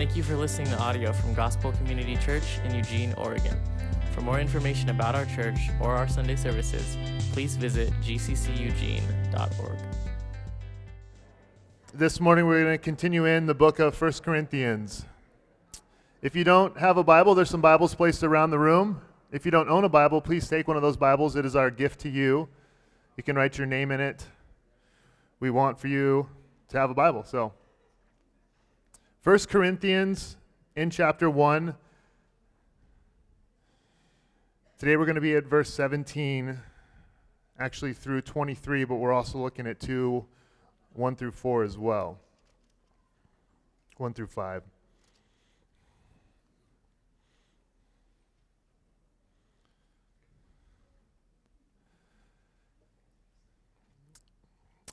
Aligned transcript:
Thank 0.00 0.16
you 0.16 0.22
for 0.22 0.34
listening 0.34 0.68
to 0.68 0.78
audio 0.78 1.12
from 1.12 1.34
Gospel 1.34 1.72
Community 1.72 2.16
Church 2.16 2.58
in 2.64 2.74
Eugene, 2.74 3.12
Oregon. 3.18 3.60
For 4.14 4.22
more 4.22 4.40
information 4.40 4.88
about 4.88 5.14
our 5.14 5.26
church 5.26 5.58
or 5.78 5.94
our 5.94 6.08
Sunday 6.08 6.36
services, 6.36 6.96
please 7.34 7.54
visit 7.56 7.92
gcceugene.org. 8.00 9.78
This 11.92 12.18
morning 12.18 12.46
we're 12.46 12.62
going 12.62 12.72
to 12.72 12.82
continue 12.82 13.26
in 13.26 13.44
the 13.44 13.52
book 13.52 13.78
of 13.78 14.00
1 14.00 14.12
Corinthians. 14.24 15.04
If 16.22 16.34
you 16.34 16.44
don't 16.44 16.78
have 16.78 16.96
a 16.96 17.04
Bible, 17.04 17.34
there's 17.34 17.50
some 17.50 17.60
Bibles 17.60 17.94
placed 17.94 18.24
around 18.24 18.52
the 18.52 18.58
room. 18.58 19.02
If 19.30 19.44
you 19.44 19.50
don't 19.50 19.68
own 19.68 19.84
a 19.84 19.90
Bible, 19.90 20.22
please 20.22 20.48
take 20.48 20.66
one 20.66 20.78
of 20.78 20.82
those 20.82 20.96
Bibles. 20.96 21.36
It 21.36 21.44
is 21.44 21.54
our 21.54 21.70
gift 21.70 22.00
to 22.00 22.08
you. 22.08 22.48
You 23.18 23.22
can 23.22 23.36
write 23.36 23.58
your 23.58 23.66
name 23.66 23.90
in 23.90 24.00
it. 24.00 24.24
We 25.40 25.50
want 25.50 25.78
for 25.78 25.88
you 25.88 26.26
to 26.70 26.78
have 26.78 26.88
a 26.88 26.94
Bible. 26.94 27.22
So 27.22 27.52
1 29.22 29.38
Corinthians 29.50 30.38
in 30.76 30.88
chapter 30.88 31.28
1. 31.28 31.74
Today 34.78 34.96
we're 34.96 35.04
going 35.04 35.14
to 35.14 35.20
be 35.20 35.36
at 35.36 35.44
verse 35.44 35.68
17, 35.74 36.58
actually 37.58 37.92
through 37.92 38.22
23, 38.22 38.84
but 38.84 38.94
we're 38.94 39.12
also 39.12 39.36
looking 39.36 39.66
at 39.66 39.78
2, 39.78 40.24
1 40.94 41.16
through 41.16 41.32
4 41.32 41.64
as 41.64 41.76
well. 41.76 42.18
1 43.98 44.14
through 44.14 44.26
5. 44.28 44.62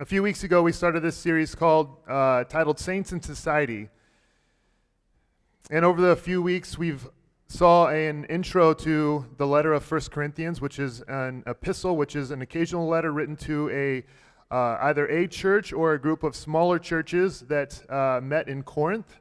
A 0.02 0.06
few 0.06 0.22
weeks 0.22 0.44
ago, 0.44 0.62
we 0.62 0.74
started 0.74 1.00
this 1.00 1.16
series 1.16 1.56
called, 1.56 1.96
uh, 2.10 2.44
titled 2.44 2.78
Saints 2.78 3.14
in 3.14 3.22
Society. 3.22 3.90
And 5.70 5.84
over 5.84 6.00
the 6.00 6.16
few 6.16 6.42
weeks, 6.42 6.78
we've 6.78 7.10
saw 7.48 7.88
an 7.88 8.24
intro 8.26 8.74
to 8.74 9.26
the 9.36 9.46
letter 9.46 9.74
of 9.74 9.90
1 9.90 10.02
Corinthians, 10.12 10.62
which 10.62 10.80
is 10.80 11.02
an 11.10 11.44
epistle, 11.46 11.98
which 11.98 12.16
is 12.16 12.32
an 12.32 12.42
occasional 12.42 12.88
letter 12.88 13.12
written 13.12 13.36
to 13.36 13.70
a 13.72 14.04
uh, 14.50 14.78
either 14.84 15.06
a 15.08 15.28
church 15.28 15.74
or 15.74 15.92
a 15.92 16.00
group 16.00 16.24
of 16.24 16.34
smaller 16.34 16.80
churches 16.80 17.42
that 17.42 17.82
uh, 17.92 18.22
met 18.24 18.48
in 18.48 18.64
Corinth. 18.64 19.20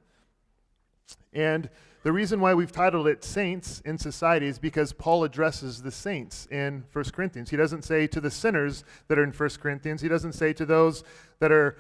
And 1.33 1.69
the 2.05 2.13
reason 2.13 2.39
why 2.39 2.55
we've 2.55 2.71
titled 2.71 3.09
it 3.09 3.25
Saints 3.25 3.83
in 3.85 3.99
Society 3.99 4.47
is 4.47 4.61
because 4.61 4.93
Paul 4.93 5.25
addresses 5.25 5.83
the 5.83 5.91
saints 5.91 6.47
in 6.53 6.85
1 6.93 7.05
Corinthians. 7.07 7.51
He 7.51 7.57
doesn't 7.57 7.83
say 7.83 8.07
to 8.07 8.21
the 8.21 8.31
sinners 8.31 8.85
that 9.09 9.19
are 9.19 9.25
in 9.25 9.33
1 9.33 9.49
Corinthians, 9.61 10.01
he 10.01 10.09
doesn't 10.09 10.35
say 10.35 10.53
to 10.53 10.65
those 10.65 11.03
that 11.41 11.51
are 11.51 11.77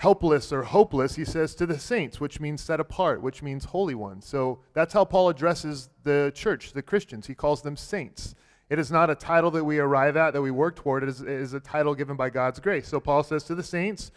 helpless 0.00 0.50
or 0.50 0.62
hopeless, 0.62 1.16
he 1.16 1.26
says 1.26 1.54
to 1.54 1.66
the 1.66 1.78
saints, 1.78 2.18
which 2.18 2.40
means 2.40 2.62
set 2.62 2.80
apart, 2.80 3.20
which 3.20 3.42
means 3.42 3.66
holy 3.66 3.94
ones. 3.94 4.24
So 4.24 4.60
that's 4.72 4.94
how 4.94 5.04
Paul 5.04 5.28
addresses 5.28 5.90
the 6.04 6.32
church, 6.34 6.72
the 6.72 6.80
Christians. 6.80 7.26
He 7.26 7.34
calls 7.34 7.60
them 7.60 7.76
saints. 7.76 8.34
It 8.70 8.78
is 8.78 8.90
not 8.90 9.10
a 9.10 9.14
title 9.14 9.50
that 9.50 9.62
we 9.62 9.78
arrive 9.78 10.16
at, 10.16 10.32
that 10.32 10.40
we 10.40 10.50
work 10.50 10.76
toward. 10.76 11.02
It 11.02 11.10
is, 11.10 11.20
it 11.20 11.28
is 11.28 11.52
a 11.52 11.60
title 11.60 11.94
given 11.94 12.16
by 12.16 12.30
God's 12.30 12.60
grace. 12.60 12.88
So 12.88 12.98
Paul 12.98 13.22
says 13.22 13.44
to 13.44 13.54
the 13.54 13.62
saints, 13.62 14.10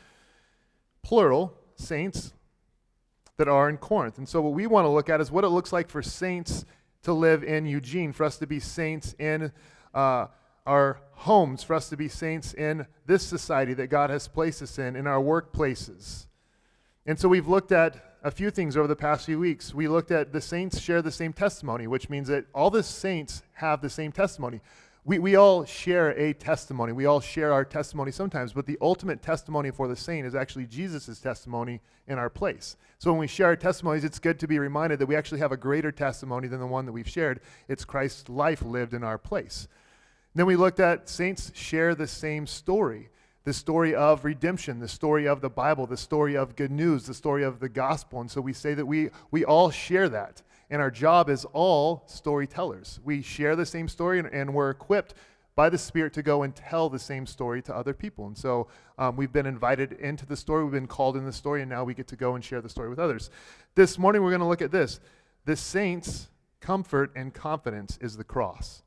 plural, 1.02 1.54
saints 1.76 2.32
that 3.36 3.50
are 3.50 3.70
in 3.70 3.76
Corinth. 3.76 4.18
And 4.18 4.30
so 4.30 4.40
what 4.42 4.54
we 4.54 4.68
want 4.68 4.86
to 4.86 4.90
look 4.90 5.10
at 5.10 5.20
is 5.20 5.32
what 5.32 5.44
it 5.44 5.50
looks 5.50 5.74
like 5.74 5.90
for 5.90 6.02
saints 6.02 6.64
to 7.02 7.12
live 7.12 7.44
in 7.44 7.66
Eugene, 7.66 8.14
for 8.14 8.24
us 8.24 8.38
to 8.38 8.48
be 8.48 8.62
saints 8.62 9.16
in 9.20 9.52
uh, 9.94 10.28
our 10.66 11.00
homes, 11.12 11.64
for 11.64 11.74
us 11.74 11.90
to 11.90 11.98
be 11.98 12.08
saints 12.08 12.54
in 12.54 12.86
this 13.06 13.24
society 13.24 13.74
that 13.74 13.88
God 13.88 14.10
has 14.10 14.28
placed 14.28 14.62
us 14.62 14.78
in, 14.78 14.96
in 14.96 15.08
our 15.08 15.22
workplaces. 15.22 16.26
And 17.06 17.20
so 17.20 17.28
we've 17.28 17.48
looked 17.48 17.72
at 17.72 18.18
a 18.24 18.32
few 18.32 18.50
things 18.50 18.78
over 18.78 18.88
the 18.88 18.96
past 18.96 19.26
few 19.26 19.40
weeks. 19.40 19.74
We 19.74 19.88
looked 19.88 20.12
at 20.12 20.32
the 20.32 20.40
saints 20.40 20.80
share 20.80 21.02
the 21.02 21.12
same 21.12 21.34
testimony, 21.34 21.88
which 21.88 22.10
means 22.10 22.30
that 22.30 22.46
all 22.54 22.70
the 22.70 22.84
saints 22.84 23.44
have 23.54 23.82
the 23.82 23.90
same 23.90 24.12
testimony. 24.12 24.62
We, 25.06 25.20
we 25.20 25.36
all 25.36 25.66
share 25.66 26.12
a 26.18 26.34
testimony. 26.34 26.94
We 26.94 27.06
all 27.06 27.20
share 27.20 27.52
our 27.52 27.66
testimony 27.66 28.12
sometimes, 28.12 28.54
but 28.54 28.66
the 28.66 28.78
ultimate 28.82 29.22
testimony 29.22 29.70
for 29.70 29.90
the 29.90 29.98
saint 29.98 30.26
is 30.26 30.34
actually 30.34 30.66
Jesus' 30.66 31.20
testimony 31.20 31.82
in 32.08 32.18
our 32.18 32.30
place. 32.30 32.78
So 33.00 33.12
when 33.12 33.20
we 33.20 33.28
share 33.28 33.48
our 33.48 33.58
testimonies, 33.58 34.06
it's 34.06 34.20
good 34.20 34.40
to 34.40 34.48
be 34.48 34.60
reminded 34.60 35.00
that 35.00 35.08
we 35.08 35.18
actually 35.18 35.40
have 35.40 35.52
a 35.52 35.58
greater 35.58 35.92
testimony 35.92 36.48
than 36.48 36.62
the 36.62 36.68
one 36.68 36.86
that 36.86 36.94
we've 36.94 37.10
shared. 37.10 37.42
It's 37.68 37.84
Christ's 37.84 38.30
life 38.30 38.62
lived 38.62 38.94
in 38.94 39.04
our 39.04 39.18
place. 39.18 39.68
Then 40.36 40.46
we 40.46 40.56
looked 40.56 40.80
at 40.80 41.10
saints 41.10 41.52
share 41.56 41.96
the 41.96 42.08
same 42.08 42.48
story 42.48 43.10
the 43.44 43.54
story 43.54 43.94
of 43.94 44.24
redemption, 44.24 44.80
the 44.80 44.88
story 44.88 45.28
of 45.28 45.42
the 45.42 45.50
Bible, 45.50 45.86
the 45.86 45.98
story 45.98 46.36
of 46.36 46.56
good 46.56 46.72
news, 46.72 47.06
the 47.06 47.14
story 47.14 47.44
of 47.44 47.60
the 47.60 47.70
gospel. 47.70 48.22
And 48.22 48.32
so 48.32 48.40
we 48.40 48.54
say 48.54 48.74
that 48.74 48.86
we, 48.86 49.10
we 49.32 49.44
all 49.44 49.70
share 49.70 50.08
that. 50.10 50.42
And 50.70 50.82
our 50.82 50.92
job 50.92 51.30
is 51.30 51.46
all 51.52 52.04
storytellers. 52.08 53.00
We 53.04 53.22
share 53.22 53.56
the 53.56 53.66
same 53.66 53.88
story 53.88 54.20
and, 54.20 54.30
and 54.30 54.54
we're 54.54 54.70
equipped 54.70 55.14
by 55.56 55.70
the 55.70 55.78
Spirit 55.78 56.14
to 56.14 56.24
go 56.24 56.44
and 56.44 56.56
tell 56.56 56.90
the 56.90 56.98
same 56.98 57.26
story 57.26 57.62
to 57.64 57.76
other 57.76 57.94
people. 57.94 58.28
And 58.28 58.38
so 58.38 58.70
um, 58.98 59.16
we've 59.18 59.32
been 59.32 59.46
invited 59.46 59.92
into 59.94 60.26
the 60.26 60.38
story, 60.38 60.64
we've 60.64 60.72
been 60.72 60.88
called 60.88 61.16
in 61.16 61.26
the 61.26 61.34
story, 61.34 61.62
and 61.62 61.70
now 61.70 61.84
we 61.84 61.94
get 61.94 62.08
to 62.08 62.16
go 62.16 62.36
and 62.36 62.44
share 62.44 62.62
the 62.62 62.70
story 62.70 62.90
with 62.90 62.98
others. 62.98 63.30
This 63.76 64.00
morning 64.00 64.24
we're 64.24 64.32
going 64.32 64.40
to 64.40 64.48
look 64.48 64.64
at 64.64 64.72
this. 64.72 65.00
The 65.46 65.56
saints' 65.56 66.30
comfort 66.60 67.12
and 67.16 67.34
confidence 67.34 68.00
is 68.02 68.18
the 68.18 68.24
cross. 68.24 68.84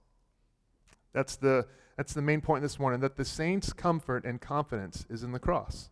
That's 1.17 1.37
the, 1.37 1.65
that's 1.97 2.13
the 2.13 2.21
main 2.21 2.43
point 2.43 2.61
this 2.61 2.79
morning 2.79 3.01
that 3.01 3.17
the 3.17 3.25
saints' 3.25 3.73
comfort 3.73 4.27
and 4.27 4.39
confidence 4.39 5.07
is 5.09 5.23
in 5.23 5.33
the 5.33 5.39
cross. 5.39 5.89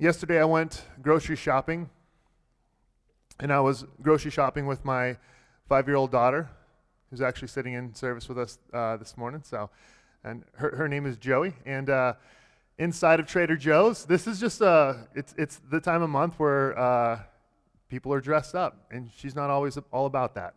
Yesterday, 0.00 0.40
I 0.40 0.44
went 0.44 0.84
grocery 1.00 1.36
shopping, 1.36 1.90
and 3.38 3.52
I 3.52 3.60
was 3.60 3.84
grocery 4.02 4.32
shopping 4.32 4.66
with 4.66 4.84
my 4.84 5.16
five 5.68 5.86
year 5.86 5.94
old 5.94 6.10
daughter, 6.10 6.50
who's 7.08 7.22
actually 7.22 7.48
sitting 7.48 7.74
in 7.74 7.94
service 7.94 8.28
with 8.28 8.40
us 8.40 8.58
uh, 8.72 8.96
this 8.96 9.16
morning. 9.16 9.42
So, 9.44 9.70
and 10.24 10.42
her, 10.54 10.74
her 10.74 10.88
name 10.88 11.06
is 11.06 11.18
Joey. 11.18 11.54
And 11.64 11.88
uh, 11.88 12.14
inside 12.78 13.20
of 13.20 13.28
Trader 13.28 13.56
Joe's, 13.56 14.06
this 14.06 14.26
is 14.26 14.40
just 14.40 14.60
uh, 14.60 14.94
it's, 15.14 15.36
it's 15.38 15.60
the 15.70 15.78
time 15.78 16.02
of 16.02 16.10
month 16.10 16.34
where 16.40 16.76
uh, 16.76 17.20
people 17.88 18.12
are 18.12 18.20
dressed 18.20 18.56
up, 18.56 18.86
and 18.90 19.08
she's 19.16 19.36
not 19.36 19.50
always 19.50 19.78
all 19.92 20.06
about 20.06 20.34
that. 20.34 20.54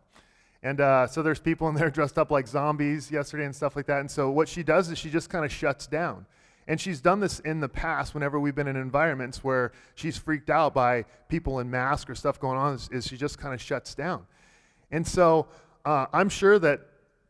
And 0.62 0.80
uh, 0.80 1.06
so 1.06 1.22
there's 1.22 1.38
people 1.38 1.68
in 1.68 1.74
there 1.74 1.90
dressed 1.98 2.18
up 2.18 2.30
like 2.30 2.48
zombies 2.48 3.10
yesterday 3.10 3.44
and 3.44 3.54
stuff 3.54 3.76
like 3.76 3.86
that. 3.86 4.00
And 4.00 4.10
so 4.10 4.30
what 4.30 4.48
she 4.48 4.62
does 4.62 4.90
is 4.90 4.98
she 4.98 5.10
just 5.10 5.30
kind 5.30 5.44
of 5.44 5.52
shuts 5.52 5.86
down. 5.86 6.26
And 6.68 6.80
she's 6.80 7.00
done 7.00 7.20
this 7.20 7.38
in 7.40 7.60
the 7.60 7.68
past 7.68 8.12
whenever 8.14 8.40
we've 8.40 8.54
been 8.54 8.66
in 8.66 8.76
environments 8.76 9.44
where 9.44 9.70
she's 9.94 10.18
freaked 10.18 10.50
out 10.50 10.74
by 10.74 11.04
people 11.28 11.60
in 11.60 11.70
masks 11.70 12.10
or 12.10 12.16
stuff 12.16 12.40
going 12.40 12.58
on, 12.58 12.74
is, 12.74 12.88
is 12.90 13.06
she 13.06 13.16
just 13.16 13.38
kind 13.38 13.54
of 13.54 13.62
shuts 13.62 13.94
down. 13.94 14.26
And 14.90 15.06
so 15.06 15.46
uh, 15.84 16.06
I'm 16.12 16.28
sure 16.28 16.58
that 16.58 16.80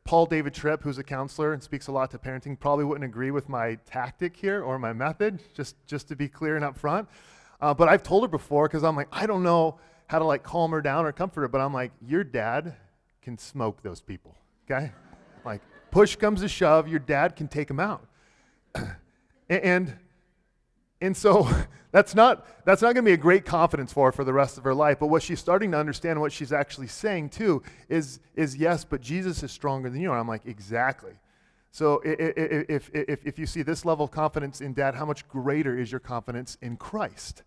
Paul 0.04 0.24
David 0.24 0.54
Tripp, 0.54 0.82
who's 0.82 0.98
a 0.98 1.02
counselor 1.02 1.52
and 1.52 1.62
speaks 1.62 1.88
a 1.88 1.92
lot 1.92 2.10
to 2.12 2.18
parenting, 2.18 2.58
probably 2.58 2.84
wouldn't 2.84 3.04
agree 3.04 3.30
with 3.30 3.48
my 3.48 3.74
tactic 3.84 4.36
here 4.36 4.62
or 4.62 4.78
my 4.78 4.92
method, 4.92 5.42
just, 5.52 5.76
just 5.86 6.08
to 6.08 6.16
be 6.16 6.28
clear 6.28 6.56
and 6.56 6.64
upfront. 6.64 7.06
Uh, 7.60 7.74
but 7.74 7.88
I've 7.88 8.02
told 8.02 8.22
her 8.22 8.28
before 8.28 8.68
because 8.68 8.84
I'm 8.84 8.96
like, 8.96 9.08
I 9.12 9.26
don't 9.26 9.42
know 9.42 9.78
how 10.06 10.18
to 10.18 10.24
like 10.24 10.42
calm 10.42 10.70
her 10.70 10.80
down 10.80 11.04
or 11.04 11.12
comfort 11.12 11.42
her, 11.42 11.48
but 11.48 11.60
I'm 11.60 11.74
like, 11.74 11.92
your 12.06 12.24
dad 12.24 12.76
can 13.26 13.36
smoke 13.36 13.82
those 13.82 14.00
people, 14.00 14.36
okay? 14.70 14.92
like, 15.44 15.60
push 15.90 16.14
comes 16.14 16.42
to 16.42 16.48
shove, 16.48 16.86
your 16.86 17.00
dad 17.00 17.34
can 17.34 17.48
take 17.48 17.66
them 17.66 17.80
out. 17.80 18.06
and 19.50 19.96
and 21.00 21.16
so 21.16 21.48
that's 21.90 22.14
not 22.14 22.46
that's 22.64 22.82
not 22.82 22.94
going 22.94 23.04
to 23.04 23.10
be 23.10 23.14
a 23.14 23.16
great 23.16 23.44
confidence 23.44 23.92
for 23.92 24.06
her 24.06 24.12
for 24.12 24.22
the 24.22 24.32
rest 24.32 24.58
of 24.58 24.62
her 24.62 24.72
life. 24.72 25.00
But 25.00 25.08
what 25.08 25.24
she's 25.24 25.40
starting 25.40 25.72
to 25.72 25.76
understand, 25.76 26.20
what 26.20 26.30
she's 26.30 26.52
actually 26.52 26.86
saying 26.86 27.30
too, 27.30 27.64
is 27.88 28.20
is 28.36 28.54
yes, 28.56 28.84
but 28.84 29.00
Jesus 29.00 29.42
is 29.42 29.50
stronger 29.50 29.90
than 29.90 30.00
you. 30.00 30.12
And 30.12 30.20
I'm 30.20 30.28
like, 30.28 30.46
exactly. 30.46 31.14
So 31.72 32.00
if, 32.04 32.88
if, 32.94 33.26
if 33.26 33.38
you 33.40 33.46
see 33.46 33.62
this 33.62 33.84
level 33.84 34.04
of 34.04 34.12
confidence 34.12 34.60
in 34.60 34.72
dad, 34.72 34.94
how 34.94 35.04
much 35.04 35.28
greater 35.28 35.76
is 35.76 35.90
your 35.90 35.98
confidence 35.98 36.56
in 36.62 36.76
Christ? 36.76 37.42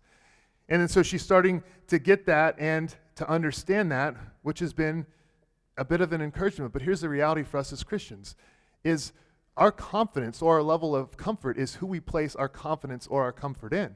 And 0.68 0.82
then 0.82 0.88
so 0.88 1.02
she's 1.02 1.22
starting 1.22 1.62
to 1.88 1.98
get 1.98 2.26
that 2.26 2.54
and 2.58 2.94
to 3.16 3.28
understand 3.28 3.90
that, 3.92 4.14
which 4.42 4.58
has 4.60 4.74
been 4.74 5.06
a 5.76 5.84
bit 5.84 6.00
of 6.00 6.12
an 6.12 6.20
encouragement. 6.20 6.72
But 6.72 6.82
here's 6.82 7.00
the 7.00 7.08
reality 7.08 7.42
for 7.42 7.58
us 7.58 7.72
as 7.72 7.82
Christians 7.82 8.36
is 8.84 9.12
our 9.56 9.72
confidence 9.72 10.40
or 10.40 10.56
our 10.56 10.62
level 10.62 10.96
of 10.96 11.16
comfort 11.16 11.58
is 11.58 11.76
who 11.76 11.86
we 11.86 12.00
place 12.00 12.34
our 12.34 12.48
confidence 12.48 13.06
or 13.06 13.22
our 13.24 13.32
comfort 13.32 13.72
in. 13.72 13.94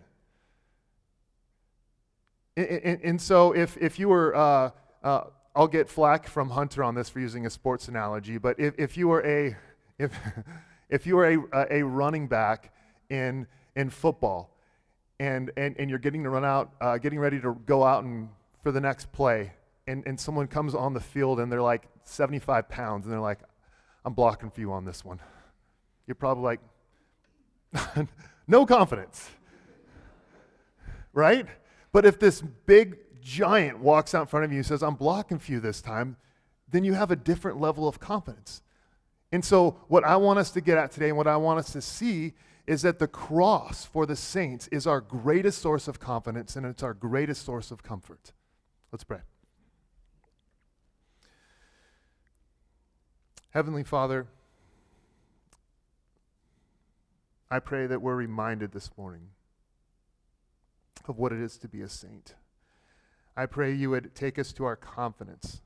And, 2.56 2.66
and, 2.66 3.00
and 3.02 3.20
so 3.20 3.52
if, 3.52 3.76
if 3.78 3.98
you 3.98 4.08
were, 4.08 4.34
uh, 4.34 4.70
uh, 5.02 5.24
I'll 5.56 5.68
get 5.68 5.88
flack 5.88 6.26
from 6.26 6.50
Hunter 6.50 6.84
on 6.84 6.94
this 6.94 7.08
for 7.08 7.20
using 7.20 7.46
a 7.46 7.50
sports 7.50 7.88
analogy, 7.88 8.38
but 8.38 8.58
if, 8.58 8.74
if 8.78 8.96
you 8.96 9.08
were 9.08 9.24
a, 9.24 9.56
if, 9.98 10.14
if 10.90 11.06
you 11.06 11.16
were 11.16 11.26
a, 11.26 11.66
a 11.70 11.82
running 11.82 12.26
back 12.28 12.72
in, 13.08 13.46
in 13.76 13.90
football 13.90 14.56
and, 15.18 15.50
and, 15.56 15.76
and 15.78 15.88
you're 15.88 15.98
getting 15.98 16.24
to 16.24 16.30
run 16.30 16.44
out, 16.44 16.72
uh, 16.80 16.98
getting 16.98 17.18
ready 17.18 17.40
to 17.40 17.54
go 17.66 17.84
out 17.84 18.04
and 18.04 18.28
for 18.62 18.72
the 18.72 18.80
next 18.80 19.12
play, 19.12 19.52
and, 19.86 20.02
and 20.06 20.19
someone 20.19 20.46
comes 20.46 20.75
on 20.75 20.94
the 20.94 21.00
field 21.00 21.40
and 21.40 21.50
they're 21.50 21.62
like 21.62 21.88
75 22.04 22.69
pounds 22.69 23.04
and 23.04 23.12
they're 23.12 23.20
like, 23.20 23.40
I'm 24.04 24.14
blocking 24.14 24.50
for 24.50 24.60
you 24.60 24.72
on 24.72 24.84
this 24.84 25.04
one. 25.04 25.20
You're 26.06 26.14
probably 26.14 26.58
like, 27.75 28.08
no 28.46 28.66
confidence. 28.66 29.31
right? 31.12 31.46
But 31.92 32.04
if 32.06 32.19
this 32.19 32.40
big 32.40 32.98
giant 33.20 33.78
walks 33.78 34.14
out 34.14 34.22
in 34.22 34.26
front 34.26 34.44
of 34.44 34.52
you 34.52 34.58
and 34.58 34.66
says, 34.66 34.82
I'm 34.82 34.94
blocking 34.94 35.38
for 35.38 35.52
you 35.52 35.60
this 35.60 35.81
time, 35.81 36.16
then 36.70 36.84
you 36.84 36.94
have 36.94 37.10
a 37.10 37.16
different 37.16 37.60
level 37.60 37.88
of 37.88 38.00
confidence. 38.00 38.62
And 39.32 39.44
so, 39.44 39.81
what 39.88 40.04
I 40.04 40.16
want 40.16 40.38
us 40.38 40.50
to 40.52 40.60
get 40.60 40.78
at 40.78 40.92
today 40.92 41.08
and 41.08 41.16
what 41.16 41.26
I 41.26 41.36
want 41.36 41.58
us 41.58 41.72
to 41.72 41.81
see 41.81 42.34
is 42.66 42.82
that 42.82 42.98
the 42.98 43.08
cross 43.08 43.84
for 43.84 44.06
the 44.06 44.16
saints 44.16 44.69
is 44.69 44.86
our 44.86 45.00
greatest 45.00 45.60
source 45.60 45.88
of 45.88 46.00
confidence 46.00 46.56
and 46.56 46.64
it's 46.64 46.82
our 46.82 46.94
greatest 46.94 47.44
source 47.44 47.70
of 47.70 47.82
comfort. 47.82 48.32
Let's 48.92 49.04
pray. 49.04 49.20
Heavenly 53.54 53.84
Father, 53.84 54.26
I 57.48 57.60
pray 57.60 57.86
that 57.86 58.02
we're 58.02 58.16
reminded 58.16 58.72
this 58.72 58.90
morning 58.98 59.28
of 61.06 61.18
what 61.18 61.32
it 61.32 61.40
is 61.40 61.56
to 61.58 61.68
be 61.68 61.80
a 61.80 61.88
saint. 61.88 62.34
I 63.36 63.46
pray 63.46 63.72
you 63.72 63.90
would 63.90 64.12
take 64.16 64.40
us 64.40 64.52
to 64.54 64.64
our 64.64 64.74
confidence. 64.74 65.62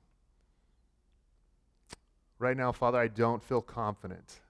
Right 2.39 2.59
now, 2.59 2.73
Father, 2.73 2.99
I 2.99 3.09
don't 3.09 3.43
feel 3.43 3.63
confident. 3.63 4.41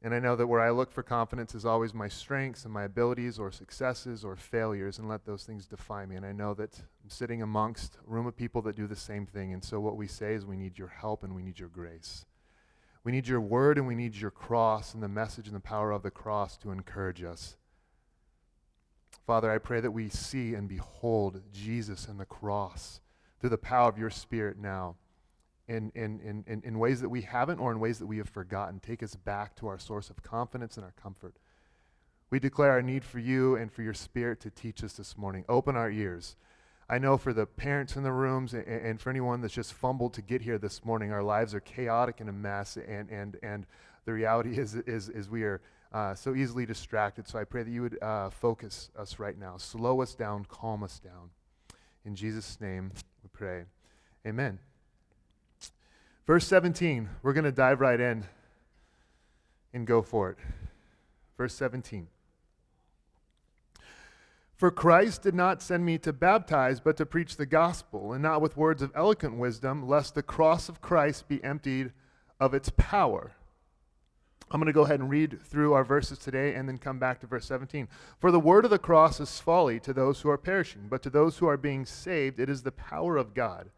And 0.00 0.14
I 0.14 0.20
know 0.20 0.36
that 0.36 0.46
where 0.46 0.60
I 0.60 0.70
look 0.70 0.92
for 0.92 1.02
confidence 1.02 1.56
is 1.56 1.64
always 1.64 1.92
my 1.92 2.06
strengths 2.06 2.64
and 2.64 2.72
my 2.72 2.84
abilities 2.84 3.38
or 3.38 3.50
successes 3.50 4.24
or 4.24 4.36
failures, 4.36 4.98
and 4.98 5.08
let 5.08 5.24
those 5.24 5.42
things 5.42 5.66
define 5.66 6.08
me. 6.08 6.16
And 6.16 6.24
I 6.24 6.30
know 6.30 6.54
that 6.54 6.78
I'm 7.02 7.10
sitting 7.10 7.42
amongst 7.42 7.96
a 7.96 8.10
room 8.10 8.26
of 8.26 8.36
people 8.36 8.62
that 8.62 8.76
do 8.76 8.86
the 8.86 8.94
same 8.94 9.26
thing. 9.26 9.52
And 9.52 9.64
so 9.64 9.80
what 9.80 9.96
we 9.96 10.06
say 10.06 10.34
is 10.34 10.46
we 10.46 10.56
need 10.56 10.78
your 10.78 10.88
help 10.88 11.24
and 11.24 11.34
we 11.34 11.42
need 11.42 11.58
your 11.58 11.68
grace. 11.68 12.26
We 13.02 13.10
need 13.10 13.26
your 13.26 13.40
word 13.40 13.76
and 13.76 13.88
we 13.88 13.96
need 13.96 14.14
your 14.14 14.30
cross 14.30 14.94
and 14.94 15.02
the 15.02 15.08
message 15.08 15.46
and 15.46 15.56
the 15.56 15.60
power 15.60 15.90
of 15.90 16.02
the 16.02 16.10
cross 16.10 16.56
to 16.58 16.70
encourage 16.70 17.24
us. 17.24 17.56
Father, 19.26 19.50
I 19.50 19.58
pray 19.58 19.80
that 19.80 19.90
we 19.90 20.08
see 20.08 20.54
and 20.54 20.68
behold 20.68 21.42
Jesus 21.52 22.06
and 22.06 22.20
the 22.20 22.24
cross 22.24 23.00
through 23.40 23.50
the 23.50 23.58
power 23.58 23.88
of 23.88 23.98
your 23.98 24.10
Spirit 24.10 24.58
now 24.58 24.96
in, 25.68 25.92
in, 25.94 26.44
in, 26.46 26.62
in 26.64 26.78
ways 26.78 27.00
that 27.02 27.08
we 27.08 27.22
haven't 27.22 27.58
or 27.58 27.70
in 27.70 27.78
ways 27.78 27.98
that 27.98 28.06
we 28.06 28.18
have 28.18 28.28
forgotten. 28.28 28.80
Take 28.80 29.02
us 29.02 29.14
back 29.14 29.54
to 29.56 29.68
our 29.68 29.78
source 29.78 30.10
of 30.10 30.22
confidence 30.22 30.76
and 30.76 30.84
our 30.84 30.94
comfort. 31.00 31.36
We 32.30 32.38
declare 32.38 32.72
our 32.72 32.82
need 32.82 33.04
for 33.04 33.18
you 33.18 33.56
and 33.56 33.72
for 33.72 33.82
your 33.82 33.94
Spirit 33.94 34.40
to 34.40 34.50
teach 34.50 34.82
us 34.82 34.94
this 34.94 35.16
morning. 35.16 35.44
Open 35.48 35.76
our 35.76 35.90
ears. 35.90 36.36
I 36.90 36.98
know 36.98 37.18
for 37.18 37.32
the 37.34 37.46
parents 37.46 37.96
in 37.96 38.02
the 38.02 38.12
rooms 38.12 38.54
and, 38.54 38.64
and 38.66 39.00
for 39.00 39.10
anyone 39.10 39.42
that's 39.42 39.54
just 39.54 39.74
fumbled 39.74 40.14
to 40.14 40.22
get 40.22 40.42
here 40.42 40.58
this 40.58 40.84
morning, 40.84 41.12
our 41.12 41.22
lives 41.22 41.54
are 41.54 41.60
chaotic 41.60 42.20
and 42.20 42.30
a 42.30 42.32
mess, 42.32 42.76
and, 42.76 43.10
and, 43.10 43.36
and 43.42 43.66
the 44.06 44.12
reality 44.12 44.58
is, 44.58 44.74
is, 44.74 45.10
is 45.10 45.28
we 45.28 45.42
are 45.42 45.60
uh, 45.92 46.14
so 46.14 46.34
easily 46.34 46.64
distracted. 46.64 47.28
So 47.28 47.38
I 47.38 47.44
pray 47.44 47.62
that 47.62 47.70
you 47.70 47.82
would 47.82 48.02
uh, 48.02 48.30
focus 48.30 48.90
us 48.98 49.18
right 49.18 49.38
now, 49.38 49.58
slow 49.58 50.00
us 50.00 50.14
down, 50.14 50.46
calm 50.46 50.82
us 50.82 50.98
down. 50.98 51.30
In 52.04 52.14
Jesus' 52.14 52.58
name 52.60 52.92
we 53.22 53.28
pray. 53.32 53.64
Amen. 54.26 54.58
Verse 56.28 56.46
17, 56.46 57.08
we're 57.22 57.32
going 57.32 57.44
to 57.44 57.50
dive 57.50 57.80
right 57.80 57.98
in 57.98 58.26
and 59.72 59.86
go 59.86 60.02
for 60.02 60.28
it. 60.30 60.36
Verse 61.38 61.54
17. 61.54 62.06
For 64.54 64.70
Christ 64.70 65.22
did 65.22 65.34
not 65.34 65.62
send 65.62 65.86
me 65.86 65.96
to 65.96 66.12
baptize, 66.12 66.80
but 66.80 66.98
to 66.98 67.06
preach 67.06 67.38
the 67.38 67.46
gospel, 67.46 68.12
and 68.12 68.22
not 68.22 68.42
with 68.42 68.58
words 68.58 68.82
of 68.82 68.92
eloquent 68.94 69.38
wisdom, 69.38 69.88
lest 69.88 70.14
the 70.14 70.22
cross 70.22 70.68
of 70.68 70.82
Christ 70.82 71.28
be 71.28 71.42
emptied 71.42 71.92
of 72.38 72.52
its 72.52 72.70
power. 72.76 73.32
I'm 74.50 74.60
going 74.60 74.66
to 74.66 74.72
go 74.74 74.84
ahead 74.84 75.00
and 75.00 75.08
read 75.08 75.40
through 75.40 75.72
our 75.72 75.84
verses 75.84 76.18
today 76.18 76.52
and 76.52 76.68
then 76.68 76.76
come 76.76 76.98
back 76.98 77.20
to 77.20 77.26
verse 77.26 77.46
17. 77.46 77.88
For 78.20 78.30
the 78.30 78.38
word 78.38 78.66
of 78.66 78.70
the 78.70 78.78
cross 78.78 79.18
is 79.18 79.40
folly 79.40 79.80
to 79.80 79.94
those 79.94 80.20
who 80.20 80.28
are 80.28 80.36
perishing, 80.36 80.88
but 80.90 81.02
to 81.04 81.10
those 81.10 81.38
who 81.38 81.48
are 81.48 81.56
being 81.56 81.86
saved, 81.86 82.38
it 82.38 82.50
is 82.50 82.64
the 82.64 82.70
power 82.70 83.16
of 83.16 83.32
God. 83.32 83.70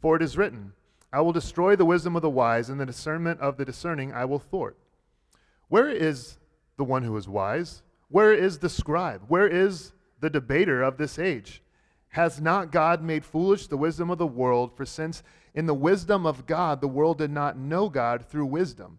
For 0.00 0.14
it 0.14 0.22
is 0.22 0.36
written, 0.36 0.74
I 1.12 1.20
will 1.20 1.32
destroy 1.32 1.74
the 1.74 1.84
wisdom 1.84 2.16
of 2.16 2.22
the 2.22 2.30
wise, 2.30 2.68
and 2.68 2.80
the 2.80 2.86
discernment 2.86 3.40
of 3.40 3.56
the 3.56 3.64
discerning 3.64 4.12
I 4.12 4.24
will 4.24 4.38
thwart. 4.38 4.76
Where 5.68 5.88
is 5.88 6.38
the 6.76 6.84
one 6.84 7.02
who 7.02 7.16
is 7.16 7.28
wise? 7.28 7.82
Where 8.08 8.32
is 8.32 8.58
the 8.58 8.68
scribe? 8.68 9.22
Where 9.28 9.46
is 9.46 9.92
the 10.20 10.30
debater 10.30 10.82
of 10.82 10.96
this 10.96 11.18
age? 11.18 11.62
Has 12.10 12.40
not 12.40 12.72
God 12.72 13.02
made 13.02 13.24
foolish 13.24 13.66
the 13.66 13.76
wisdom 13.76 14.10
of 14.10 14.18
the 14.18 14.26
world? 14.26 14.76
For 14.76 14.86
since 14.86 15.22
in 15.54 15.66
the 15.66 15.74
wisdom 15.74 16.26
of 16.26 16.46
God 16.46 16.80
the 16.80 16.88
world 16.88 17.18
did 17.18 17.30
not 17.30 17.58
know 17.58 17.88
God 17.88 18.24
through 18.26 18.46
wisdom, 18.46 18.98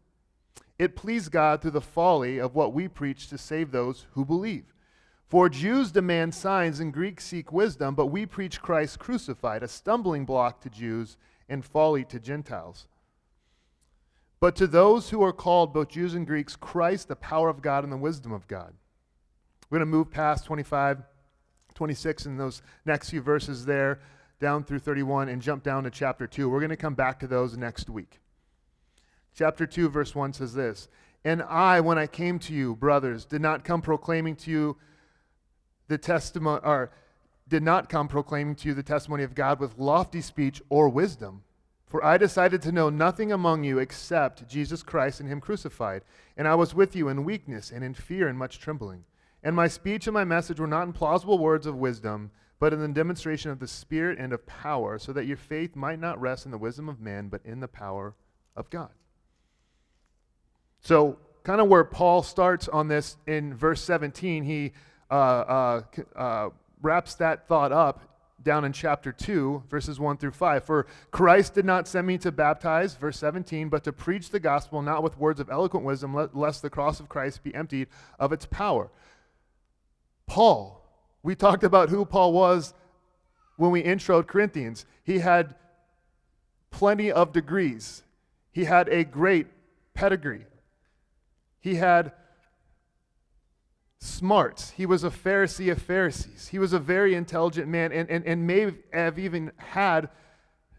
it 0.77 0.95
pleased 0.95 1.31
God 1.31 1.61
through 1.61 1.71
the 1.71 1.81
folly 1.81 2.37
of 2.37 2.55
what 2.55 2.73
we 2.73 2.87
preach 2.87 3.27
to 3.29 3.37
save 3.37 3.71
those 3.71 4.05
who 4.13 4.23
believe. 4.23 4.73
For 5.27 5.49
Jews 5.49 5.91
demand 5.91 6.33
signs 6.33 6.79
and 6.79 6.93
Greeks 6.93 7.25
seek 7.25 7.51
wisdom, 7.51 7.93
but 7.93 8.07
we 8.07 8.25
preach 8.25 8.61
Christ 8.61 8.97
crucified, 8.97 9.61
a 9.61 9.67
stumbling 9.67 10.25
block 10.25 10.61
to 10.61 10.69
Jews 10.69 11.17
and 11.49 11.65
folly 11.65 12.05
to 12.05 12.19
Gentiles. 12.19 12.87
But 14.39 14.55
to 14.57 14.67
those 14.67 15.09
who 15.09 15.21
are 15.21 15.33
called, 15.33 15.73
both 15.73 15.89
Jews 15.89 16.13
and 16.13 16.25
Greeks, 16.25 16.55
Christ, 16.55 17.07
the 17.07 17.15
power 17.15 17.49
of 17.49 17.61
God 17.61 17.83
and 17.83 17.91
the 17.91 17.97
wisdom 17.97 18.31
of 18.31 18.47
God. 18.47 18.73
We're 19.69 19.79
going 19.79 19.91
to 19.91 19.97
move 19.97 20.09
past 20.09 20.45
25, 20.45 21.03
26, 21.75 22.25
and 22.25 22.39
those 22.39 22.61
next 22.85 23.09
few 23.09 23.21
verses 23.21 23.65
there, 23.65 23.99
down 24.39 24.63
through 24.63 24.79
31, 24.79 25.27
and 25.27 25.41
jump 25.41 25.63
down 25.63 25.83
to 25.83 25.89
chapter 25.89 26.25
2. 26.25 26.49
We're 26.49 26.59
going 26.59 26.69
to 26.69 26.77
come 26.77 26.95
back 26.95 27.19
to 27.19 27.27
those 27.27 27.57
next 27.57 27.89
week. 27.89 28.19
Chapter 29.35 29.65
2, 29.65 29.89
verse 29.89 30.15
1 30.15 30.33
says 30.33 30.53
this 30.53 30.87
And 31.25 31.43
I, 31.43 31.81
when 31.81 31.97
I 31.97 32.07
came 32.07 32.39
to 32.39 32.53
you, 32.53 32.75
brothers, 32.75 33.25
did 33.25 33.41
not 33.41 33.65
come 33.65 33.81
proclaiming 33.81 34.37
to 34.37 34.51
you 34.51 34.77
the 35.89 35.97
testimony, 35.97 36.61
or 36.63 36.91
did 37.49 37.63
not 37.63 37.89
come 37.89 38.07
proclaiming 38.07 38.55
to 38.55 38.69
you 38.69 38.73
the 38.73 38.83
testimony 38.83 39.23
of 39.23 39.35
God 39.35 39.59
with 39.59 39.77
lofty 39.77 40.21
speech 40.21 40.61
or 40.69 40.87
wisdom. 40.87 41.43
For 41.87 42.05
I 42.05 42.17
decided 42.17 42.61
to 42.61 42.71
know 42.71 42.89
nothing 42.89 43.31
among 43.31 43.63
you 43.63 43.79
except 43.79 44.47
Jesus 44.47 44.83
Christ 44.83 45.19
and 45.19 45.27
Him 45.27 45.41
crucified. 45.41 46.03
And 46.37 46.47
I 46.47 46.53
was 46.53 46.75
with 46.75 46.95
you 46.95 47.09
in 47.09 47.25
weakness 47.25 47.71
and 47.71 47.83
in 47.83 47.95
fear 47.95 48.27
and 48.27 48.37
much 48.37 48.59
trembling. 48.59 49.05
And 49.43 49.55
my 49.55 49.67
speech 49.67 50.05
and 50.05 50.13
my 50.13 50.23
message 50.23 50.59
were 50.59 50.67
not 50.67 50.83
in 50.83 50.93
plausible 50.93 51.39
words 51.39 51.65
of 51.65 51.75
wisdom, 51.75 52.29
but 52.59 52.73
in 52.73 52.79
the 52.79 52.87
demonstration 52.89 53.49
of 53.49 53.59
the 53.59 53.67
Spirit 53.67 54.19
and 54.19 54.33
of 54.33 54.45
power, 54.45 54.99
so 54.99 55.11
that 55.13 55.25
your 55.25 55.37
faith 55.37 55.75
might 55.75 55.99
not 55.99 56.21
rest 56.21 56.45
in 56.45 56.51
the 56.51 56.57
wisdom 56.57 56.89
of 56.89 56.99
man, 56.99 57.29
but 57.29 57.41
in 57.43 57.59
the 57.59 57.67
power 57.67 58.13
of 58.55 58.69
God. 58.69 58.91
So, 60.81 61.17
kind 61.43 61.61
of 61.61 61.67
where 61.67 61.85
Paul 61.85 62.21
starts 62.21 62.67
on 62.67 62.89
this 62.89 63.17
in 63.25 63.55
verse 63.55 63.81
17, 63.81 64.43
he 64.43 64.73
uh, 65.09 65.13
uh, 65.13 65.81
uh, 66.15 66.49
wraps 66.81 67.15
that 67.15 67.47
thought 67.47 67.71
up 67.71 68.09
down 68.41 68.65
in 68.65 68.71
chapter 68.71 69.11
2, 69.11 69.63
verses 69.69 69.99
1 69.99 70.17
through 70.17 70.31
5. 70.31 70.63
For 70.63 70.87
Christ 71.11 71.53
did 71.53 71.65
not 71.65 71.87
send 71.87 72.07
me 72.07 72.17
to 72.19 72.31
baptize, 72.31 72.95
verse 72.95 73.19
17, 73.19 73.69
but 73.69 73.83
to 73.83 73.91
preach 73.91 74.29
the 74.29 74.39
gospel, 74.39 74.81
not 74.81 75.03
with 75.03 75.17
words 75.17 75.39
of 75.39 75.49
eloquent 75.49 75.85
wisdom, 75.85 76.29
lest 76.33 76.61
the 76.61 76.69
cross 76.69 76.99
of 76.99 77.09
Christ 77.09 77.43
be 77.43 77.53
emptied 77.53 77.87
of 78.17 78.31
its 78.31 78.45
power. 78.45 78.89
Paul, 80.25 80.85
we 81.23 81.35
talked 81.35 81.63
about 81.63 81.89
who 81.89 82.05
Paul 82.05 82.33
was 82.33 82.73
when 83.57 83.71
we 83.71 83.83
introed 83.83 84.27
Corinthians. 84.27 84.85
He 85.03 85.19
had 85.19 85.55
plenty 86.71 87.11
of 87.11 87.33
degrees, 87.33 88.03
he 88.51 88.65
had 88.65 88.87
a 88.89 89.03
great 89.03 89.47
pedigree, 89.93 90.45
he 91.59 91.75
had 91.75 92.13
smarts. 93.99 94.71
He 94.71 94.85
was 94.85 95.03
a 95.03 95.09
Pharisee 95.09 95.71
of 95.71 95.81
Pharisees. 95.81 96.47
He 96.47 96.59
was 96.59 96.73
a 96.73 96.79
very 96.79 97.15
intelligent 97.15 97.67
man 97.67 97.91
and, 97.91 98.09
and, 98.09 98.25
and 98.25 98.47
may 98.47 98.73
have 98.93 99.19
even 99.19 99.51
had 99.57 100.09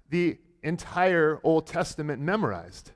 the 0.09 0.39
entire 0.63 1.39
Old 1.45 1.67
Testament 1.67 2.21
memorized. 2.21 2.93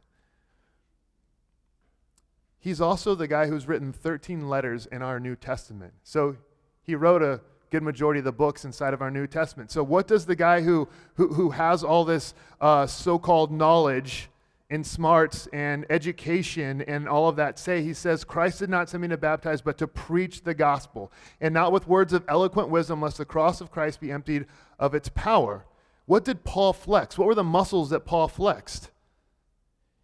He's 2.58 2.80
also 2.80 3.14
the 3.14 3.28
guy 3.28 3.46
who's 3.46 3.68
written 3.68 3.92
13 3.92 4.48
letters 4.48 4.86
in 4.86 5.02
our 5.02 5.20
New 5.20 5.36
Testament. 5.36 5.92
So 6.02 6.36
he 6.82 6.94
wrote 6.94 7.22
a 7.22 7.42
good 7.70 7.82
majority 7.82 8.20
of 8.20 8.24
the 8.24 8.32
books 8.32 8.64
inside 8.64 8.94
of 8.94 9.02
our 9.02 9.10
New 9.10 9.26
Testament. 9.26 9.70
So, 9.70 9.82
what 9.82 10.06
does 10.06 10.26
the 10.26 10.36
guy 10.36 10.60
who, 10.60 10.88
who, 11.14 11.34
who 11.34 11.50
has 11.50 11.82
all 11.82 12.04
this 12.04 12.32
uh, 12.60 12.86
so 12.86 13.18
called 13.18 13.50
knowledge 13.50 14.28
and 14.70 14.86
smarts 14.86 15.46
and 15.52 15.84
education 15.90 16.80
and 16.82 17.08
all 17.08 17.28
of 17.28 17.36
that 17.36 17.58
say. 17.58 17.82
He 17.82 17.92
says, 17.92 18.24
Christ 18.24 18.58
did 18.58 18.70
not 18.70 18.88
send 18.88 19.02
me 19.02 19.08
to 19.08 19.16
baptize, 19.16 19.60
but 19.60 19.78
to 19.78 19.86
preach 19.86 20.42
the 20.42 20.54
gospel, 20.54 21.12
and 21.40 21.52
not 21.52 21.72
with 21.72 21.86
words 21.86 22.12
of 22.12 22.24
eloquent 22.28 22.70
wisdom, 22.70 23.02
lest 23.02 23.18
the 23.18 23.24
cross 23.24 23.60
of 23.60 23.70
Christ 23.70 24.00
be 24.00 24.10
emptied 24.10 24.46
of 24.78 24.94
its 24.94 25.08
power. 25.10 25.66
What 26.06 26.24
did 26.24 26.44
Paul 26.44 26.72
flex? 26.72 27.16
What 27.16 27.26
were 27.26 27.34
the 27.34 27.44
muscles 27.44 27.90
that 27.90 28.06
Paul 28.06 28.28
flexed? 28.28 28.90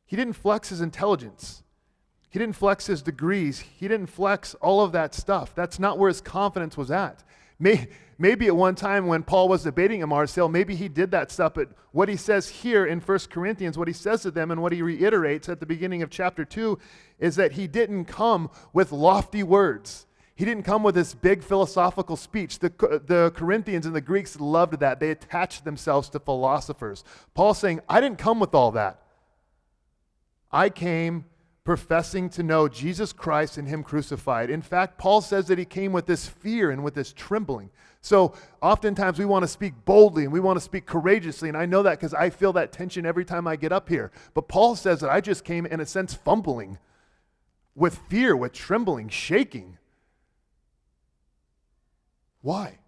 He 0.06 0.16
didn't 0.16 0.34
flex 0.34 0.70
his 0.70 0.80
intelligence. 0.80 1.62
He 2.30 2.38
didn't 2.38 2.56
flex 2.56 2.86
his 2.86 3.02
degrees. 3.02 3.60
He 3.60 3.88
didn't 3.88 4.06
flex 4.06 4.54
all 4.56 4.82
of 4.82 4.92
that 4.92 5.14
stuff. 5.14 5.54
That's 5.54 5.78
not 5.78 5.98
where 5.98 6.08
his 6.08 6.20
confidence 6.20 6.76
was 6.76 6.90
at. 6.90 7.24
May, 7.60 7.88
maybe 8.18 8.46
at 8.46 8.56
one 8.56 8.74
time 8.74 9.06
when 9.06 9.22
Paul 9.22 9.48
was 9.48 9.62
debating 9.62 10.06
Mars 10.08 10.34
Hill, 10.34 10.48
maybe 10.48 10.74
he 10.74 10.88
did 10.88 11.10
that 11.10 11.30
stuff, 11.30 11.54
but 11.54 11.68
what 11.92 12.08
he 12.08 12.16
says 12.16 12.48
here 12.48 12.86
in 12.86 13.00
1 13.00 13.18
Corinthians, 13.30 13.76
what 13.76 13.86
he 13.86 13.94
says 13.94 14.22
to 14.22 14.30
them 14.30 14.50
and 14.50 14.62
what 14.62 14.72
he 14.72 14.80
reiterates 14.80 15.48
at 15.48 15.60
the 15.60 15.66
beginning 15.66 16.02
of 16.02 16.08
chapter 16.10 16.44
2 16.44 16.78
is 17.18 17.36
that 17.36 17.52
he 17.52 17.66
didn't 17.66 18.06
come 18.06 18.50
with 18.72 18.92
lofty 18.92 19.42
words. 19.42 20.06
He 20.34 20.46
didn't 20.46 20.62
come 20.62 20.82
with 20.82 20.94
this 20.94 21.12
big 21.12 21.42
philosophical 21.42 22.16
speech. 22.16 22.60
The, 22.60 22.70
the 23.06 23.30
Corinthians 23.36 23.84
and 23.84 23.94
the 23.94 24.00
Greeks 24.00 24.40
loved 24.40 24.80
that. 24.80 24.98
They 24.98 25.10
attached 25.10 25.66
themselves 25.66 26.08
to 26.10 26.18
philosophers. 26.18 27.04
Paul's 27.34 27.58
saying, 27.58 27.80
I 27.90 28.00
didn't 28.00 28.16
come 28.16 28.40
with 28.40 28.54
all 28.54 28.70
that. 28.70 29.02
I 30.50 30.70
came 30.70 31.26
professing 31.64 32.28
to 32.30 32.42
know 32.42 32.68
Jesus 32.68 33.12
Christ 33.12 33.58
and 33.58 33.68
Him 33.68 33.82
crucified. 33.82 34.50
In 34.50 34.62
fact, 34.62 34.98
Paul 34.98 35.20
says 35.20 35.46
that 35.48 35.58
he 35.58 35.64
came 35.64 35.92
with 35.92 36.06
this 36.06 36.26
fear 36.26 36.70
and 36.70 36.82
with 36.82 36.94
this 36.94 37.12
trembling. 37.12 37.70
So 38.00 38.34
oftentimes 38.62 39.18
we 39.18 39.26
want 39.26 39.42
to 39.42 39.48
speak 39.48 39.74
boldly 39.84 40.24
and 40.24 40.32
we 40.32 40.40
want 40.40 40.56
to 40.56 40.64
speak 40.64 40.86
courageously, 40.86 41.48
and 41.48 41.58
I 41.58 41.66
know 41.66 41.82
that 41.82 41.98
because 41.98 42.14
I 42.14 42.30
feel 42.30 42.52
that 42.54 42.72
tension 42.72 43.04
every 43.04 43.24
time 43.24 43.46
I 43.46 43.56
get 43.56 43.72
up 43.72 43.88
here. 43.88 44.10
But 44.32 44.48
Paul 44.48 44.74
says 44.74 45.00
that 45.00 45.10
I 45.10 45.20
just 45.20 45.44
came, 45.44 45.66
in 45.66 45.80
a 45.80 45.86
sense, 45.86 46.14
fumbling 46.14 46.78
with 47.74 47.98
fear, 48.08 48.34
with 48.34 48.52
trembling, 48.52 49.08
shaking. 49.08 49.76
Why? 52.40 52.78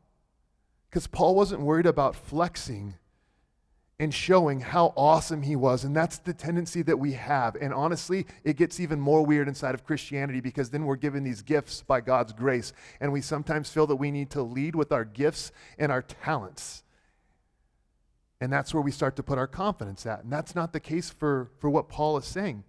Because 0.88 1.06
Paul 1.06 1.34
wasn't 1.34 1.60
worried 1.60 1.86
about 1.86 2.16
flexing 2.16 2.94
and 4.02 4.12
showing 4.12 4.58
how 4.58 4.92
awesome 4.96 5.42
he 5.42 5.54
was. 5.54 5.84
And 5.84 5.94
that's 5.94 6.18
the 6.18 6.34
tendency 6.34 6.82
that 6.82 6.98
we 6.98 7.12
have. 7.12 7.54
And 7.54 7.72
honestly, 7.72 8.26
it 8.42 8.56
gets 8.56 8.80
even 8.80 8.98
more 8.98 9.24
weird 9.24 9.46
inside 9.46 9.76
of 9.76 9.84
Christianity 9.84 10.40
because 10.40 10.70
then 10.70 10.86
we're 10.86 10.96
given 10.96 11.22
these 11.22 11.40
gifts 11.40 11.82
by 11.82 12.00
God's 12.00 12.32
grace. 12.32 12.72
And 13.00 13.12
we 13.12 13.20
sometimes 13.20 13.70
feel 13.70 13.86
that 13.86 13.94
we 13.94 14.10
need 14.10 14.28
to 14.30 14.42
lead 14.42 14.74
with 14.74 14.90
our 14.90 15.04
gifts 15.04 15.52
and 15.78 15.92
our 15.92 16.02
talents. 16.02 16.82
And 18.40 18.52
that's 18.52 18.74
where 18.74 18.80
we 18.80 18.90
start 18.90 19.14
to 19.16 19.22
put 19.22 19.38
our 19.38 19.46
confidence 19.46 20.04
at. 20.04 20.24
And 20.24 20.32
that's 20.32 20.56
not 20.56 20.72
the 20.72 20.80
case 20.80 21.08
for, 21.08 21.52
for 21.60 21.70
what 21.70 21.88
Paul 21.88 22.16
is 22.16 22.24
saying. 22.24 22.64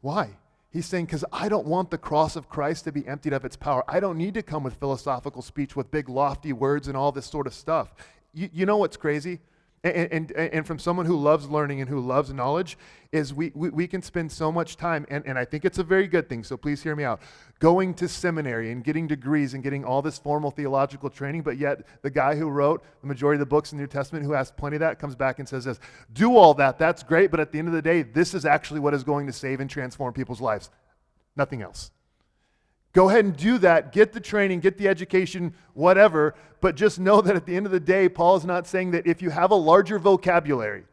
Why? 0.00 0.30
He's 0.72 0.86
saying, 0.86 1.04
because 1.04 1.24
I 1.32 1.48
don't 1.48 1.68
want 1.68 1.92
the 1.92 1.98
cross 1.98 2.34
of 2.34 2.48
Christ 2.48 2.82
to 2.86 2.92
be 2.92 3.06
emptied 3.06 3.34
of 3.34 3.44
its 3.44 3.54
power. 3.54 3.84
I 3.86 4.00
don't 4.00 4.18
need 4.18 4.34
to 4.34 4.42
come 4.42 4.64
with 4.64 4.74
philosophical 4.74 5.42
speech 5.42 5.76
with 5.76 5.92
big, 5.92 6.08
lofty 6.08 6.52
words 6.52 6.88
and 6.88 6.96
all 6.96 7.12
this 7.12 7.26
sort 7.26 7.46
of 7.46 7.54
stuff. 7.54 7.94
You, 8.34 8.50
you 8.52 8.66
know 8.66 8.78
what's 8.78 8.96
crazy? 8.96 9.38
And, 9.82 10.12
and, 10.12 10.32
and, 10.32 10.66
from 10.66 10.78
someone 10.78 11.06
who 11.06 11.16
loves 11.16 11.48
learning 11.48 11.80
and 11.80 11.88
who 11.88 12.00
loves 12.00 12.34
knowledge 12.34 12.76
is 13.12 13.32
we, 13.32 13.50
we, 13.54 13.70
we, 13.70 13.86
can 13.86 14.02
spend 14.02 14.30
so 14.30 14.52
much 14.52 14.76
time 14.76 15.06
and, 15.08 15.24
and 15.26 15.38
i 15.38 15.44
think 15.46 15.64
it's 15.64 15.78
a 15.78 15.82
very 15.82 16.06
good 16.06 16.28
thing 16.28 16.44
so 16.44 16.54
please 16.54 16.82
hear 16.82 16.94
me 16.94 17.02
out. 17.02 17.22
Going 17.60 17.94
to 17.94 18.06
seminary 18.06 18.72
and 18.72 18.84
getting 18.84 19.06
degrees 19.06 19.54
and 19.54 19.62
getting 19.62 19.82
all 19.86 20.02
this 20.02 20.18
formal 20.18 20.50
theological 20.50 21.08
training 21.08 21.40
but 21.40 21.56
yet 21.56 21.86
the 22.02 22.10
guy 22.10 22.36
who 22.36 22.50
wrote 22.50 22.84
the 23.00 23.06
majority 23.06 23.36
of 23.36 23.40
the 23.40 23.46
books 23.46 23.72
in 23.72 23.78
the 23.78 23.82
new 23.84 23.88
testament 23.88 24.22
who 24.22 24.32
has 24.32 24.50
plenty 24.50 24.76
of 24.76 24.80
that 24.80 24.98
comes 24.98 25.16
back 25.16 25.38
and 25.38 25.48
says 25.48 25.64
this 25.64 25.80
do 26.12 26.36
all 26.36 26.52
that 26.52 26.78
that's 26.78 27.02
great 27.02 27.30
but 27.30 27.40
at 27.40 27.50
the 27.50 27.58
end 27.58 27.66
of 27.66 27.72
the 27.72 27.80
day 27.80 28.02
this 28.02 28.34
is 28.34 28.44
actually 28.44 28.80
what 28.80 28.92
is 28.92 29.02
going 29.02 29.26
to 29.26 29.32
save 29.32 29.60
and 29.60 29.70
transform 29.70 30.12
people's 30.12 30.42
lives. 30.42 30.68
Nothing 31.36 31.62
else 31.62 31.90
Go 32.92 33.08
ahead 33.08 33.24
and 33.24 33.36
do 33.36 33.58
that. 33.58 33.92
Get 33.92 34.12
the 34.12 34.20
training, 34.20 34.60
get 34.60 34.76
the 34.76 34.88
education, 34.88 35.54
whatever. 35.74 36.34
But 36.60 36.74
just 36.74 36.98
know 36.98 37.20
that 37.20 37.36
at 37.36 37.46
the 37.46 37.56
end 37.56 37.66
of 37.66 37.72
the 37.72 37.80
day, 37.80 38.08
Paul 38.08 38.36
is 38.36 38.44
not 38.44 38.66
saying 38.66 38.90
that 38.92 39.06
if 39.06 39.22
you 39.22 39.30
have 39.30 39.50
a 39.50 39.56
larger 39.56 39.98
vocabulary 39.98 40.84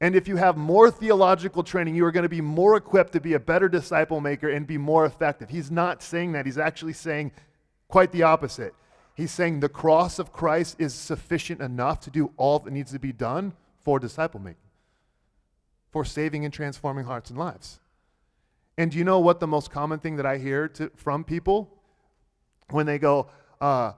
and 0.00 0.14
if 0.14 0.28
you 0.28 0.36
have 0.36 0.56
more 0.56 0.90
theological 0.90 1.62
training, 1.62 1.94
you 1.94 2.04
are 2.04 2.12
going 2.12 2.22
to 2.22 2.28
be 2.28 2.40
more 2.40 2.76
equipped 2.76 3.12
to 3.12 3.20
be 3.20 3.34
a 3.34 3.40
better 3.40 3.68
disciple 3.68 4.20
maker 4.20 4.48
and 4.48 4.66
be 4.66 4.78
more 4.78 5.04
effective. 5.04 5.50
He's 5.50 5.70
not 5.70 6.02
saying 6.02 6.32
that. 6.32 6.46
He's 6.46 6.58
actually 6.58 6.92
saying 6.92 7.32
quite 7.88 8.12
the 8.12 8.22
opposite. 8.22 8.74
He's 9.14 9.32
saying 9.32 9.60
the 9.60 9.68
cross 9.68 10.20
of 10.20 10.32
Christ 10.32 10.76
is 10.78 10.94
sufficient 10.94 11.60
enough 11.60 12.00
to 12.00 12.10
do 12.10 12.32
all 12.36 12.60
that 12.60 12.72
needs 12.72 12.92
to 12.92 13.00
be 13.00 13.12
done 13.12 13.52
for 13.82 13.98
disciple 13.98 14.38
making, 14.38 14.70
for 15.90 16.04
saving 16.04 16.44
and 16.44 16.54
transforming 16.54 17.04
hearts 17.04 17.30
and 17.30 17.38
lives. 17.38 17.80
And 18.78 18.92
do 18.92 18.96
you 18.96 19.02
know 19.02 19.18
what 19.18 19.40
the 19.40 19.46
most 19.48 19.72
common 19.72 19.98
thing 19.98 20.16
that 20.16 20.24
I 20.24 20.38
hear 20.38 20.68
to, 20.68 20.90
from 20.94 21.24
people 21.24 21.68
when 22.70 22.86
they 22.86 22.98
go, 23.00 23.28
uh, 23.60 23.92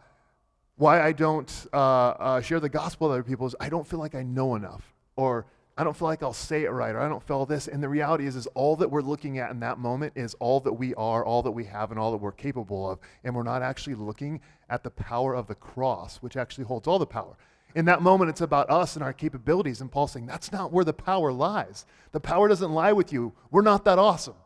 why 0.77 1.03
I 1.03 1.13
don't 1.13 1.67
uh, 1.75 1.77
uh, 1.77 2.41
share 2.41 2.61
the 2.61 2.71
gospel 2.71 3.09
with 3.09 3.15
other 3.15 3.23
people 3.23 3.47
is 3.47 3.55
I 3.61 3.69
don't 3.69 3.87
feel 3.87 3.99
like 3.99 4.15
I 4.15 4.23
know 4.23 4.55
enough, 4.55 4.95
or 5.17 5.45
I 5.77 5.85
don't 5.85 5.95
feel 5.95 6.09
like 6.09 6.23
I'll 6.23 6.33
say 6.33 6.65
it 6.65 6.71
right, 6.71 6.95
or 6.95 7.01
I 7.01 7.11
don't 7.11 7.23
feel 7.23 7.45
this. 7.45 7.69
And 7.69 7.83
the 7.83 7.91
reality 7.91 8.27
is, 8.27 8.37
is 8.37 8.47
all 8.49 8.75
that 8.77 8.91
we're 8.91 9.03
looking 9.03 9.39
at 9.39 9.51
in 9.51 9.61
that 9.61 9.79
moment 9.79 10.15
is 10.17 10.33
all 10.41 10.61
that 10.61 10.73
we 10.73 10.95
are, 10.95 11.27
all 11.27 11.43
that 11.43 11.51
we 11.51 11.65
have, 11.65 11.91
and 11.91 12.01
all 12.01 12.11
that 12.13 12.17
we're 12.17 12.33
capable 12.33 12.91
of. 12.91 12.99
And 13.23 13.35
we're 13.35 13.43
not 13.43 13.61
actually 13.61 13.97
looking 13.97 14.41
at 14.71 14.83
the 14.83 14.91
power 14.91 15.35
of 15.35 15.47
the 15.47 15.55
cross, 15.55 16.17
which 16.23 16.39
actually 16.39 16.65
holds 16.65 16.89
all 16.89 16.99
the 16.99 17.05
power. 17.05 17.37
In 17.75 17.85
that 17.85 18.01
moment, 18.01 18.31
it's 18.31 18.41
about 18.41 18.71
us 18.71 18.97
and 18.97 19.05
our 19.05 19.13
capabilities. 19.13 19.83
And 19.83 19.93
Paul's 19.93 20.13
saying, 20.13 20.25
that's 20.25 20.53
not 20.53 20.73
where 20.73 20.87
the 20.87 20.95
power 20.95 21.31
lies. 21.33 21.85
The 22.13 22.21
power 22.21 22.49
doesn't 22.49 22.73
lie 22.73 22.95
with 22.95 23.13
you. 23.13 23.35
We're 23.51 23.61
not 23.61 23.85
that 23.85 23.99
awesome. 23.99 24.37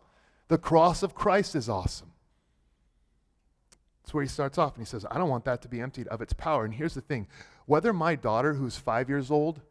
The 0.48 0.58
cross 0.58 1.02
of 1.02 1.14
Christ 1.14 1.54
is 1.54 1.68
awesome. 1.68 2.12
That's 4.02 4.12
where 4.12 4.22
he 4.22 4.28
starts 4.28 4.58
off, 4.58 4.74
and 4.74 4.86
he 4.86 4.90
says, 4.90 5.06
I 5.10 5.16
don't 5.16 5.30
want 5.30 5.46
that 5.46 5.62
to 5.62 5.68
be 5.68 5.80
emptied 5.80 6.08
of 6.08 6.20
its 6.20 6.34
power. 6.34 6.64
And 6.64 6.74
here's 6.74 6.94
the 6.94 7.00
thing 7.00 7.26
whether 7.66 7.92
my 7.92 8.14
daughter, 8.14 8.54
who's 8.54 8.76
five 8.76 9.08
years 9.08 9.30
old, 9.30 9.62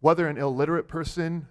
whether 0.00 0.28
an 0.28 0.38
illiterate 0.38 0.86
person, 0.86 1.48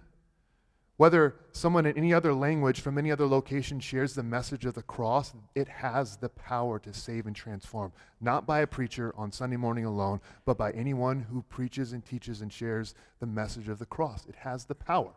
whether 0.96 1.34
someone 1.52 1.84
in 1.84 1.98
any 1.98 2.14
other 2.14 2.32
language 2.32 2.80
from 2.80 2.96
any 2.96 3.10
other 3.10 3.26
location 3.26 3.80
shares 3.80 4.14
the 4.14 4.22
message 4.22 4.64
of 4.64 4.74
the 4.74 4.82
cross, 4.82 5.34
it 5.54 5.68
has 5.68 6.16
the 6.16 6.28
power 6.30 6.78
to 6.78 6.94
save 6.94 7.26
and 7.26 7.34
transform. 7.34 7.92
Not 8.20 8.46
by 8.46 8.60
a 8.60 8.66
preacher 8.66 9.12
on 9.16 9.32
Sunday 9.32 9.56
morning 9.56 9.84
alone, 9.84 10.20
but 10.44 10.56
by 10.56 10.70
anyone 10.70 11.26
who 11.30 11.42
preaches 11.42 11.92
and 11.92 12.04
teaches 12.04 12.40
and 12.40 12.52
shares 12.52 12.94
the 13.18 13.26
message 13.26 13.68
of 13.68 13.78
the 13.78 13.86
cross. 13.86 14.24
It 14.26 14.36
has 14.36 14.64
the 14.64 14.74
power. 14.74 15.10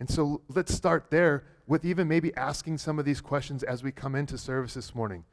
And 0.00 0.08
so 0.08 0.42
let's 0.48 0.74
start 0.74 1.10
there 1.10 1.44
with 1.66 1.84
even 1.84 2.08
maybe 2.08 2.34
asking 2.34 2.78
some 2.78 2.98
of 2.98 3.04
these 3.04 3.20
questions 3.20 3.62
as 3.62 3.82
we 3.82 3.92
come 3.92 4.14
into 4.14 4.38
service 4.38 4.74
this 4.74 4.94
morning. 4.94 5.24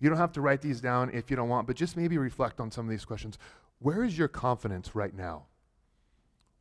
You 0.00 0.08
don't 0.08 0.18
have 0.18 0.32
to 0.32 0.40
write 0.40 0.60
these 0.60 0.80
down 0.80 1.10
if 1.14 1.30
you 1.30 1.36
don't 1.36 1.48
want, 1.48 1.66
but 1.66 1.76
just 1.76 1.96
maybe 1.96 2.18
reflect 2.18 2.60
on 2.60 2.70
some 2.70 2.84
of 2.84 2.90
these 2.90 3.04
questions. 3.04 3.38
Where 3.78 4.04
is 4.04 4.18
your 4.18 4.28
confidence 4.28 4.94
right 4.94 5.14
now? 5.14 5.46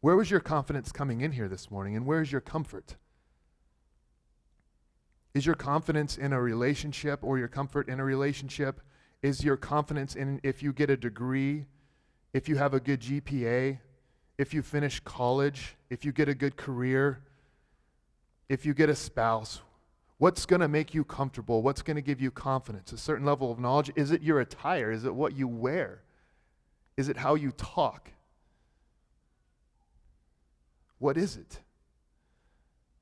Where 0.02 0.16
was 0.16 0.30
your 0.30 0.40
confidence 0.40 0.92
coming 0.92 1.22
in 1.22 1.32
here 1.32 1.48
this 1.48 1.72
morning, 1.72 1.96
and 1.96 2.06
where 2.06 2.22
is 2.22 2.32
your 2.32 2.42
comfort? 2.42 2.98
Is 5.34 5.46
your 5.46 5.56
confidence 5.56 6.18
in 6.18 6.32
a 6.32 6.42
relationship 6.42 7.20
or 7.24 7.40
your 7.40 7.48
comfort 7.48 7.90
in 7.90 8.00
a 8.00 8.04
relationship? 8.04 8.82
Is 9.22 9.44
your 9.44 9.58
confidence 9.58 10.16
in 10.16 10.40
if 10.44 10.62
you 10.62 10.74
get 10.74 10.90
a 10.90 10.98
degree, 10.98 11.66
if 12.34 12.48
you 12.48 12.58
have 12.58 12.74
a 12.74 12.80
good 12.80 13.00
GPA, 13.00 13.80
if 14.38 14.54
you 14.54 14.62
finish 14.62 15.00
college, 15.02 15.75
if 15.90 16.04
you 16.04 16.12
get 16.12 16.28
a 16.28 16.34
good 16.34 16.58
career, 16.58 17.22
if 18.50 18.66
you 18.66 18.74
get 18.74 18.90
a 18.90 18.96
spouse, 18.96 19.62
what's 20.18 20.46
going 20.46 20.62
to 20.62 20.68
make 20.68 20.94
you 20.94 21.04
comfortable? 21.04 21.62
What's 21.62 21.82
going 21.82 21.96
to 21.96 22.02
give 22.02 22.20
you 22.20 22.32
confidence? 22.32 22.92
A 22.92 22.98
certain 22.98 23.25
level 23.25 23.52
of 23.52 23.60
knowledge? 23.60 23.92
Is 23.96 24.12
it 24.12 24.22
your 24.22 24.40
attire? 24.40 24.92
Is 24.92 25.06
it 25.06 25.13
what 25.13 25.36
you 25.36 25.48
wear? 25.48 26.02
Is 26.98 27.10
it 27.10 27.18
how 27.18 27.36
you 27.36 27.52
talk? 27.52 28.12
What 31.00 31.18
is 31.18 31.36
it? 31.36 31.60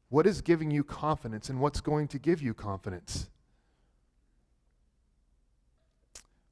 What 0.09 0.27
is 0.27 0.41
giving 0.41 0.71
you 0.71 0.83
confidence 0.83 1.49
and 1.49 1.59
what's 1.59 1.79
going 1.79 2.07
to 2.09 2.19
give 2.19 2.41
you 2.41 2.53
confidence? 2.53 3.29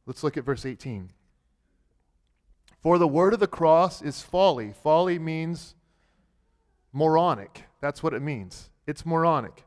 Let's 0.05 0.24
look 0.24 0.38
at 0.38 0.43
verse 0.43 0.65
18. 0.65 1.12
For 2.81 2.98
the 2.98 3.07
word 3.07 3.33
of 3.33 3.39
the 3.39 3.48
cross 3.48 4.01
is 4.01 4.21
folly. 4.21 4.71
Folly 4.71 5.19
means 5.19 5.75
moronic. 6.93 7.65
That's 7.81 8.01
what 8.01 8.13
it 8.13 8.21
means. 8.21 8.69
It's 8.88 9.05
moronic. 9.05 9.65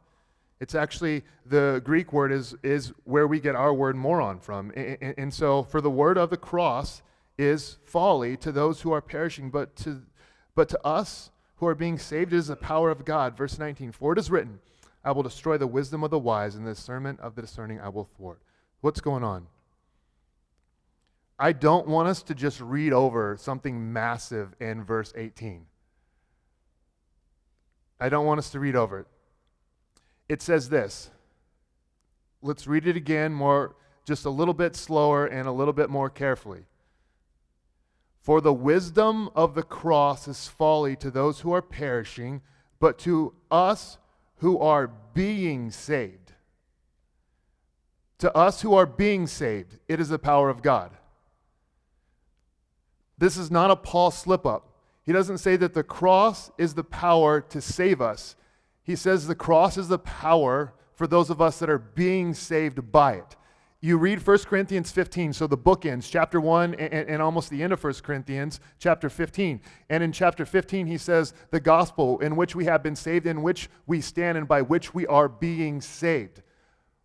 It's 0.61 0.75
actually 0.75 1.25
the 1.45 1.83
Greek 1.85 2.13
word 2.13 2.33
is, 2.33 2.55
is 2.63 2.93
where 3.05 3.27
we 3.27 3.41
get 3.41 3.55
our 3.55 3.75
word 3.75 3.97
moron 3.97 4.39
from. 4.39 4.73
And, 4.77 5.15
and, 5.19 5.35
so, 5.35 5.65
for 5.65 5.81
the 5.81 5.91
word 5.91 6.17
of 6.17 6.31
the 6.31 6.37
cross 6.37 7.03
is 7.37 7.79
folly 7.85 8.37
to 8.39 8.53
those 8.53 8.81
who 8.81 8.93
are 8.93 9.01
perishing, 9.01 9.51
but 9.51 9.75
to, 9.77 10.03
but 10.55 10.69
to 10.69 10.87
us 10.87 11.31
who 11.57 11.67
are 11.67 11.75
being 11.75 11.99
saved, 11.99 12.33
it 12.33 12.37
is 12.37 12.47
the 12.47 12.57
power 12.57 12.91
of 12.91 13.05
God. 13.05 13.37
Verse 13.37 13.59
19 13.59 13.93
For 13.93 14.13
it 14.13 14.19
is 14.19 14.31
written, 14.31 14.61
I 15.05 15.13
will 15.13 15.25
destroy 15.25 15.59
the 15.59 15.67
wisdom 15.67 16.05
of 16.05 16.11
the 16.11 16.19
wise, 16.19 16.55
and 16.55 16.67
the 16.67 16.75
discernment 16.75 17.21
of 17.21 17.35
the 17.35 17.43
discerning 17.43 17.81
I 17.81 17.89
will 17.89 18.09
thwart. 18.17 18.41
What's 18.81 19.01
going 19.01 19.25
on? 19.25 19.49
I 21.43 21.51
don't 21.51 21.89
want 21.89 22.07
us 22.07 22.23
to 22.23 22.37
just 22.37 22.61
read 22.61 22.93
over 22.93 23.37
something 23.37 23.93
massive 23.93 24.55
in 24.61 24.85
verse 24.85 25.13
18. 25.17 25.67
I 27.99 28.09
don't 28.09 28.27
want 28.27 28.39
us 28.39 28.51
to 28.51 28.61
read 28.61 28.77
over 28.77 29.01
it. 29.01 29.07
It 30.29 30.41
says 30.41 30.69
this. 30.69 31.11
Let's 32.43 32.69
read 32.69 32.87
it 32.87 32.97
again 32.97 33.33
more 33.33 33.75
just 34.05 34.25
a 34.25 34.31
little 34.31 34.55
bit 34.55 34.77
slower 34.77 35.27
and 35.27 35.49
a 35.49 35.53
little 35.53 35.73
bit 35.73 35.91
more 35.91 36.09
carefully. 36.09 36.67
For 38.21 38.41
the 38.41 38.53
wisdom 38.53 39.29
of 39.35 39.57
the 39.57 39.65
cross 39.65 40.29
is 40.29 40.47
folly 40.47 40.95
to 40.95 41.11
those 41.11 41.41
who 41.41 41.51
are 41.51 41.61
perishing, 41.61 42.41
but 42.79 43.01
to 43.01 43.35
us 43.51 43.99
who 44.37 44.61
are 44.61 44.93
being 45.13 45.73
saved. 45.73 46.35
To 48.19 48.33
us 48.37 48.63
who 48.63 48.75
are 48.75 48.87
being 48.87 49.27
saved, 49.27 49.81
it 49.89 49.99
is 49.99 50.09
the 50.09 50.21
power 50.21 50.49
of 50.49 50.63
God. 50.63 50.93
This 53.23 53.37
is 53.37 53.53
not 53.53 53.71
a 53.71 53.77
Paul 53.77 54.11
slip 54.11 54.45
up. 54.45 54.67
He 55.07 55.13
doesn't 55.13 55.39
say 55.39 55.55
that 55.55 55.75
the 55.75 55.85
cross 55.85 56.51
is 56.59 56.75
the 56.75 56.83
power 56.83 57.41
to 57.41 57.61
save 57.61 58.01
us. 58.01 58.35
He 58.83 58.97
says 58.97 59.29
the 59.29 59.37
cross 59.37 59.79
is 59.79 59.87
the 59.87 60.01
power 60.01 60.75
for 60.97 61.07
those 61.07 61.31
of 61.31 61.41
us 61.41 61.61
that 61.61 61.71
are 61.71 61.79
being 61.79 62.35
saved 62.35 62.91
by 62.91 63.13
it. 63.13 63.37
You 63.81 63.97
read 63.97 64.27
1 64.27 64.39
Corinthians 64.39 64.91
15, 64.91 65.35
so 65.35 65.47
the 65.47 65.57
book 65.57 65.87
ends, 65.87 66.11
chapter 66.11 66.41
1 66.41 66.75
and, 66.75 67.09
and, 67.09 67.23
almost 67.23 67.49
the 67.49 67.63
end 67.63 67.73
of 67.73 67.85
1 67.85 67.93
Corinthians, 68.03 68.59
chapter 68.81 69.09
15. 69.09 69.61
And 69.89 70.03
in 70.03 70.11
chapter 70.11 70.45
15, 70.45 70.89
he 70.89 70.99
says, 70.99 71.33
The 71.53 71.61
gospel 71.61 72.19
in 72.19 72.35
which 72.35 72.57
we 72.57 72.65
have 72.65 72.83
been 72.83 72.97
saved, 72.97 73.27
in 73.27 73.43
which 73.43 73.71
we 73.87 74.01
stand, 74.01 74.37
and 74.37 74.49
by 74.49 74.63
which 74.63 74.95
we 74.95 75.07
are 75.07 75.29
being 75.29 75.81
saved. 75.81 76.43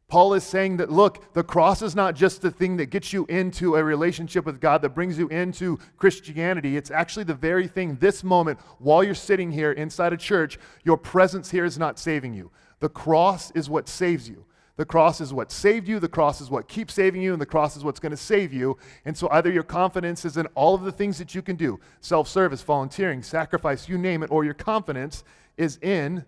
Paul 0.09 0.35
is 0.35 0.45
saying 0.45 0.77
that, 0.77 0.89
look, 0.89 1.33
the 1.33 1.43
cross 1.43 1.81
is 1.81 1.93
not 1.93 2.15
just 2.15 2.41
the 2.41 2.49
thing 2.49 2.77
that 2.77 2.85
gets 2.85 3.11
you 3.11 3.25
into 3.25 3.75
a 3.75 3.83
relationship 3.83 4.45
with 4.45 4.61
God, 4.61 4.81
that 4.81 4.95
brings 4.95 5.17
you 5.17 5.27
into 5.27 5.79
Christianity. 5.97 6.77
It's 6.77 6.91
actually 6.91 7.25
the 7.25 7.33
very 7.33 7.67
thing 7.67 7.97
this 7.97 8.23
moment, 8.23 8.57
while 8.79 9.03
you're 9.03 9.13
sitting 9.13 9.51
here 9.51 9.73
inside 9.73 10.13
a 10.13 10.17
church, 10.17 10.57
your 10.85 10.97
presence 10.97 11.51
here 11.51 11.65
is 11.65 11.77
not 11.77 11.99
saving 11.99 12.33
you. 12.33 12.51
The 12.79 12.87
cross 12.87 13.51
is 13.51 13.69
what 13.69 13.89
saves 13.89 14.29
you. 14.29 14.45
The 14.77 14.85
cross 14.85 15.19
is 15.19 15.33
what 15.33 15.51
saved 15.51 15.87
you, 15.87 15.99
the 15.99 16.07
cross 16.07 16.39
is 16.39 16.51
what 16.51 16.67
keeps 16.67 16.93
saving 16.93 17.21
you, 17.21 17.33
and 17.33 17.41
the 17.41 17.47
cross 17.47 17.75
is 17.75 17.83
what's 17.83 17.99
going 17.99 18.11
to 18.11 18.17
save 18.17 18.53
you. 18.53 18.77
And 19.05 19.17
so 19.17 19.27
either 19.31 19.51
your 19.51 19.63
confidence 19.63 20.23
is 20.23 20.37
in 20.37 20.45
all 20.53 20.75
of 20.75 20.83
the 20.83 20.91
things 20.91 21.17
that 21.17 21.33
you 21.33 21.41
can 21.41 21.55
do 21.55 21.79
self 21.99 22.27
service, 22.27 22.61
volunteering, 22.61 23.23
sacrifice, 23.23 23.89
you 23.89 23.97
name 23.97 24.21
it, 24.23 24.31
or 24.31 24.45
your 24.45 24.53
confidence 24.53 25.23
is 25.57 25.77
in 25.81 26.23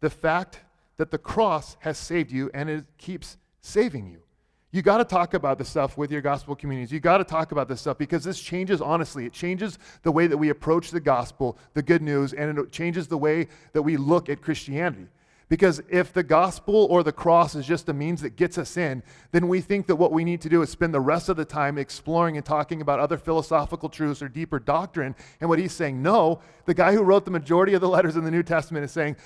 the 0.00 0.10
fact 0.10 0.60
that 1.00 1.10
the 1.10 1.16
cross 1.16 1.78
has 1.80 1.96
saved 1.96 2.30
you 2.30 2.50
and 2.52 2.68
it 2.68 2.84
keeps 2.98 3.38
saving 3.62 4.06
you. 4.06 4.20
You 4.70 4.82
got 4.82 4.98
to 4.98 5.04
talk 5.04 5.32
about 5.32 5.56
this 5.56 5.70
stuff 5.70 5.96
with 5.96 6.12
your 6.12 6.20
gospel 6.20 6.54
communities. 6.54 6.92
You 6.92 7.00
got 7.00 7.18
to 7.18 7.24
talk 7.24 7.52
about 7.52 7.68
this 7.68 7.80
stuff 7.80 7.96
because 7.96 8.22
this 8.22 8.38
changes, 8.38 8.82
honestly, 8.82 9.24
it 9.24 9.32
changes 9.32 9.78
the 10.02 10.12
way 10.12 10.26
that 10.26 10.36
we 10.36 10.50
approach 10.50 10.90
the 10.90 11.00
gospel, 11.00 11.56
the 11.72 11.82
good 11.82 12.02
news, 12.02 12.34
and 12.34 12.58
it 12.58 12.70
changes 12.70 13.08
the 13.08 13.16
way 13.16 13.48
that 13.72 13.80
we 13.80 13.96
look 13.96 14.28
at 14.28 14.42
Christianity. 14.42 15.06
Because 15.48 15.82
if 15.88 16.12
the 16.12 16.22
gospel 16.22 16.86
or 16.90 17.02
the 17.02 17.12
cross 17.12 17.54
is 17.54 17.66
just 17.66 17.88
a 17.88 17.94
means 17.94 18.20
that 18.20 18.36
gets 18.36 18.58
us 18.58 18.76
in, 18.76 19.02
then 19.32 19.48
we 19.48 19.62
think 19.62 19.86
that 19.86 19.96
what 19.96 20.12
we 20.12 20.22
need 20.22 20.42
to 20.42 20.50
do 20.50 20.60
is 20.60 20.68
spend 20.68 20.92
the 20.92 21.00
rest 21.00 21.30
of 21.30 21.38
the 21.38 21.46
time 21.46 21.78
exploring 21.78 22.36
and 22.36 22.44
talking 22.44 22.82
about 22.82 23.00
other 23.00 23.16
philosophical 23.16 23.88
truths 23.88 24.20
or 24.20 24.28
deeper 24.28 24.58
doctrine. 24.58 25.16
And 25.40 25.48
what 25.48 25.58
he's 25.58 25.72
saying, 25.72 26.02
no, 26.02 26.40
the 26.66 26.74
guy 26.74 26.92
who 26.92 27.02
wrote 27.02 27.24
the 27.24 27.30
majority 27.30 27.72
of 27.72 27.80
the 27.80 27.88
letters 27.88 28.16
in 28.16 28.24
the 28.24 28.30
New 28.30 28.42
Testament 28.42 28.84
is 28.84 28.92
saying, 28.92 29.16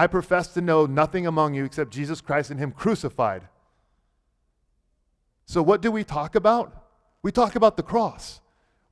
I 0.00 0.06
profess 0.06 0.48
to 0.54 0.62
know 0.62 0.86
nothing 0.86 1.26
among 1.26 1.52
you 1.52 1.66
except 1.66 1.92
Jesus 1.92 2.22
Christ 2.22 2.50
and 2.50 2.58
Him 2.58 2.72
crucified. 2.72 3.42
So, 5.44 5.62
what 5.62 5.82
do 5.82 5.90
we 5.90 6.04
talk 6.04 6.34
about? 6.34 6.86
We 7.22 7.30
talk 7.30 7.54
about 7.54 7.76
the 7.76 7.82
cross. 7.82 8.40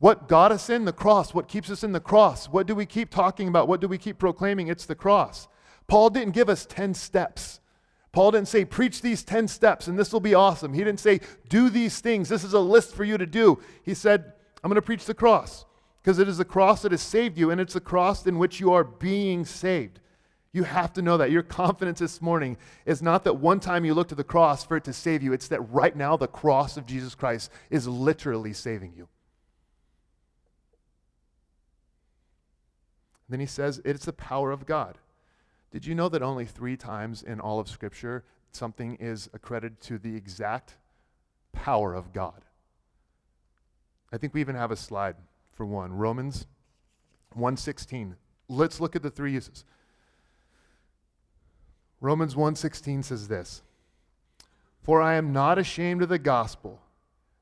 What 0.01 0.29
got 0.29 0.53
us 0.53 0.69
in 0.69 0.85
the 0.85 0.93
cross? 0.93 1.33
What 1.33 1.49
keeps 1.49 1.71
us 1.71 1.83
in 1.83 1.93
the 1.93 1.99
cross? 1.99 2.51
What 2.51 2.67
do 2.67 2.75
we 2.75 2.85
keep 2.85 3.09
talking 3.09 3.49
about? 3.49 3.69
What 3.69 3.81
do 3.81 3.89
we 3.89 3.97
keep 3.97 4.19
proclaiming? 4.19 4.69
It's 4.69 4.85
the 4.85 4.95
cross. 4.95 5.49
Paul 5.87 6.11
didn't 6.11 6.35
give 6.35 6.51
us 6.51 6.67
10 6.67 6.93
steps. 6.93 7.61
Paul 8.13 8.33
didn't 8.33 8.49
say, 8.49 8.67
preach 8.67 9.01
these 9.01 9.25
10 9.25 9.49
steps 9.49 9.87
and 9.87 9.99
this 9.99 10.13
will 10.13 10.21
be 10.21 10.35
awesome. 10.35 10.75
He 10.75 10.85
didn't 10.85 11.01
say, 11.01 11.21
do 11.49 11.71
these 11.71 12.01
things. 12.01 12.29
This 12.29 12.45
is 12.45 12.53
a 12.53 12.61
list 12.61 12.95
for 12.95 13.05
you 13.05 13.17
to 13.17 13.25
do. 13.25 13.61
He 13.83 13.95
said, 13.95 14.35
I'm 14.63 14.69
going 14.69 14.75
to 14.75 14.83
preach 14.83 15.07
the 15.07 15.15
cross 15.15 15.65
because 16.03 16.19
it 16.19 16.29
is 16.29 16.37
the 16.37 16.45
cross 16.45 16.83
that 16.83 16.93
has 16.93 17.01
saved 17.01 17.39
you 17.39 17.51
and 17.51 17.59
it's 17.59 17.73
the 17.73 17.81
cross 17.81 18.27
in 18.27 18.39
which 18.39 18.61
you 18.61 18.75
are 18.75 18.85
being 18.85 19.47
saved. 19.47 20.01
You 20.53 20.65
have 20.65 20.93
to 20.95 21.03
know 21.03 21.19
that. 21.19 21.31
Your 21.31 21.43
confidence 21.43 21.99
this 21.99 22.23
morning 22.23 22.57
is 22.87 23.03
not 23.03 23.25
that 23.25 23.35
one 23.35 23.61
time 23.61 23.85
you 23.85 23.95
look 23.95 24.09
to 24.09 24.15
the 24.15 24.25
cross 24.25 24.65
for 24.65 24.77
it 24.77 24.85
to 24.85 24.93
save 24.93 25.23
you, 25.23 25.33
it's 25.33 25.49
that 25.49 25.61
right 25.71 25.95
now 25.95 26.17
the 26.17 26.27
cross 26.27 26.77
of 26.77 26.87
Jesus 26.87 27.15
Christ 27.15 27.51
is 27.71 27.87
literally 27.87 28.53
saving 28.53 28.95
you. 28.97 29.09
Then 33.29 33.41
he 33.41 33.47
says, 33.47 33.83
it's 33.85 34.07
the 34.07 34.13
power 34.13 34.51
of 34.51 34.65
God. 34.65 34.97
Did 35.71 35.85
you 35.85 35.95
know 35.95 36.09
that 36.09 36.23
only 36.23 36.47
three 36.47 36.79
times 36.79 37.23
in 37.23 37.41
all 37.41 37.61
of 37.61 37.69
Scripture 37.69 38.25
something 38.53 38.97
is 38.99 39.29
accredited 39.35 39.81
to 39.83 39.99
the 39.99 40.17
exact 40.17 40.77
power 41.53 41.95
of 41.95 42.15
God? 42.15 42.47
I 44.11 44.17
think 44.17 44.33
we 44.33 44.41
even 44.41 44.55
have 44.55 44.71
a 44.71 44.77
slide 44.77 45.17
for 45.53 45.67
one. 45.67 45.93
Romans 45.93 46.47
1:16. 47.37 48.17
Let's 48.49 48.81
look 48.81 48.97
at 48.97 49.03
the 49.03 49.11
three 49.11 49.33
uses. 49.33 49.67
Romans 52.01 52.35
1:16 52.35 53.03
says 53.03 53.29
this. 53.29 53.63
For 54.83 55.03
I 55.03 55.15
am 55.15 55.33
not 55.33 55.59
ashamed 55.59 56.03
of 56.03 56.09
the 56.09 56.19
gospel. 56.19 56.81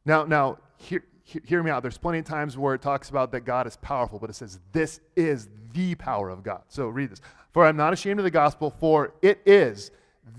Now, 0.04 0.24
now, 0.24 0.58
hear, 0.78 1.04
hear 1.22 1.62
me 1.62 1.70
out. 1.70 1.82
There's 1.82 1.98
plenty 1.98 2.18
of 2.18 2.24
times 2.24 2.56
where 2.56 2.74
it 2.74 2.82
talks 2.82 3.10
about 3.10 3.32
that 3.32 3.40
God 3.40 3.66
is 3.66 3.76
powerful, 3.76 4.18
but 4.18 4.30
it 4.30 4.34
says 4.34 4.58
this 4.72 5.00
is 5.14 5.48
the 5.72 5.94
power 5.94 6.30
of 6.30 6.42
God. 6.42 6.62
So 6.68 6.88
read 6.88 7.10
this. 7.10 7.20
For 7.52 7.64
I'm 7.64 7.76
not 7.76 7.92
ashamed 7.92 8.18
of 8.20 8.24
the 8.24 8.30
gospel, 8.30 8.70
for 8.70 9.14
it 9.22 9.40
is 9.46 9.90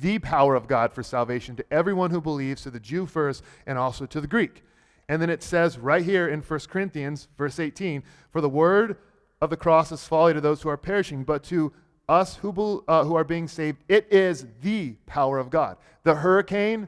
the 0.02 0.20
power 0.20 0.56
of 0.56 0.68
God 0.68 0.92
for 0.92 1.04
salvation 1.04 1.56
to 1.56 1.66
everyone 1.72 2.12
who 2.12 2.22
believes, 2.22 2.64
to 2.64 2.72
the 2.72 2.80
Jew 2.80 3.06
first, 3.06 3.44
and 3.66 3.78
also 3.78 4.06
to 4.06 4.20
the 4.20 4.28
Greek. 4.28 4.64
And 5.10 5.22
then 5.22 5.30
it 5.30 5.42
says 5.42 5.78
right 5.78 6.04
here 6.04 6.28
in 6.28 6.42
1 6.42 6.60
Corinthians, 6.70 7.28
verse 7.38 7.60
18, 7.60 8.04
For 8.32 8.42
the 8.42 8.50
word 8.50 8.98
of 9.40 9.50
the 9.50 9.58
cross 9.58 9.92
is 9.92 10.06
folly 10.06 10.34
to 10.34 10.42
those 10.42 10.62
who 10.62 10.70
are 10.70 10.78
perishing, 10.78 11.24
but 11.24 11.44
to 11.46 11.72
us 12.10 12.38
who, 12.38 12.84
uh, 12.88 13.04
who 13.04 13.16
are 13.16 13.24
being 13.24 13.48
saved, 13.48 13.84
it 13.88 14.08
is 14.12 14.46
the 14.62 14.94
power 15.06 15.40
of 15.40 15.50
God. 15.50 15.78
The 16.04 16.16
hurricane, 16.16 16.88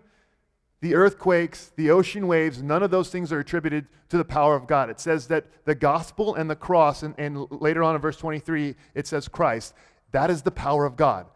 the 0.81 0.95
earthquakes, 0.95 1.71
the 1.75 1.91
ocean 1.91 2.27
waves, 2.27 2.63
none 2.63 2.83
of 2.83 2.91
those 2.91 3.09
things 3.09 3.33
are 3.33 3.39
attributed 3.39 3.87
to 4.09 4.17
the 4.17 4.25
power 4.25 4.55
of 4.55 4.65
God. 4.65 4.89
It 4.89 4.99
says 4.99 5.27
that 5.27 5.45
the 5.65 5.75
gospel 5.75 6.35
and 6.35 6.49
the 6.49 6.55
cross, 6.55 7.03
and, 7.03 7.13
and 7.17 7.47
later 7.51 7.83
on 7.83 7.95
in 7.95 8.01
verse 8.01 8.17
23, 8.17 8.75
it 8.95 9.07
says 9.07 9.27
Christ. 9.27 9.73
That 10.11 10.29
is 10.29 10.41
the 10.41 10.51
power 10.51 10.85
of 10.85 10.95
God. 10.95 11.27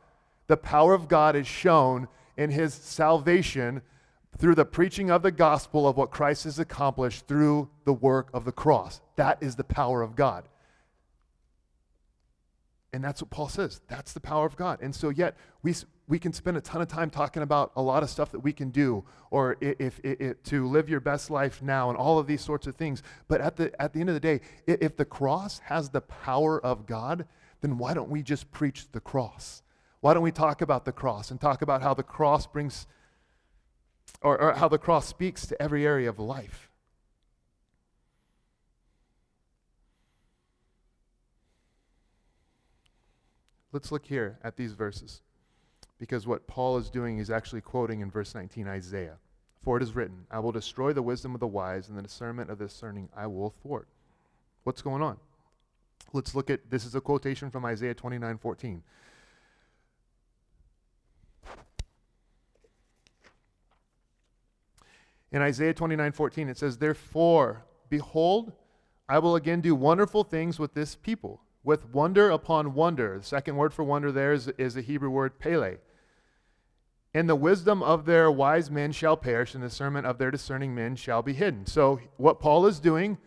The 0.48 0.58
power 0.58 0.94
of 0.94 1.08
God 1.08 1.36
is 1.36 1.48
shown 1.48 2.08
in 2.38 2.50
his 2.50 2.74
salvation 2.74 3.82
through 4.38 4.56
the 4.56 4.66
preaching 4.66 5.12
of 5.12 5.22
the 5.22 5.32
gospel 5.32 5.88
of 5.88 5.98
what 5.98 6.10
Christ 6.10 6.46
has 6.46 6.58
accomplished 6.58 7.28
through 7.28 7.70
the 7.86 7.94
work 7.94 8.30
of 8.34 8.46
the 8.46 8.52
cross. 8.52 9.02
That 9.16 9.38
is 9.42 9.56
the 9.56 9.64
power 9.64 10.02
of 10.02 10.16
God. 10.16 10.46
And 12.94 13.04
that's 13.04 13.22
what 13.22 13.32
Paul 13.32 13.50
says. 13.50 13.82
That's 13.88 14.14
the 14.14 14.20
power 14.20 14.46
of 14.46 14.56
God. 14.56 14.80
And 14.82 14.94
so, 14.94 15.10
yet, 15.10 15.36
we, 15.64 15.74
we 16.08 16.20
can 16.20 16.32
spend 16.32 16.58
a 16.58 16.62
ton 16.62 16.82
of 16.82 16.88
time 16.88 17.10
talking 17.10 17.42
about 17.42 17.72
a 17.76 17.82
lot 17.82 18.04
of 18.04 18.10
stuff 18.10 18.32
that 18.32 18.40
we 18.40 18.54
can 18.54 18.70
do 18.70 19.04
or 19.32 19.58
if, 19.62 20.00
if, 20.04 20.22
if, 20.22 20.44
to 20.44 20.68
live 20.68 20.90
your 20.90 21.00
best 21.00 21.32
life 21.32 21.62
now 21.62 21.90
and 21.90 21.98
all 21.98 22.20
of 22.20 22.28
these 22.28 22.42
sorts 22.42 22.68
of 22.68 22.76
things. 22.76 23.02
But 23.28 23.42
at 23.42 23.56
the, 23.56 23.82
at 23.82 23.94
the 23.94 24.00
end 24.00 24.10
of 24.10 24.14
the 24.14 24.20
day, 24.20 24.42
if 24.68 24.96
the 24.96 25.06
cross 25.06 25.60
has 25.66 25.90
the 25.90 26.02
power 26.02 26.64
of 26.64 26.86
God, 26.86 27.26
then 27.62 27.80
why 27.80 27.96
don't 27.96 28.10
we 28.10 28.22
just 28.22 28.52
preach 28.52 28.92
the 28.92 29.00
cross? 29.00 29.64
Why 30.02 30.14
don't 30.14 30.24
we 30.24 30.32
talk 30.32 30.62
about 30.62 30.86
the 30.86 30.92
cross 30.92 31.32
and 31.32 31.42
talk 31.42 31.62
about 31.62 31.82
how 31.82 31.94
the 31.94 32.04
cross 32.04 32.46
brings, 32.46 32.86
or, 34.22 34.40
or 34.40 34.54
how 34.54 34.68
the 34.68 34.78
cross 34.78 35.08
speaks 35.08 35.48
to 35.48 35.60
every 35.62 35.86
area 35.86 36.10
of 36.10 36.20
life? 36.20 36.70
Let's 43.74 43.92
look 43.92 44.06
here 44.06 44.38
at 44.44 44.56
these 44.56 44.74
verses. 44.74 45.22
Because 46.00 46.26
what 46.28 46.48
Paul 46.48 46.78
is 46.78 46.90
doing 46.90 47.18
is 47.18 47.30
actually 47.30 47.62
quoting 47.62 48.00
in 48.00 48.10
verse 48.10 48.34
19 48.34 48.68
Isaiah. 48.68 49.18
For 49.62 49.78
it 49.78 49.84
is 49.84 49.96
written, 49.96 50.26
I 50.30 50.40
will 50.40 50.52
destroy 50.52 50.94
the 50.94 51.02
wisdom 51.02 51.34
of 51.34 51.40
the 51.40 51.48
wise, 51.48 51.90
and 51.90 51.98
the 51.98 52.02
discernment 52.02 52.50
of 52.50 52.60
the 52.60 52.66
discerning 52.66 53.10
I 53.16 53.28
will 53.28 53.50
thwart. 53.50 53.88
What's 54.64 54.82
going 54.82 55.02
on? 55.02 55.18
Let's 56.12 56.36
look 56.36 56.50
at 56.50 56.70
this 56.70 56.86
is 56.86 56.96
a 56.96 57.02
quotation 57.02 57.50
from 57.50 57.66
Isaiah 57.66 57.94
29 57.94 58.38
14. 58.38 58.84
In 65.32 65.42
Isaiah 65.42 65.74
29 65.74 66.12
14, 66.12 66.50
it 66.50 66.58
says, 66.58 66.78
Therefore, 66.78 67.66
behold, 67.90 68.54
I 69.10 69.20
will 69.20 69.36
again 69.36 69.62
do 69.62 69.74
wonderful 69.74 70.24
things 70.24 70.60
with 70.60 70.76
this 70.76 70.96
people, 70.96 71.42
with 71.64 71.86
wonder 71.88 72.30
upon 72.30 72.74
wonder. 72.74 73.18
The 73.18 73.24
second 73.24 73.56
word 73.56 73.74
for 73.74 73.84
wonder 73.84 74.12
there 74.12 74.34
is, 74.34 74.48
is 74.58 74.74
the 74.74 74.82
Hebrew 74.82 75.10
word 75.10 75.40
pele. 75.40 75.78
And 77.14 77.30
the 77.30 77.36
wisdom 77.36 77.84
of 77.84 78.06
their 78.06 78.32
wise 78.32 78.72
men 78.72 78.92
shall 78.92 79.16
perish, 79.16 79.54
and 79.54 79.64
the 79.64 79.68
discernment 79.68 80.08
of 80.08 80.18
their 80.18 80.32
discerning 80.32 80.74
men 80.74 80.96
shall 80.96 81.22
be 81.22 81.34
hidden. 81.34 81.68
So, 81.68 82.00
what 82.18 82.40
Paul 82.40 82.66
is 82.66 82.80
doing 82.80 83.20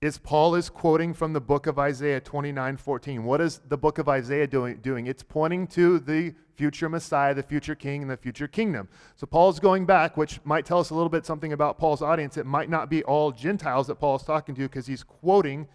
is 0.00 0.18
Paul 0.18 0.56
is 0.56 0.68
quoting 0.68 1.14
from 1.14 1.32
the 1.32 1.40
book 1.40 1.68
of 1.68 1.78
Isaiah 1.78 2.20
29 2.20 2.76
14. 2.76 3.22
What 3.22 3.40
is 3.40 3.60
the 3.68 3.78
book 3.78 3.98
of 3.98 4.08
Isaiah 4.08 4.48
doing? 4.48 4.78
doing? 4.78 5.06
It's 5.06 5.22
pointing 5.22 5.68
to 5.68 6.00
the 6.00 6.34
future 6.56 6.88
Messiah, 6.88 7.32
the 7.34 7.42
future 7.44 7.76
king, 7.76 8.02
and 8.02 8.10
the 8.10 8.16
future 8.16 8.48
kingdom. 8.48 8.88
So 9.14 9.28
Paul's 9.28 9.60
going 9.60 9.86
back, 9.86 10.16
which 10.16 10.40
might 10.44 10.66
tell 10.66 10.80
us 10.80 10.90
a 10.90 10.94
little 10.94 11.08
bit 11.08 11.24
something 11.24 11.52
about 11.52 11.78
Paul's 11.78 12.02
audience. 12.02 12.36
It 12.36 12.46
might 12.46 12.68
not 12.68 12.90
be 12.90 13.04
all 13.04 13.30
Gentiles 13.30 13.86
that 13.86 14.00
Paul 14.00 14.16
is 14.16 14.22
talking 14.22 14.56
to 14.56 14.62
because 14.62 14.88
he's 14.88 15.04
quoting 15.04 15.68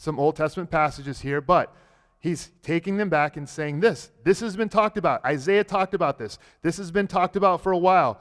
some 0.00 0.18
Old 0.18 0.34
Testament 0.34 0.70
passages 0.70 1.20
here, 1.20 1.42
but 1.42 1.76
he's 2.20 2.52
taking 2.62 2.96
them 2.96 3.10
back 3.10 3.36
and 3.36 3.46
saying 3.46 3.80
this. 3.80 4.10
This 4.24 4.40
has 4.40 4.56
been 4.56 4.70
talked 4.70 4.96
about. 4.96 5.22
Isaiah 5.26 5.62
talked 5.62 5.92
about 5.92 6.18
this. 6.18 6.38
This 6.62 6.78
has 6.78 6.90
been 6.90 7.06
talked 7.06 7.36
about 7.36 7.60
for 7.60 7.70
a 7.70 7.76
while. 7.76 8.18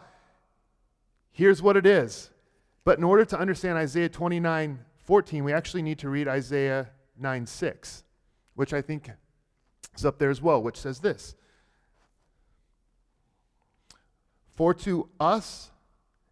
Here's 1.31 1.61
what 1.61 1.77
it 1.77 1.85
is. 1.85 2.31
But 2.83 2.97
in 2.97 3.05
order 3.05 3.23
to 3.23 3.39
understand 3.39 3.77
Isaiah 3.77 4.09
29 4.09 4.79
14, 5.05 5.43
we 5.45 5.53
actually 5.53 5.81
need 5.81 5.99
to 5.99 6.09
read 6.09 6.27
Isaiah 6.27 6.89
9 7.17 7.45
6, 7.45 8.03
which 8.55 8.73
I 8.73 8.81
think 8.81 9.09
is 9.95 10.05
up 10.05 10.19
there 10.19 10.29
as 10.29 10.41
well, 10.41 10.61
which 10.61 10.77
says 10.77 10.99
this 10.99 11.33
For 14.53 14.73
to 14.73 15.07
us 15.17 15.71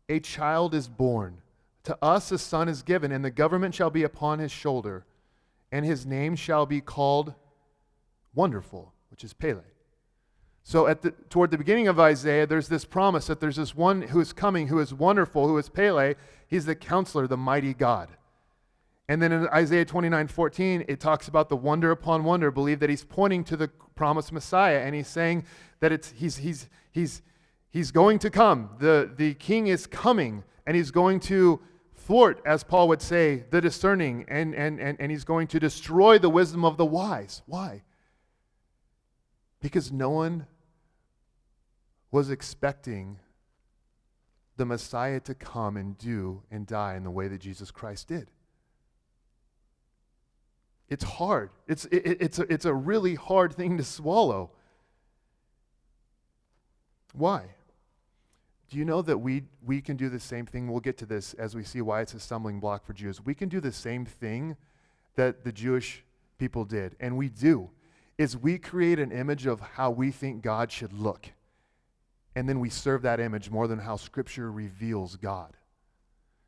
a 0.10 0.20
child 0.20 0.76
is 0.76 0.90
born, 0.90 1.38
to 1.86 1.98
us 2.02 2.34
a 2.34 2.38
son 2.38 2.68
is 2.68 2.84
given, 2.84 3.14
and 3.14 3.24
the 3.24 3.32
government 3.32 3.74
shall 3.76 3.90
be 3.90 4.04
upon 4.04 4.40
his 4.40 4.52
shoulder, 4.52 5.06
and 5.78 5.86
his 5.86 6.08
name 6.08 6.36
shall 6.36 6.66
be 6.66 6.82
called 6.82 7.36
Wonderful, 8.34 8.96
which 9.12 9.24
is 9.24 9.34
Pele. 9.34 9.62
So, 10.64 10.88
at 10.88 11.04
the, 11.04 11.12
toward 11.30 11.52
the 11.52 11.58
beginning 11.60 11.88
of 11.88 12.00
Isaiah, 12.00 12.48
there's 12.48 12.68
this 12.68 12.84
promise 12.84 13.28
that 13.28 13.40
there's 13.40 13.58
this 13.58 13.76
one 13.76 14.02
who 14.02 14.20
is 14.20 14.34
coming, 14.34 14.70
who 14.70 14.80
is 14.80 14.92
wonderful, 14.92 15.48
who 15.48 15.56
is 15.60 15.70
Pele. 15.70 16.16
He's 16.48 16.66
the 16.66 16.74
counselor, 16.74 17.28
the 17.28 17.38
mighty 17.38 17.76
God. 17.76 18.10
And 19.08 19.22
then 19.22 19.32
in 19.32 19.48
Isaiah 19.50 19.86
29 19.86 20.28
14, 20.28 20.86
it 20.88 21.00
talks 21.00 21.28
about 21.28 21.48
the 21.48 21.56
wonder 21.56 21.92
upon 21.92 22.24
wonder. 22.24 22.50
Believe 22.50 22.80
that 22.80 22.90
he's 22.90 23.04
pointing 23.04 23.44
to 23.44 23.56
the 23.56 23.68
promised 23.94 24.32
Messiah, 24.32 24.80
and 24.80 24.96
he's 24.96 25.08
saying 25.08 25.46
that 25.80 25.92
it's, 25.92 26.10
he's, 26.10 26.38
he's, 26.38 26.70
he's, 26.92 27.22
he's 27.70 27.92
going 27.92 28.18
to 28.18 28.32
come. 28.32 28.72
The, 28.80 29.12
the 29.16 29.36
king 29.36 29.68
is 29.68 29.86
coming, 29.86 30.44
and 30.66 30.76
he's 30.76 30.90
going 30.90 31.20
to 31.20 31.62
thwart, 32.08 32.42
as 32.46 32.64
Paul 32.64 32.88
would 32.88 33.02
say, 33.02 33.44
the 33.50 33.60
discerning, 33.60 34.26
and, 34.30 34.56
and, 34.56 34.80
and, 34.80 34.98
and 35.00 35.12
he's 35.12 35.26
going 35.26 35.48
to 35.48 35.60
destroy 35.60 36.18
the 36.18 36.30
wisdom 36.30 36.64
of 36.64 36.78
the 36.78 36.86
wise. 36.86 37.42
Why? 37.46 37.84
Because 39.60 39.92
no 39.92 40.10
one 40.10 40.48
was 42.10 42.30
expecting 42.30 43.20
the 44.56 44.66
Messiah 44.66 45.20
to 45.20 45.36
come 45.36 45.76
and 45.76 45.98
do 45.98 46.44
and 46.50 46.66
die 46.66 46.96
in 46.96 47.04
the 47.04 47.12
way 47.12 47.28
that 47.28 47.42
Jesus 47.42 47.72
Christ 47.72 48.08
did. 48.08 48.32
It's 50.88 51.04
hard. 51.04 51.50
It's, 51.68 51.84
it, 51.86 52.18
it's, 52.22 52.40
a, 52.40 52.52
it's 52.52 52.66
a 52.66 52.74
really 52.74 53.16
hard 53.16 53.54
thing 53.54 53.78
to 53.78 53.84
swallow. 53.84 54.52
Why? 57.14 57.48
Do 58.70 58.78
you 58.78 58.86
know 58.86 59.02
that 59.02 59.18
we, 59.18 59.44
we 59.66 59.82
can 59.82 59.96
do 59.96 60.10
the 60.10 60.20
same 60.20 60.46
thing? 60.46 60.70
We'll 60.70 60.82
get 60.82 60.98
to 60.98 61.06
this 61.06 61.34
as 61.36 61.56
we 61.56 61.64
see 61.64 61.82
why 61.82 62.02
it's 62.02 62.14
a 62.14 62.20
stumbling 62.20 62.60
block 62.60 62.86
for 62.86 62.94
Jews. 62.94 63.24
We 63.24 63.34
can 63.34 63.48
do 63.48 63.62
the 63.62 63.72
same 63.72 64.06
thing 64.06 64.58
that 65.16 65.44
the 65.44 65.52
Jewish 65.52 66.04
people 66.38 66.66
did, 66.66 66.96
and 67.00 67.18
we 67.18 67.30
do, 67.30 67.70
is 68.18 68.36
we 68.36 68.58
create 68.58 69.00
an 69.00 69.12
image 69.12 69.46
of 69.46 69.60
how 69.60 69.92
we 69.92 70.12
think 70.12 70.42
God 70.42 70.72
should 70.72 70.94
look. 70.94 71.32
And 72.36 72.48
then 72.48 72.60
we 72.60 72.70
serve 72.70 73.02
that 73.04 73.20
image 73.20 73.50
more 73.50 73.68
than 73.68 73.80
how 73.80 73.96
Scripture 73.96 74.52
reveals 74.52 75.16
God. 75.16 75.56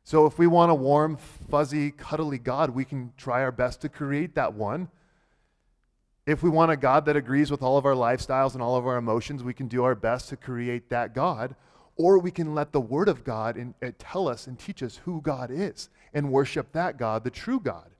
So 0.04 0.26
if 0.26 0.38
we 0.38 0.46
want 0.46 0.70
a 0.70 0.74
warm, 0.74 1.16
fuzzy, 1.16 1.90
cuddly 1.90 2.38
God, 2.38 2.70
we 2.70 2.84
can 2.84 3.12
try 3.16 3.42
our 3.42 3.52
best 3.52 3.80
to 3.82 3.88
create 3.88 4.34
that 4.34 4.54
one. 4.54 4.88
If 6.26 6.42
we 6.42 6.50
want 6.50 6.70
a 6.70 6.76
God 6.76 7.06
that 7.06 7.16
agrees 7.16 7.50
with 7.50 7.62
all 7.62 7.76
of 7.76 7.86
our 7.86 7.94
lifestyles 7.94 8.54
and 8.54 8.62
all 8.62 8.76
of 8.76 8.86
our 8.86 8.96
emotions, 8.96 9.42
we 9.42 9.54
can 9.54 9.68
do 9.68 9.84
our 9.84 9.94
best 9.94 10.28
to 10.28 10.36
create 10.36 10.90
that 10.90 11.14
God. 11.14 11.56
Or 12.02 12.18
we 12.18 12.30
can 12.30 12.54
let 12.54 12.72
the 12.72 12.80
Word 12.80 13.10
of 13.10 13.24
God 13.24 13.58
in, 13.58 13.74
uh, 13.82 13.90
tell 13.98 14.26
us 14.26 14.46
and 14.46 14.58
teach 14.58 14.82
us 14.82 15.00
who 15.04 15.20
God 15.20 15.50
is 15.50 15.90
and 16.14 16.32
worship 16.32 16.72
that 16.72 16.96
God, 16.96 17.24
the 17.24 17.30
true 17.30 17.60
God. 17.60 17.90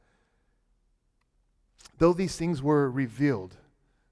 Though 1.99 2.15
these 2.15 2.35
things 2.35 2.63
were 2.63 2.91
revealed, 2.91 3.59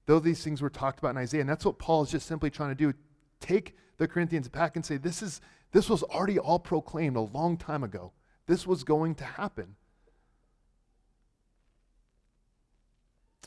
though 0.05 0.19
these 0.19 0.43
things 0.43 0.61
were 0.61 0.69
talked 0.69 0.99
about 0.99 1.09
in 1.09 1.17
Isaiah, 1.17 1.41
and 1.41 1.49
that's 1.49 1.65
what 1.65 1.79
Paul 1.79 2.03
is 2.03 2.11
just 2.11 2.27
simply 2.27 2.51
trying 2.51 2.69
to 2.69 2.75
do 2.75 2.93
take 3.39 3.77
the 3.97 4.07
Corinthians 4.07 4.47
back 4.47 4.75
and 4.75 4.85
say, 4.85 4.97
this, 4.97 5.23
is, 5.23 5.41
this 5.71 5.89
was 5.89 6.03
already 6.03 6.37
all 6.37 6.59
proclaimed 6.59 7.15
a 7.15 7.21
long 7.21 7.57
time 7.57 7.83
ago. 7.83 8.11
This 8.45 8.67
was 8.67 8.83
going 8.83 9.15
to 9.15 9.23
happen. 9.23 9.75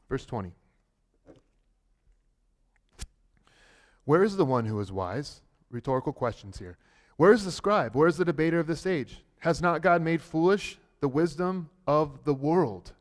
Verse 0.09 0.27
20. 0.27 0.51
Where 4.07 4.25
is 4.25 4.37
the 4.37 4.45
one 4.45 4.65
who 4.65 4.81
is 4.81 4.91
wise? 4.91 5.41
Rhetorical 5.73 6.13
questions 6.13 6.59
here. 6.59 6.77
Where 7.17 7.33
is 7.33 7.45
the 7.45 7.51
scribe? 7.51 7.95
Where 7.95 8.09
is 8.09 8.17
the 8.17 8.25
debater 8.25 8.61
of 8.61 8.67
this 8.67 8.87
age? 8.87 9.25
Has 9.41 9.61
not 9.61 9.83
God 9.83 10.03
made 10.03 10.23
foolish 10.23 10.79
the 11.01 11.09
wisdom 11.09 11.71
of 11.87 12.25
the 12.25 12.35
world? 12.35 12.93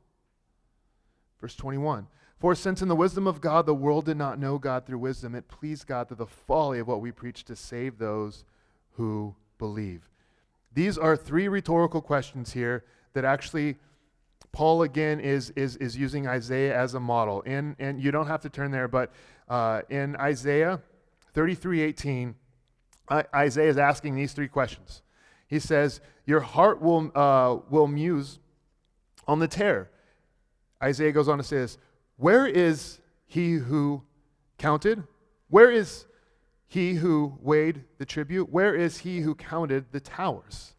Verse 1.39 1.55
21. 1.55 2.07
For 2.39 2.55
since 2.55 2.81
in 2.81 2.87
the 2.87 2.95
wisdom 2.95 3.27
of 3.27 3.41
God 3.41 3.67
the 3.67 3.75
world 3.75 4.05
did 4.05 4.17
not 4.17 4.39
know 4.39 4.57
God 4.57 4.85
through 4.85 4.97
wisdom, 4.97 5.35
it 5.35 5.47
pleased 5.47 5.85
God 5.85 6.07
through 6.07 6.17
the 6.17 6.25
folly 6.25 6.79
of 6.79 6.87
what 6.87 7.01
we 7.01 7.11
preach 7.11 7.43
to 7.45 7.55
save 7.55 7.99
those 7.99 8.45
who 8.93 9.35
believe. 9.59 10.09
These 10.73 10.97
are 10.97 11.15
three 11.15 11.47
rhetorical 11.47 12.01
questions 12.01 12.53
here 12.53 12.83
that 13.13 13.25
actually 13.25 13.77
Paul 14.51 14.83
again 14.83 15.19
is, 15.19 15.51
is, 15.51 15.77
is 15.77 15.95
using 15.95 16.27
Isaiah 16.27 16.75
as 16.75 16.93
a 16.93 16.99
model. 16.99 17.41
In, 17.41 17.75
and 17.79 18.01
you 18.01 18.11
don't 18.11 18.27
have 18.27 18.41
to 18.41 18.49
turn 18.49 18.71
there, 18.71 18.87
but 18.87 19.11
uh, 19.47 19.81
in 19.89 20.15
Isaiah 20.15 20.81
33 21.33 21.81
18, 21.81 22.35
Isaiah 23.09 23.69
is 23.69 23.77
asking 23.77 24.15
these 24.15 24.33
three 24.33 24.47
questions. 24.47 25.01
He 25.47 25.59
says, 25.59 26.01
Your 26.25 26.39
heart 26.39 26.81
will, 26.81 27.11
uh, 27.15 27.57
will 27.69 27.87
muse 27.87 28.39
on 29.27 29.39
the 29.39 29.47
tare. 29.47 29.89
Isaiah 30.81 31.11
goes 31.11 31.27
on 31.27 31.37
to 31.37 31.43
say 31.43 31.57
this 31.57 31.77
where 32.17 32.45
is 32.45 32.99
he 33.25 33.53
who 33.53 34.03
counted? 34.57 35.03
Where 35.49 35.71
is 35.71 36.05
he 36.67 36.93
who 36.93 37.37
weighed 37.41 37.83
the 37.97 38.05
tribute? 38.05 38.49
Where 38.49 38.75
is 38.75 38.99
he 38.99 39.21
who 39.21 39.35
counted 39.35 39.91
the 39.91 39.99
towers? 39.99 40.73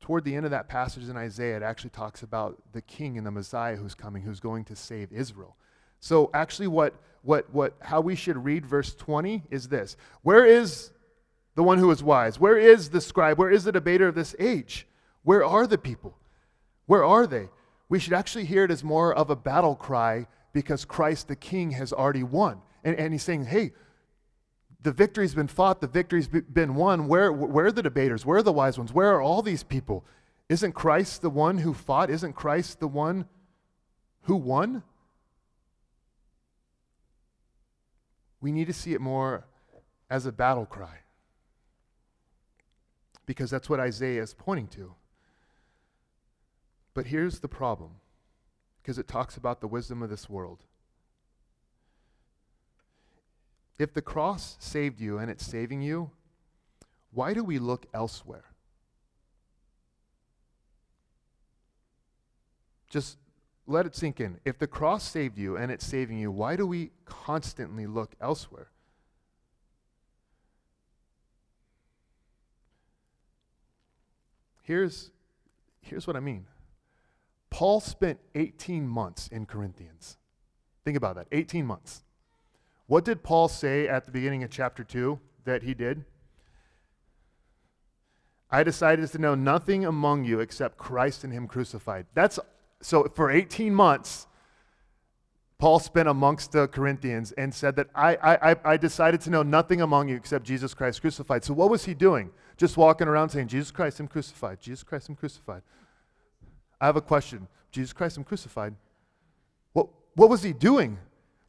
Toward 0.00 0.24
the 0.24 0.34
end 0.34 0.46
of 0.46 0.52
that 0.52 0.68
passage 0.68 1.08
in 1.08 1.16
Isaiah, 1.16 1.56
it 1.56 1.62
actually 1.62 1.90
talks 1.90 2.22
about 2.22 2.62
the 2.72 2.80
king 2.80 3.18
and 3.18 3.26
the 3.26 3.30
Messiah 3.30 3.76
who's 3.76 3.94
coming, 3.94 4.22
who's 4.22 4.40
going 4.40 4.64
to 4.66 4.76
save 4.76 5.12
Israel. 5.12 5.56
So 6.00 6.30
actually 6.32 6.68
what 6.68 6.94
what 7.22 7.52
what 7.52 7.74
how 7.80 8.00
we 8.00 8.14
should 8.14 8.44
read 8.44 8.64
verse 8.64 8.94
20 8.94 9.44
is 9.50 9.68
this. 9.68 9.96
Where 10.22 10.44
is 10.44 10.92
the 11.54 11.62
one 11.62 11.78
who 11.78 11.90
is 11.90 12.02
wise? 12.02 12.38
Where 12.38 12.58
is 12.58 12.90
the 12.90 13.00
scribe? 13.00 13.38
Where 13.38 13.50
is 13.50 13.64
the 13.64 13.72
debater 13.72 14.08
of 14.08 14.14
this 14.14 14.34
age? 14.38 14.86
Where 15.22 15.44
are 15.44 15.66
the 15.66 15.78
people? 15.78 16.16
Where 16.86 17.04
are 17.04 17.26
they? 17.26 17.48
we 17.88 17.98
should 17.98 18.12
actually 18.12 18.44
hear 18.44 18.64
it 18.64 18.70
as 18.70 18.84
more 18.84 19.14
of 19.14 19.30
a 19.30 19.36
battle 19.36 19.74
cry 19.74 20.26
because 20.52 20.84
Christ 20.84 21.28
the 21.28 21.36
King 21.36 21.70
has 21.72 21.92
already 21.92 22.22
won. 22.22 22.60
And, 22.84 22.96
and 22.96 23.12
he's 23.12 23.22
saying, 23.22 23.46
hey, 23.46 23.72
the 24.82 24.92
victory's 24.92 25.34
been 25.34 25.48
fought, 25.48 25.80
the 25.80 25.86
victory's 25.86 26.28
been 26.28 26.74
won. 26.74 27.08
Where, 27.08 27.32
where 27.32 27.66
are 27.66 27.72
the 27.72 27.82
debaters? 27.82 28.24
Where 28.24 28.38
are 28.38 28.42
the 28.42 28.52
wise 28.52 28.78
ones? 28.78 28.92
Where 28.92 29.12
are 29.14 29.20
all 29.20 29.42
these 29.42 29.62
people? 29.62 30.04
Isn't 30.48 30.72
Christ 30.72 31.22
the 31.22 31.30
one 31.30 31.58
who 31.58 31.74
fought? 31.74 32.10
Isn't 32.10 32.34
Christ 32.34 32.80
the 32.80 32.88
one 32.88 33.26
who 34.22 34.36
won? 34.36 34.82
We 38.40 38.52
need 38.52 38.66
to 38.66 38.72
see 38.72 38.94
it 38.94 39.00
more 39.00 39.44
as 40.10 40.26
a 40.26 40.32
battle 40.32 40.66
cry 40.66 40.98
because 43.26 43.50
that's 43.50 43.68
what 43.68 43.80
Isaiah 43.80 44.22
is 44.22 44.32
pointing 44.32 44.68
to. 44.68 44.94
But 46.94 47.06
here's 47.06 47.40
the 47.40 47.48
problem 47.48 47.90
because 48.82 48.98
it 48.98 49.06
talks 49.06 49.36
about 49.36 49.60
the 49.60 49.68
wisdom 49.68 50.02
of 50.02 50.10
this 50.10 50.30
world. 50.30 50.64
If 53.78 53.92
the 53.94 54.02
cross 54.02 54.56
saved 54.58 55.00
you 55.00 55.18
and 55.18 55.30
it's 55.30 55.46
saving 55.46 55.82
you, 55.82 56.10
why 57.12 57.34
do 57.34 57.44
we 57.44 57.58
look 57.58 57.86
elsewhere? 57.94 58.44
Just 62.88 63.18
let 63.68 63.86
it 63.86 63.94
sink 63.94 64.20
in. 64.20 64.38
If 64.44 64.58
the 64.58 64.66
cross 64.66 65.04
saved 65.04 65.38
you 65.38 65.56
and 65.56 65.70
it's 65.70 65.86
saving 65.86 66.18
you, 66.18 66.30
why 66.30 66.56
do 66.56 66.66
we 66.66 66.90
constantly 67.04 67.86
look 67.86 68.14
elsewhere? 68.20 68.68
Here's, 74.62 75.10
here's 75.80 76.06
what 76.06 76.16
I 76.16 76.20
mean. 76.20 76.46
Paul 77.50 77.80
spent 77.80 78.18
18 78.34 78.86
months 78.86 79.28
in 79.28 79.46
Corinthians. 79.46 80.18
Think 80.84 80.96
about 80.96 81.16
that 81.16 81.26
18 81.32 81.64
months. 81.64 82.02
What 82.86 83.04
did 83.04 83.22
Paul 83.22 83.48
say 83.48 83.86
at 83.86 84.04
the 84.04 84.10
beginning 84.10 84.42
of 84.42 84.50
chapter 84.50 84.82
2 84.82 85.18
that 85.44 85.62
he 85.62 85.74
did? 85.74 86.04
I 88.50 88.62
decided 88.62 89.10
to 89.10 89.18
know 89.18 89.34
nothing 89.34 89.84
among 89.84 90.24
you 90.24 90.40
except 90.40 90.78
Christ 90.78 91.22
and 91.22 91.32
Him 91.32 91.46
crucified. 91.46 92.06
That's 92.14 92.38
so 92.80 93.04
for 93.14 93.30
18 93.30 93.74
months, 93.74 94.26
Paul 95.58 95.80
spent 95.80 96.08
amongst 96.08 96.52
the 96.52 96.68
Corinthians 96.68 97.32
and 97.32 97.52
said 97.52 97.74
that 97.76 97.88
I, 97.94 98.16
I, 98.52 98.56
I 98.64 98.76
decided 98.76 99.20
to 99.22 99.30
know 99.30 99.42
nothing 99.42 99.80
among 99.80 100.08
you 100.08 100.14
except 100.14 100.44
Jesus 100.44 100.72
Christ 100.72 101.00
crucified. 101.00 101.44
So 101.44 101.52
what 101.52 101.68
was 101.68 101.84
he 101.84 101.94
doing? 101.94 102.30
Just 102.56 102.76
walking 102.76 103.08
around 103.08 103.30
saying, 103.30 103.48
Jesus 103.48 103.72
Christ, 103.72 103.98
I'm 103.98 104.06
crucified. 104.06 104.60
Jesus 104.60 104.84
Christ, 104.84 105.08
I'm 105.08 105.16
crucified. 105.16 105.62
I 106.80 106.86
have 106.86 106.96
a 106.96 107.00
question. 107.00 107.48
Jesus 107.72 107.92
Christ, 107.92 108.16
I'm 108.16 108.24
crucified. 108.24 108.74
What, 109.72 109.88
what 110.14 110.30
was 110.30 110.44
he 110.44 110.52
doing? 110.52 110.98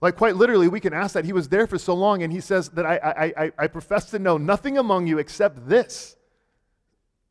Like, 0.02 0.15
quite 0.15 0.36
literally, 0.36 0.68
we 0.68 0.80
can 0.80 0.94
ask 0.94 1.13
that. 1.13 1.26
He 1.26 1.34
was 1.34 1.50
there 1.50 1.68
for 1.68 1.78
so 1.78 1.94
long, 1.94 2.24
and 2.24 2.32
he 2.32 2.39
says 2.39 2.70
that 2.70 2.86
I, 2.86 2.98
I, 2.98 3.44
I, 3.44 3.52
I 3.60 3.68
profess 3.68 4.10
to 4.12 4.20
know 4.20 4.38
nothing 4.38 4.78
among 4.78 5.08
you 5.08 5.20
except 5.20 5.68
this. 5.68 6.15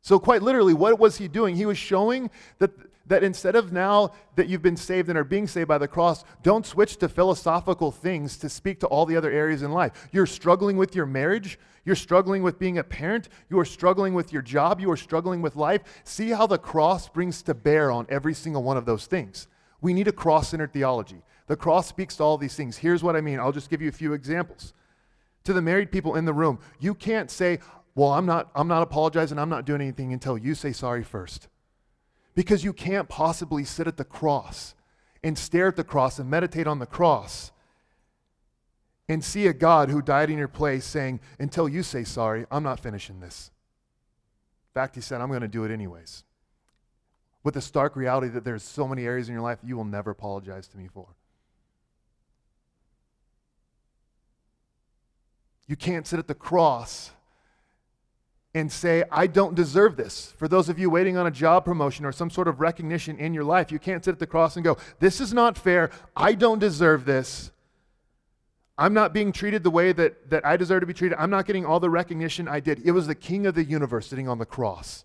So, 0.01 0.19
quite 0.19 0.43
literally, 0.43 0.73
what 0.73 0.99
was 0.99 1.17
he 1.17 1.27
doing? 1.27 1.55
He 1.55 1.65
was 1.65 1.77
showing 1.77 2.29
that, 2.59 2.71
That 3.09 3.23
instead 3.23 3.55
of 3.55 3.73
now 3.73 4.11
that 4.35 4.47
you've 4.47 4.61
been 4.61 4.77
saved 4.77 5.09
and 5.09 5.17
are 5.17 5.23
being 5.23 5.47
saved 5.47 5.67
by 5.67 5.79
the 5.79 5.87
cross, 5.87 6.23
don't 6.43 6.65
switch 6.65 6.97
to 6.97 7.09
philosophical 7.09 7.91
things 7.91 8.37
to 8.37 8.49
speak 8.49 8.79
to 8.79 8.87
all 8.87 9.07
the 9.07 9.17
other 9.17 9.31
areas 9.31 9.63
in 9.63 9.71
life. 9.71 10.07
You're 10.11 10.27
struggling 10.27 10.77
with 10.77 10.95
your 10.95 11.07
marriage. 11.07 11.57
You're 11.85 11.95
struggling 11.95 12.43
with 12.43 12.59
being 12.59 12.77
a 12.77 12.83
parent. 12.83 13.27
You 13.49 13.57
are 13.57 13.65
struggling 13.65 14.13
with 14.13 14.31
your 14.31 14.43
job. 14.43 14.79
You 14.79 14.91
are 14.91 14.97
struggling 14.97 15.41
with 15.41 15.55
life. 15.55 15.81
See 16.03 16.29
how 16.29 16.45
the 16.45 16.59
cross 16.59 17.09
brings 17.09 17.41
to 17.43 17.55
bear 17.55 17.91
on 17.91 18.05
every 18.09 18.35
single 18.35 18.61
one 18.61 18.77
of 18.77 18.85
those 18.85 19.07
things. 19.07 19.47
We 19.81 19.93
need 19.93 20.07
a 20.07 20.11
cross 20.11 20.49
centered 20.49 20.71
theology. 20.71 21.23
The 21.47 21.55
cross 21.55 21.87
speaks 21.87 22.17
to 22.17 22.23
all 22.23 22.37
these 22.37 22.55
things. 22.55 22.77
Here's 22.77 23.01
what 23.01 23.15
I 23.15 23.21
mean 23.21 23.39
I'll 23.39 23.51
just 23.51 23.71
give 23.71 23.81
you 23.81 23.89
a 23.89 23.91
few 23.91 24.13
examples. 24.13 24.73
To 25.45 25.53
the 25.53 25.63
married 25.63 25.91
people 25.91 26.15
in 26.15 26.25
the 26.25 26.33
room, 26.33 26.59
you 26.79 26.93
can't 26.93 27.31
say, 27.31 27.57
Well, 27.95 28.09
I'm 28.09 28.27
not, 28.27 28.51
I'm 28.53 28.67
not 28.67 28.83
apologizing, 28.83 29.39
I'm 29.39 29.49
not 29.49 29.65
doing 29.65 29.81
anything 29.81 30.13
until 30.13 30.37
you 30.37 30.53
say 30.53 30.73
sorry 30.73 31.03
first. 31.03 31.47
Because 32.39 32.63
you 32.63 32.71
can't 32.71 33.09
possibly 33.09 33.65
sit 33.65 33.85
at 33.85 33.97
the 33.97 34.05
cross 34.05 34.73
and 35.21 35.37
stare 35.37 35.67
at 35.67 35.75
the 35.75 35.83
cross 35.83 36.19
and 36.19 36.29
meditate 36.29 36.67
on 36.67 36.79
the 36.79 36.85
cross 36.85 37.51
and 39.09 39.21
see 39.21 39.47
a 39.47 39.53
God 39.53 39.89
who 39.89 40.01
died 40.01 40.29
in 40.29 40.37
your 40.37 40.47
place 40.47 40.85
saying, 40.85 41.19
Until 41.37 41.67
you 41.67 41.83
say 41.83 42.05
sorry, 42.05 42.45
I'm 42.49 42.63
not 42.63 42.79
finishing 42.79 43.19
this. 43.19 43.51
In 44.69 44.73
fact, 44.73 44.95
he 44.95 45.01
said, 45.01 45.19
I'm 45.19 45.27
going 45.27 45.41
to 45.41 45.49
do 45.49 45.65
it 45.65 45.69
anyways. 45.69 46.23
With 47.43 47.55
the 47.55 47.61
stark 47.61 47.97
reality 47.97 48.29
that 48.29 48.45
there's 48.45 48.63
so 48.63 48.87
many 48.87 49.03
areas 49.03 49.27
in 49.27 49.33
your 49.33 49.43
life 49.43 49.59
you 49.61 49.75
will 49.75 49.83
never 49.83 50.11
apologize 50.11 50.69
to 50.69 50.77
me 50.77 50.87
for. 50.87 51.07
You 55.67 55.75
can't 55.75 56.07
sit 56.07 56.19
at 56.19 56.29
the 56.29 56.35
cross 56.35 57.11
and 58.55 58.71
say, 58.71 59.03
I 59.11 59.27
don't 59.27 59.53
deserve 59.53 59.95
this. 59.95 60.33
For 60.37 60.47
those 60.47 60.69
of 60.69 60.79
you 60.79 60.89
waiting 60.89 61.17
on 61.17 61.27
a 61.27 61.31
job 61.31 61.65
promotion 61.65 62.05
or 62.05 62.11
some 62.11 62.29
sort 62.29 62.47
of 62.47 62.59
recognition 62.59 63.17
in 63.17 63.33
your 63.33 63.43
life, 63.43 63.71
you 63.71 63.79
can't 63.79 64.03
sit 64.03 64.11
at 64.11 64.19
the 64.19 64.27
cross 64.27 64.55
and 64.55 64.63
go, 64.63 64.77
This 64.99 65.21
is 65.21 65.33
not 65.33 65.57
fair. 65.57 65.91
I 66.15 66.33
don't 66.33 66.59
deserve 66.59 67.05
this. 67.05 67.51
I'm 68.77 68.93
not 68.93 69.13
being 69.13 69.31
treated 69.33 69.63
the 69.63 69.69
way 69.69 69.91
that, 69.91 70.29
that 70.29 70.45
I 70.45 70.55
deserve 70.55 70.79
to 70.79 70.87
be 70.87 70.93
treated. 70.93 71.17
I'm 71.19 71.29
not 71.29 71.45
getting 71.45 71.65
all 71.65 71.81
the 71.81 71.89
recognition 71.89 72.47
I 72.47 72.61
did. 72.61 72.81
It 72.85 72.91
was 72.91 73.07
the 73.07 73.15
king 73.15 73.45
of 73.45 73.53
the 73.53 73.63
universe 73.63 74.07
sitting 74.07 74.29
on 74.29 74.39
the 74.39 74.45
cross. 74.45 75.03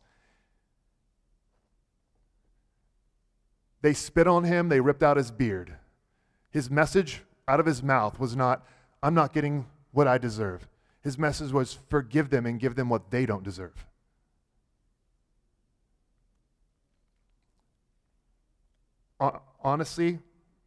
They 3.82 3.92
spit 3.92 4.26
on 4.26 4.44
him, 4.44 4.68
they 4.68 4.80
ripped 4.80 5.02
out 5.02 5.16
his 5.16 5.30
beard. 5.30 5.74
His 6.50 6.70
message 6.70 7.22
out 7.46 7.60
of 7.60 7.66
his 7.66 7.82
mouth 7.82 8.18
was 8.18 8.34
not, 8.36 8.66
I'm 9.02 9.12
not 9.12 9.34
getting 9.34 9.66
what 9.90 10.06
I 10.06 10.18
deserve. 10.18 10.66
His 11.04 11.18
message 11.18 11.52
was 11.52 11.78
forgive 11.88 12.30
them 12.30 12.46
and 12.46 12.58
give 12.58 12.74
them 12.74 12.88
what 12.88 13.10
they 13.10 13.26
don't 13.26 13.44
deserve. 13.44 13.86
Honestly, 19.62 20.18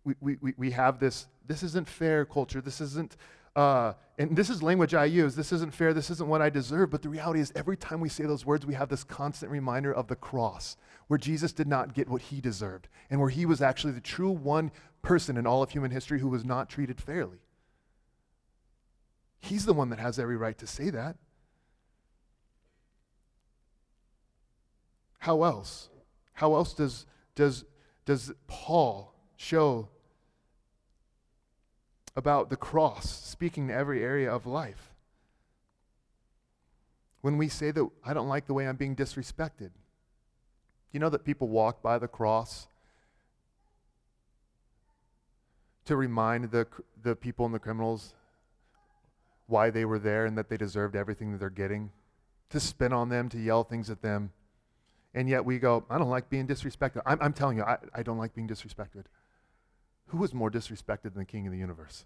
we, 0.03 0.37
we, 0.41 0.53
we 0.57 0.71
have 0.71 0.99
this 0.99 1.27
this 1.47 1.63
isn't 1.63 1.87
fair 1.87 2.25
culture. 2.25 2.61
This 2.61 2.81
isn't, 2.81 3.15
uh, 3.55 3.93
and 4.17 4.35
this 4.35 4.49
is 4.49 4.61
language 4.61 4.93
I 4.93 5.05
use. 5.05 5.35
This 5.35 5.51
isn't 5.51 5.73
fair. 5.73 5.93
This 5.93 6.09
isn't 6.09 6.27
what 6.27 6.41
I 6.41 6.49
deserve. 6.49 6.89
But 6.89 7.01
the 7.01 7.09
reality 7.09 7.39
is, 7.39 7.53
every 7.55 7.77
time 7.77 7.99
we 8.01 8.09
say 8.09 8.25
those 8.25 8.45
words, 8.45 8.65
we 8.65 8.73
have 8.73 8.89
this 8.89 9.03
constant 9.03 9.51
reminder 9.51 9.93
of 9.93 10.07
the 10.07 10.15
cross, 10.15 10.75
where 11.07 11.17
Jesus 11.17 11.53
did 11.53 11.67
not 11.67 11.93
get 11.93 12.09
what 12.09 12.23
he 12.23 12.41
deserved, 12.41 12.89
and 13.09 13.19
where 13.19 13.29
he 13.29 13.45
was 13.45 13.61
actually 13.61 13.93
the 13.93 14.01
true 14.01 14.29
one 14.29 14.71
person 15.01 15.37
in 15.37 15.47
all 15.47 15.63
of 15.63 15.71
human 15.71 15.91
history 15.91 16.19
who 16.19 16.27
was 16.27 16.43
not 16.43 16.69
treated 16.69 16.99
fairly. 16.99 17.37
He's 19.39 19.65
the 19.65 19.73
one 19.73 19.89
that 19.89 19.99
has 19.99 20.19
every 20.19 20.37
right 20.37 20.57
to 20.57 20.67
say 20.67 20.89
that. 20.89 21.15
How 25.19 25.43
else? 25.43 25.89
How 26.33 26.55
else 26.55 26.73
does, 26.73 27.05
does, 27.35 27.65
does 28.05 28.31
Paul 28.47 29.13
show 29.35 29.89
about 32.15 32.49
the 32.49 32.55
cross 32.55 33.09
speaking 33.25 33.67
to 33.67 33.73
every 33.73 34.03
area 34.03 34.31
of 34.31 34.45
life? 34.45 34.93
When 37.21 37.37
we 37.37 37.49
say 37.49 37.71
that 37.71 37.89
I 38.05 38.13
don't 38.13 38.27
like 38.27 38.47
the 38.47 38.53
way 38.53 38.67
I'm 38.67 38.75
being 38.75 38.95
disrespected, 38.95 39.71
you 40.91 40.99
know 40.99 41.09
that 41.09 41.25
people 41.25 41.47
walk 41.47 41.81
by 41.81 41.99
the 41.99 42.07
cross 42.07 42.67
to 45.85 45.95
remind 45.95 46.51
the, 46.51 46.67
the 47.01 47.15
people 47.15 47.45
and 47.45 47.53
the 47.53 47.59
criminals 47.59 48.13
why 49.47 49.69
they 49.69 49.85
were 49.85 49.99
there 49.99 50.25
and 50.25 50.37
that 50.37 50.49
they 50.49 50.57
deserved 50.57 50.95
everything 50.95 51.31
that 51.31 51.39
they're 51.39 51.49
getting, 51.49 51.91
to 52.49 52.59
spin 52.59 52.93
on 52.93 53.09
them, 53.09 53.29
to 53.29 53.39
yell 53.39 53.63
things 53.63 53.89
at 53.89 54.01
them. 54.01 54.31
And 55.13 55.27
yet 55.27 55.45
we 55.45 55.57
go, 55.57 55.85
I 55.89 55.97
don't 55.97 56.09
like 56.09 56.29
being 56.29 56.47
disrespected. 56.47 57.01
I'm, 57.05 57.17
I'm 57.21 57.33
telling 57.33 57.57
you, 57.57 57.63
I, 57.63 57.77
I 57.95 58.03
don't 58.03 58.17
like 58.17 58.35
being 58.35 58.47
disrespected. 58.47 59.05
Who 60.07 60.17
was 60.17 60.33
more 60.33 60.51
disrespected 60.51 61.13
than 61.13 61.15
the 61.15 61.25
king 61.25 61.47
of 61.47 61.51
the 61.51 61.59
universe? 61.59 62.05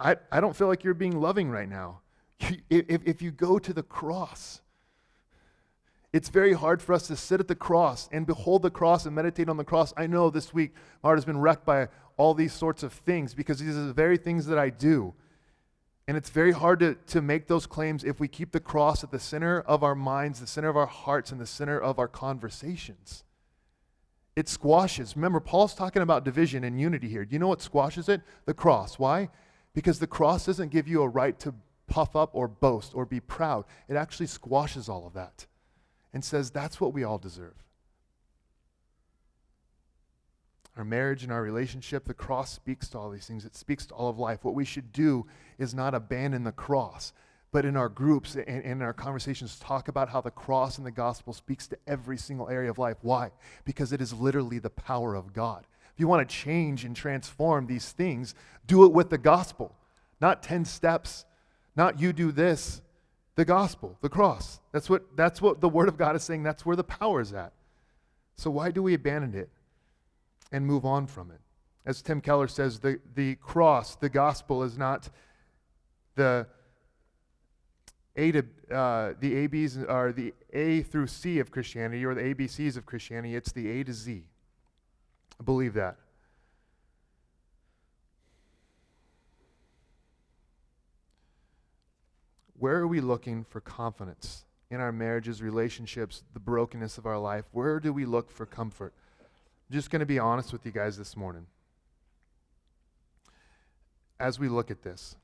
I, 0.00 0.16
I 0.30 0.40
don't 0.40 0.56
feel 0.56 0.66
like 0.66 0.82
you're 0.82 0.94
being 0.94 1.20
loving 1.20 1.50
right 1.50 1.68
now. 1.68 2.00
If, 2.68 3.02
if 3.06 3.22
you 3.22 3.30
go 3.30 3.60
to 3.60 3.72
the 3.72 3.84
cross, 3.84 4.62
it's 6.12 6.28
very 6.28 6.52
hard 6.52 6.82
for 6.82 6.92
us 6.92 7.06
to 7.06 7.16
sit 7.16 7.40
at 7.40 7.48
the 7.48 7.54
cross 7.54 8.08
and 8.12 8.26
behold 8.26 8.62
the 8.62 8.70
cross 8.70 9.06
and 9.06 9.14
meditate 9.14 9.48
on 9.48 9.56
the 9.56 9.64
cross. 9.64 9.94
I 9.96 10.06
know 10.06 10.28
this 10.28 10.52
week 10.52 10.74
my 11.02 11.08
heart 11.08 11.18
has 11.18 11.24
been 11.24 11.40
wrecked 11.40 11.64
by 11.64 11.88
all 12.18 12.34
these 12.34 12.52
sorts 12.52 12.82
of 12.82 12.92
things 12.92 13.32
because 13.32 13.58
these 13.58 13.76
are 13.76 13.86
the 13.86 13.94
very 13.94 14.18
things 14.18 14.46
that 14.46 14.58
I 14.58 14.68
do. 14.68 15.14
And 16.06 16.16
it's 16.16 16.28
very 16.28 16.52
hard 16.52 16.80
to, 16.80 16.96
to 17.06 17.22
make 17.22 17.46
those 17.46 17.66
claims 17.66 18.04
if 18.04 18.20
we 18.20 18.28
keep 18.28 18.52
the 18.52 18.60
cross 18.60 19.02
at 19.02 19.10
the 19.10 19.18
center 19.18 19.60
of 19.62 19.82
our 19.82 19.94
minds, 19.94 20.40
the 20.40 20.46
center 20.46 20.68
of 20.68 20.76
our 20.76 20.86
hearts, 20.86 21.32
and 21.32 21.40
the 21.40 21.46
center 21.46 21.80
of 21.80 21.98
our 21.98 22.08
conversations. 22.08 23.24
It 24.36 24.48
squashes. 24.48 25.16
Remember, 25.16 25.40
Paul's 25.40 25.74
talking 25.74 26.02
about 26.02 26.24
division 26.24 26.64
and 26.64 26.78
unity 26.78 27.08
here. 27.08 27.24
Do 27.24 27.32
you 27.32 27.38
know 27.38 27.48
what 27.48 27.62
squashes 27.62 28.08
it? 28.08 28.20
The 28.44 28.54
cross. 28.54 28.98
Why? 28.98 29.30
Because 29.74 29.98
the 29.98 30.06
cross 30.06 30.44
doesn't 30.44 30.70
give 30.70 30.88
you 30.88 31.02
a 31.02 31.08
right 31.08 31.38
to 31.40 31.54
puff 31.86 32.16
up 32.16 32.30
or 32.34 32.48
boast 32.48 32.94
or 32.94 33.06
be 33.06 33.20
proud. 33.20 33.64
It 33.88 33.96
actually 33.96 34.26
squashes 34.26 34.88
all 34.88 35.06
of 35.06 35.14
that 35.14 35.46
and 36.12 36.24
says 36.24 36.50
that's 36.50 36.80
what 36.80 36.92
we 36.92 37.04
all 37.04 37.18
deserve. 37.18 37.54
Our 40.76 40.84
marriage 40.84 41.22
and 41.22 41.32
our 41.32 41.42
relationship, 41.42 42.04
the 42.04 42.14
cross 42.14 42.50
speaks 42.50 42.88
to 42.88 42.98
all 42.98 43.10
these 43.10 43.26
things. 43.26 43.44
It 43.44 43.54
speaks 43.54 43.84
to 43.86 43.94
all 43.94 44.08
of 44.08 44.18
life. 44.18 44.42
What 44.42 44.54
we 44.54 44.64
should 44.64 44.92
do 44.92 45.26
is 45.58 45.74
not 45.74 45.94
abandon 45.94 46.44
the 46.44 46.52
cross, 46.52 47.12
but 47.50 47.66
in 47.66 47.76
our 47.76 47.90
groups 47.90 48.36
and 48.36 48.64
in 48.64 48.80
our 48.80 48.94
conversations, 48.94 49.58
talk 49.58 49.88
about 49.88 50.08
how 50.08 50.22
the 50.22 50.30
cross 50.30 50.78
and 50.78 50.86
the 50.86 50.90
gospel 50.90 51.34
speaks 51.34 51.66
to 51.68 51.78
every 51.86 52.16
single 52.16 52.48
area 52.48 52.70
of 52.70 52.78
life. 52.78 52.96
Why? 53.02 53.30
Because 53.66 53.92
it 53.92 54.00
is 54.00 54.14
literally 54.14 54.58
the 54.58 54.70
power 54.70 55.14
of 55.14 55.34
God. 55.34 55.66
If 55.92 56.00
you 56.00 56.08
want 56.08 56.26
to 56.26 56.34
change 56.34 56.86
and 56.86 56.96
transform 56.96 57.66
these 57.66 57.92
things, 57.92 58.34
do 58.66 58.86
it 58.86 58.92
with 58.92 59.10
the 59.10 59.18
gospel, 59.18 59.76
not 60.22 60.42
10 60.42 60.64
steps, 60.64 61.26
not 61.76 62.00
you 62.00 62.14
do 62.14 62.32
this, 62.32 62.80
the 63.34 63.44
gospel, 63.44 63.96
the 64.00 64.08
cross. 64.08 64.60
That's 64.72 64.90
what, 64.90 65.16
that's 65.16 65.40
what 65.40 65.60
the 65.60 65.68
Word 65.68 65.88
of 65.88 65.96
God 65.96 66.16
is 66.16 66.22
saying. 66.22 66.42
That's 66.42 66.66
where 66.66 66.76
the 66.76 66.84
power 66.84 67.20
is 67.20 67.32
at. 67.32 67.52
So 68.36 68.50
why 68.50 68.70
do 68.70 68.82
we 68.82 68.94
abandon 68.94 69.34
it 69.34 69.50
and 70.50 70.66
move 70.66 70.84
on 70.84 71.06
from 71.06 71.30
it? 71.30 71.40
As 71.84 72.02
Tim 72.02 72.20
Keller 72.20 72.48
says, 72.48 72.80
the, 72.80 73.00
the 73.14 73.34
cross, 73.36 73.96
the 73.96 74.08
gospel, 74.08 74.62
is 74.62 74.78
not 74.78 75.08
the 76.14 76.46
A 78.16 78.32
to 78.32 78.44
uh, 78.70 79.14
the 79.20 79.34
ABs 79.36 79.78
are 79.84 80.12
the 80.12 80.32
A 80.52 80.82
through 80.82 81.06
C 81.06 81.38
of 81.38 81.50
Christianity 81.50 82.04
or 82.04 82.14
the 82.14 82.22
ABCs 82.22 82.76
of 82.76 82.86
Christianity. 82.86 83.34
It's 83.34 83.52
the 83.52 83.68
A 83.70 83.84
to 83.84 83.92
Z. 83.92 84.24
I 85.40 85.44
believe 85.44 85.74
that. 85.74 85.96
Where 92.62 92.76
are 92.76 92.86
we 92.86 93.00
looking 93.00 93.42
for 93.42 93.60
confidence 93.60 94.44
in 94.70 94.78
our 94.78 94.92
marriages, 94.92 95.42
relationships, 95.42 96.22
the 96.32 96.38
brokenness 96.38 96.96
of 96.96 97.06
our 97.06 97.18
life? 97.18 97.44
Where 97.50 97.80
do 97.80 97.92
we 97.92 98.04
look 98.04 98.30
for 98.30 98.46
comfort? 98.46 98.94
I'm 99.18 99.74
just 99.74 99.90
going 99.90 99.98
to 99.98 100.06
be 100.06 100.20
honest 100.20 100.52
with 100.52 100.64
you 100.64 100.70
guys 100.70 100.96
this 100.96 101.16
morning. 101.16 101.46
As 104.20 104.38
we 104.38 104.48
look 104.48 104.70
at 104.70 104.84
this, 104.84 105.16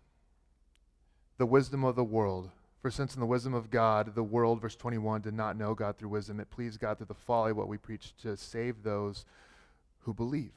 the 1.37 1.47
wisdom 1.47 1.85
of 1.85 1.95
the 1.95 2.03
world, 2.03 2.51
for 2.83 2.91
since 2.91 3.15
in 3.15 3.21
the 3.21 3.27
wisdom 3.27 3.55
of 3.55 3.71
God, 3.71 4.17
the 4.17 4.25
world, 4.25 4.61
verse 4.61 4.75
21, 4.75 5.21
did 5.21 5.35
not 5.35 5.57
know 5.57 5.75
God 5.75 5.97
through 5.97 6.09
wisdom, 6.09 6.41
it 6.41 6.51
pleased 6.51 6.81
God 6.81 6.99
through 6.99 7.07
the 7.07 7.15
folly 7.15 7.53
what 7.53 7.69
we 7.69 7.79
preach 7.79 8.17
to 8.23 8.37
save 8.37 8.83
those 8.83 9.25
who 10.01 10.13
believe. 10.13 10.55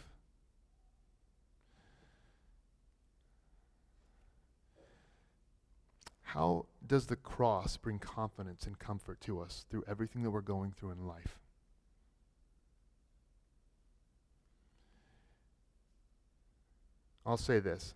How 6.34 6.66
does 6.88 7.08
the 7.08 7.18
cross 7.18 7.76
bring 7.76 8.00
confidence 8.00 8.66
and 8.66 8.80
comfort 8.80 9.20
to 9.22 9.42
us 9.42 9.66
through 9.70 9.84
everything 9.86 10.24
that 10.24 10.32
we're 10.32 10.40
going 10.40 10.72
through 10.72 10.92
in 10.92 11.06
life? 11.06 11.38
I'll 17.26 17.36
say 17.36 17.60
this 17.60 17.96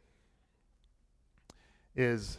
is 1.95 2.38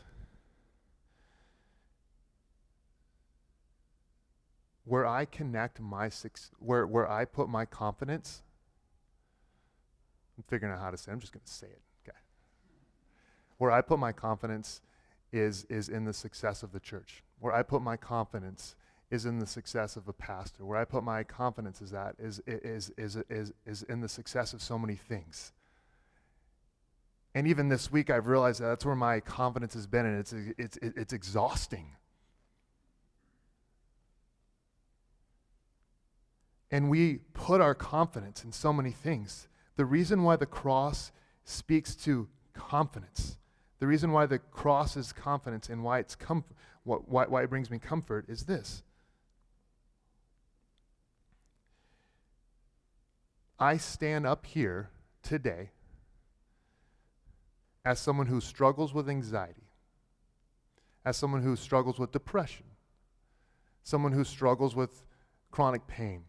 where 4.84 5.06
I 5.06 5.24
connect 5.24 5.80
my 5.80 6.10
six, 6.10 6.50
where, 6.58 6.86
where 6.86 7.10
I 7.10 7.24
put 7.24 7.48
my 7.48 7.64
confidence, 7.64 8.42
I'm 10.36 10.44
figuring 10.46 10.74
out 10.74 10.80
how 10.80 10.90
to 10.90 10.98
say 10.98 11.10
it. 11.10 11.14
I'm 11.14 11.20
just 11.20 11.32
going 11.32 11.46
to 11.46 11.50
say 11.50 11.68
it. 11.68 11.80
Okay. 12.06 12.18
Where 13.56 13.70
I 13.70 13.80
put 13.80 13.98
my 13.98 14.12
confidence 14.12 14.82
is, 15.32 15.64
is 15.64 15.88
in 15.88 16.04
the 16.04 16.12
success 16.12 16.62
of 16.62 16.72
the 16.72 16.80
church. 16.80 17.22
Where 17.40 17.54
I 17.54 17.62
put 17.62 17.82
my 17.82 17.96
confidence 17.96 18.76
is 19.10 19.26
in 19.26 19.38
the 19.38 19.46
success 19.46 19.96
of 19.96 20.08
a 20.08 20.12
pastor. 20.12 20.64
Where 20.64 20.78
I 20.78 20.84
put 20.84 21.04
my 21.04 21.22
confidence 21.22 21.80
is 21.80 21.90
that 21.90 22.16
is, 22.18 22.40
is, 22.46 22.90
is, 22.96 23.16
is, 23.28 23.52
is 23.64 23.82
in 23.84 24.00
the 24.00 24.08
success 24.08 24.52
of 24.52 24.62
so 24.62 24.78
many 24.78 24.96
things. 24.96 25.52
And 27.34 27.46
even 27.46 27.68
this 27.68 27.92
week, 27.92 28.08
I've 28.08 28.28
realized 28.28 28.60
that 28.60 28.68
that's 28.68 28.86
where 28.86 28.96
my 28.96 29.20
confidence 29.20 29.74
has 29.74 29.86
been, 29.86 30.06
and 30.06 30.18
it's, 30.18 30.32
it's, 30.56 30.78
it's 30.80 31.12
exhausting. 31.12 31.92
And 36.70 36.88
we 36.88 37.18
put 37.34 37.60
our 37.60 37.74
confidence 37.74 38.42
in 38.42 38.52
so 38.52 38.72
many 38.72 38.90
things. 38.90 39.48
The 39.76 39.84
reason 39.84 40.22
why 40.22 40.36
the 40.36 40.46
cross 40.46 41.12
speaks 41.44 41.94
to 41.96 42.26
confidence, 42.54 43.36
the 43.78 43.86
reason 43.86 44.12
why 44.12 44.26
the 44.26 44.38
cross 44.38 44.96
is 44.96 45.12
confidence 45.12 45.68
and 45.68 45.84
why, 45.84 45.98
it's 45.98 46.16
why, 46.84 47.26
why 47.26 47.42
it 47.42 47.50
brings 47.50 47.70
me 47.70 47.78
comfort 47.78 48.24
is 48.28 48.44
this. 48.44 48.82
I 53.58 53.76
stand 53.76 54.26
up 54.26 54.46
here 54.46 54.90
today 55.22 55.70
as 57.84 57.98
someone 57.98 58.26
who 58.26 58.40
struggles 58.40 58.92
with 58.92 59.08
anxiety, 59.08 59.68
as 61.04 61.16
someone 61.16 61.42
who 61.42 61.56
struggles 61.56 61.98
with 61.98 62.12
depression, 62.12 62.66
someone 63.82 64.12
who 64.12 64.24
struggles 64.24 64.74
with 64.74 65.04
chronic 65.50 65.86
pain. 65.86 66.24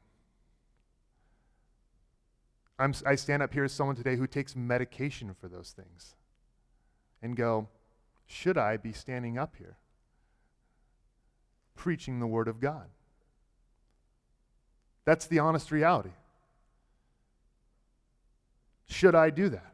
I'm, 2.79 2.93
I 3.05 3.15
stand 3.15 3.41
up 3.41 3.53
here 3.53 3.63
as 3.63 3.71
someone 3.71 3.95
today 3.95 4.15
who 4.15 4.27
takes 4.27 4.55
medication 4.55 5.33
for 5.33 5.47
those 5.47 5.71
things 5.71 6.15
and 7.21 7.35
go, 7.35 7.67
should 8.25 8.57
I 8.57 8.77
be 8.77 8.91
standing 8.91 9.37
up 9.37 9.55
here 9.57 9.77
preaching 11.75 12.19
the 12.19 12.27
Word 12.27 12.47
of 12.47 12.59
God? 12.59 12.87
That's 15.05 15.27
the 15.27 15.39
honest 15.39 15.71
reality. 15.71 16.11
Should 18.89 19.15
I 19.15 19.29
do 19.29 19.49
that? 19.49 19.73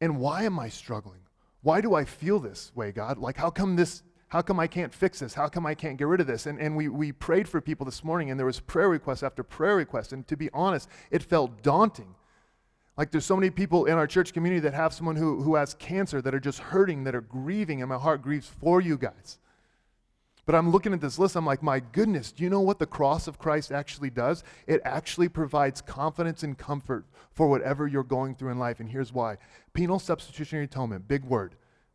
And 0.00 0.18
why 0.18 0.44
am 0.44 0.58
I 0.58 0.68
struggling? 0.68 1.20
Why 1.62 1.80
do 1.80 1.94
I 1.94 2.04
feel 2.04 2.38
this 2.38 2.72
way, 2.74 2.92
God? 2.92 3.18
Like, 3.18 3.36
how 3.36 3.50
come 3.50 3.76
this? 3.76 4.02
How 4.28 4.40
come 4.40 4.60
I 4.60 4.68
can't 4.68 4.94
fix 4.94 5.18
this? 5.18 5.34
How 5.34 5.48
come 5.48 5.66
I 5.66 5.74
can't 5.74 5.98
get 5.98 6.06
rid 6.06 6.20
of 6.20 6.28
this? 6.28 6.46
And, 6.46 6.60
and 6.60 6.76
we, 6.76 6.88
we 6.88 7.10
prayed 7.10 7.48
for 7.48 7.60
people 7.60 7.84
this 7.84 8.04
morning, 8.04 8.30
and 8.30 8.38
there 8.38 8.46
was 8.46 8.60
prayer 8.60 8.88
request 8.88 9.24
after 9.24 9.42
prayer 9.42 9.76
request. 9.76 10.12
And 10.12 10.26
to 10.28 10.36
be 10.36 10.48
honest, 10.52 10.88
it 11.10 11.22
felt 11.22 11.62
daunting. 11.62 12.14
Like 12.96 13.10
there's 13.10 13.24
so 13.24 13.36
many 13.36 13.50
people 13.50 13.86
in 13.86 13.94
our 13.94 14.06
church 14.06 14.32
community 14.32 14.60
that 14.60 14.74
have 14.74 14.92
someone 14.92 15.16
who, 15.16 15.42
who 15.42 15.54
has 15.54 15.74
cancer 15.74 16.20
that 16.20 16.34
are 16.34 16.40
just 16.40 16.58
hurting, 16.58 17.04
that 17.04 17.14
are 17.14 17.20
grieving, 17.20 17.80
and 17.80 17.88
my 17.88 17.96
heart 17.98 18.22
grieves 18.22 18.46
for 18.46 18.80
you 18.80 18.98
guys. 18.98 19.38
But 20.46 20.54
I'm 20.54 20.70
looking 20.70 20.92
at 20.92 21.00
this 21.00 21.18
list, 21.18 21.36
I'm 21.36 21.46
like, 21.46 21.62
my 21.62 21.78
goodness, 21.78 22.32
do 22.32 22.42
you 22.42 22.50
know 22.50 22.60
what 22.60 22.78
the 22.80 22.86
cross 22.86 23.28
of 23.28 23.38
Christ 23.38 23.70
actually 23.70 24.10
does? 24.10 24.42
It 24.66 24.80
actually 24.84 25.28
provides 25.28 25.80
confidence 25.80 26.42
and 26.42 26.58
comfort 26.58 27.04
for 27.30 27.46
whatever 27.48 27.86
you're 27.86 28.02
going 28.02 28.34
through 28.34 28.50
in 28.50 28.58
life. 28.58 28.80
And 28.80 28.90
here's 28.90 29.12
why 29.12 29.36
penal 29.74 29.98
substitutionary 30.00 30.64
atonement, 30.64 31.06
big 31.06 31.24
word, 31.24 31.54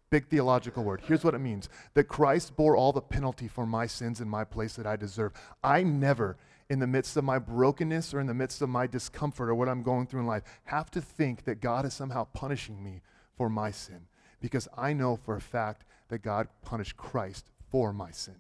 big 0.09 0.27
theological 0.27 0.85
word. 0.85 1.01
Here's 1.05 1.23
what 1.23 1.33
it 1.33 1.39
means 1.39 1.67
that 1.95 2.05
Christ 2.05 2.55
bore 2.55 2.77
all 2.77 2.93
the 2.93 3.01
penalty 3.01 3.49
for 3.49 3.65
my 3.65 3.87
sins 3.87 4.21
in 4.21 4.29
my 4.29 4.45
place 4.45 4.75
that 4.75 4.87
I 4.87 4.95
deserve. 4.95 5.33
I 5.61 5.83
never, 5.83 6.37
in 6.69 6.79
the 6.79 6.87
midst 6.87 7.15
of 7.17 7.23
my 7.23 7.37
brokenness 7.39 8.13
or 8.13 8.19
in 8.19 8.27
the 8.27 8.33
midst 8.33 8.61
of 8.61 8.69
my 8.69 8.87
discomfort 8.87 9.49
or 9.49 9.55
what 9.55 9.69
I'm 9.69 9.83
going 9.83 10.07
through 10.07 10.21
in 10.21 10.27
life, 10.27 10.43
have 10.65 10.89
to 10.91 11.01
think 11.01 11.43
that 11.45 11.61
God 11.61 11.85
is 11.85 11.93
somehow 11.93 12.25
punishing 12.33 12.83
me 12.83 13.01
for 13.37 13.49
my 13.49 13.71
sin. 13.71 14.07
Because 14.41 14.67
I 14.77 14.93
know 14.93 15.15
for 15.15 15.35
a 15.35 15.41
fact 15.41 15.85
that 16.09 16.19
God 16.19 16.47
punished 16.61 16.97
Christ 16.97 17.49
for 17.69 17.93
my 17.93 18.11
sin. 18.11 18.35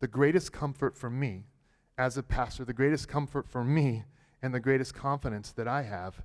the 0.00 0.08
greatest 0.08 0.52
comfort 0.52 0.96
for 0.96 1.10
me 1.10 1.44
as 1.96 2.16
a 2.16 2.22
pastor, 2.22 2.64
the 2.64 2.72
greatest 2.72 3.08
comfort 3.08 3.48
for 3.48 3.64
me, 3.64 4.04
and 4.40 4.54
the 4.54 4.60
greatest 4.60 4.94
confidence 4.94 5.50
that 5.52 5.66
I 5.66 5.82
have 5.82 6.22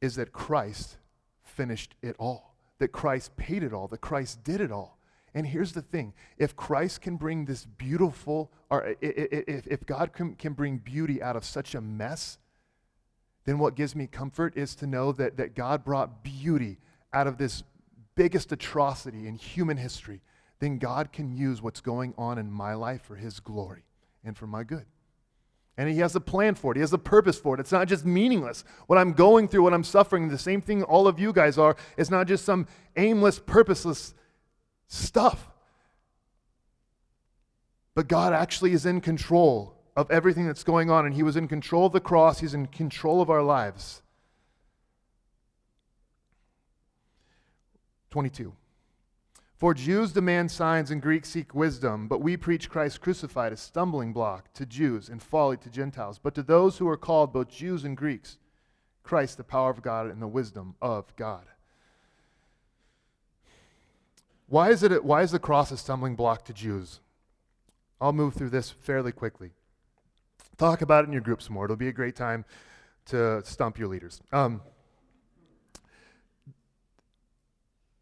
is 0.00 0.16
that 0.16 0.32
Christ 0.32 0.96
finished 1.42 1.94
it 2.00 2.16
all, 2.18 2.54
that 2.78 2.88
Christ 2.88 3.36
paid 3.36 3.62
it 3.62 3.74
all, 3.74 3.88
that 3.88 4.00
Christ 4.00 4.42
did 4.42 4.60
it 4.60 4.72
all. 4.72 4.98
And 5.34 5.46
here's 5.46 5.72
the 5.72 5.82
thing 5.82 6.12
if 6.36 6.56
Christ 6.56 7.00
can 7.00 7.16
bring 7.16 7.44
this 7.44 7.64
beautiful, 7.64 8.50
or 8.70 8.94
if, 9.00 9.66
if 9.66 9.86
God 9.86 10.12
can, 10.12 10.34
can 10.34 10.52
bring 10.52 10.78
beauty 10.78 11.22
out 11.22 11.36
of 11.36 11.44
such 11.44 11.74
a 11.74 11.80
mess, 11.80 12.38
then 13.44 13.58
what 13.58 13.74
gives 13.74 13.96
me 13.96 14.06
comfort 14.06 14.56
is 14.56 14.74
to 14.76 14.86
know 14.86 15.12
that, 15.12 15.36
that 15.36 15.54
God 15.54 15.84
brought 15.84 16.22
beauty 16.22 16.78
out 17.12 17.26
of 17.26 17.38
this 17.38 17.62
biggest 18.14 18.52
atrocity 18.52 19.26
in 19.26 19.34
human 19.34 19.78
history 19.78 20.20
then 20.62 20.78
God 20.78 21.12
can 21.12 21.36
use 21.36 21.60
what's 21.60 21.80
going 21.80 22.14
on 22.16 22.38
in 22.38 22.48
my 22.48 22.74
life 22.74 23.02
for 23.02 23.16
His 23.16 23.40
glory 23.40 23.82
and 24.24 24.38
for 24.38 24.46
my 24.46 24.62
good. 24.62 24.84
And 25.76 25.88
He 25.88 25.98
has 25.98 26.14
a 26.14 26.20
plan 26.20 26.54
for 26.54 26.70
it, 26.70 26.76
He 26.76 26.82
has 26.82 26.92
a 26.92 26.98
purpose 26.98 27.36
for 27.36 27.56
it. 27.56 27.60
It's 27.60 27.72
not 27.72 27.88
just 27.88 28.04
meaningless. 28.04 28.62
What 28.86 28.96
I'm 28.96 29.12
going 29.12 29.48
through, 29.48 29.64
what 29.64 29.74
I'm 29.74 29.82
suffering, 29.82 30.28
the 30.28 30.38
same 30.38 30.62
thing 30.62 30.84
all 30.84 31.08
of 31.08 31.18
you 31.18 31.32
guys 31.32 31.58
are, 31.58 31.74
is 31.96 32.12
not 32.12 32.28
just 32.28 32.44
some 32.44 32.68
aimless, 32.96 33.40
purposeless 33.40 34.14
stuff. 34.92 35.48
But 37.94 38.08
God 38.08 38.32
actually 38.32 38.72
is 38.72 38.86
in 38.86 39.00
control 39.00 39.74
of 39.96 40.10
everything 40.10 40.46
that's 40.46 40.64
going 40.64 40.90
on, 40.90 41.04
and 41.04 41.14
He 41.14 41.22
was 41.22 41.36
in 41.36 41.48
control 41.48 41.86
of 41.86 41.92
the 41.92 42.00
cross, 42.00 42.40
He's 42.40 42.54
in 42.54 42.66
control 42.66 43.20
of 43.20 43.30
our 43.30 43.42
lives. 43.42 44.02
22. 48.10 48.54
For 49.56 49.74
Jews 49.74 50.12
demand 50.12 50.50
signs 50.50 50.90
and 50.90 51.00
Greeks 51.00 51.30
seek 51.30 51.54
wisdom, 51.54 52.08
but 52.08 52.20
we 52.20 52.36
preach 52.36 52.68
Christ 52.68 53.00
crucified, 53.00 53.52
a 53.52 53.56
stumbling 53.56 54.12
block 54.12 54.52
to 54.54 54.66
Jews 54.66 55.08
and 55.08 55.22
folly 55.22 55.56
to 55.58 55.70
Gentiles. 55.70 56.18
But 56.18 56.34
to 56.34 56.42
those 56.42 56.78
who 56.78 56.88
are 56.88 56.96
called, 56.96 57.32
both 57.32 57.48
Jews 57.48 57.84
and 57.84 57.96
Greeks, 57.96 58.38
Christ, 59.02 59.36
the 59.36 59.44
power 59.44 59.70
of 59.70 59.82
God 59.82 60.08
and 60.08 60.20
the 60.20 60.26
wisdom 60.26 60.74
of 60.82 61.14
God. 61.16 61.46
Why 64.52 64.68
is, 64.68 64.82
it, 64.82 65.02
why 65.02 65.22
is 65.22 65.30
the 65.30 65.38
cross 65.38 65.70
a 65.70 65.78
stumbling 65.78 66.14
block 66.14 66.44
to 66.44 66.52
Jews? 66.52 67.00
I'll 68.02 68.12
move 68.12 68.34
through 68.34 68.50
this 68.50 68.68
fairly 68.68 69.10
quickly. 69.10 69.52
Talk 70.58 70.82
about 70.82 71.04
it 71.04 71.06
in 71.06 71.12
your 71.14 71.22
groups 71.22 71.48
more. 71.48 71.64
It'll 71.64 71.74
be 71.74 71.88
a 71.88 71.92
great 71.92 72.16
time 72.16 72.44
to 73.06 73.42
stump 73.46 73.78
your 73.78 73.88
leaders. 73.88 74.20
Um, 74.30 74.60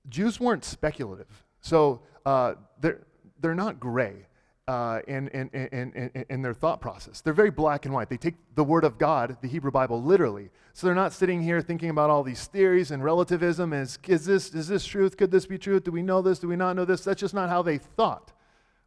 Jews 0.09 0.41
weren't 0.41 0.65
speculative. 0.65 1.45
So 1.61 2.03
uh, 2.27 2.55
they're, 2.81 3.07
they're 3.41 3.55
not 3.55 3.79
gray 3.79 4.27
uh, 4.69 5.01
in, 5.09 5.29
in, 5.29 5.49
in, 5.49 6.25
in, 6.29 6.43
their 6.43 6.55
thought 6.55 6.81
process. 6.81 7.21
They're 7.21 7.33
very 7.33 7.51
black 7.51 7.87
and 7.87 7.95
white. 7.95 8.09
They 8.09 8.17
take 8.17 8.37
the 8.55 8.63
Word 8.63 8.85
of 8.85 8.99
God, 8.99 9.37
the 9.41 9.49
Hebrew 9.49 9.73
Bible, 9.73 10.01
literally. 10.03 10.51
So 10.75 10.87
they're 10.87 10.95
not 10.95 11.13
sitting 11.13 11.43
here 11.43 11.61
thinking 11.61 11.91
about 11.91 12.09
all 12.09 12.23
these 12.23 12.47
theories 12.47 12.93
and 12.93 13.03
relativism. 13.03 13.73
Is, 13.73 13.99
is, 14.07 14.25
this, 14.25 14.55
is 14.55 14.69
this 14.69 14.85
truth? 14.85 15.17
Could 15.17 15.33
this 15.33 15.47
be 15.47 15.59
truth? 15.59 15.85
Do 15.85 15.91
we 15.91 16.03
know 16.03 16.23
this? 16.23 16.39
Do 16.39 16.47
we 16.47 16.57
not 16.57 16.77
know 16.77 16.85
this? 16.85 17.03
That's 17.03 17.21
just 17.21 17.35
not 17.35 17.49
how 17.49 17.63
they 17.63 17.79
thought, 17.79 18.33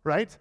right? 0.05 0.37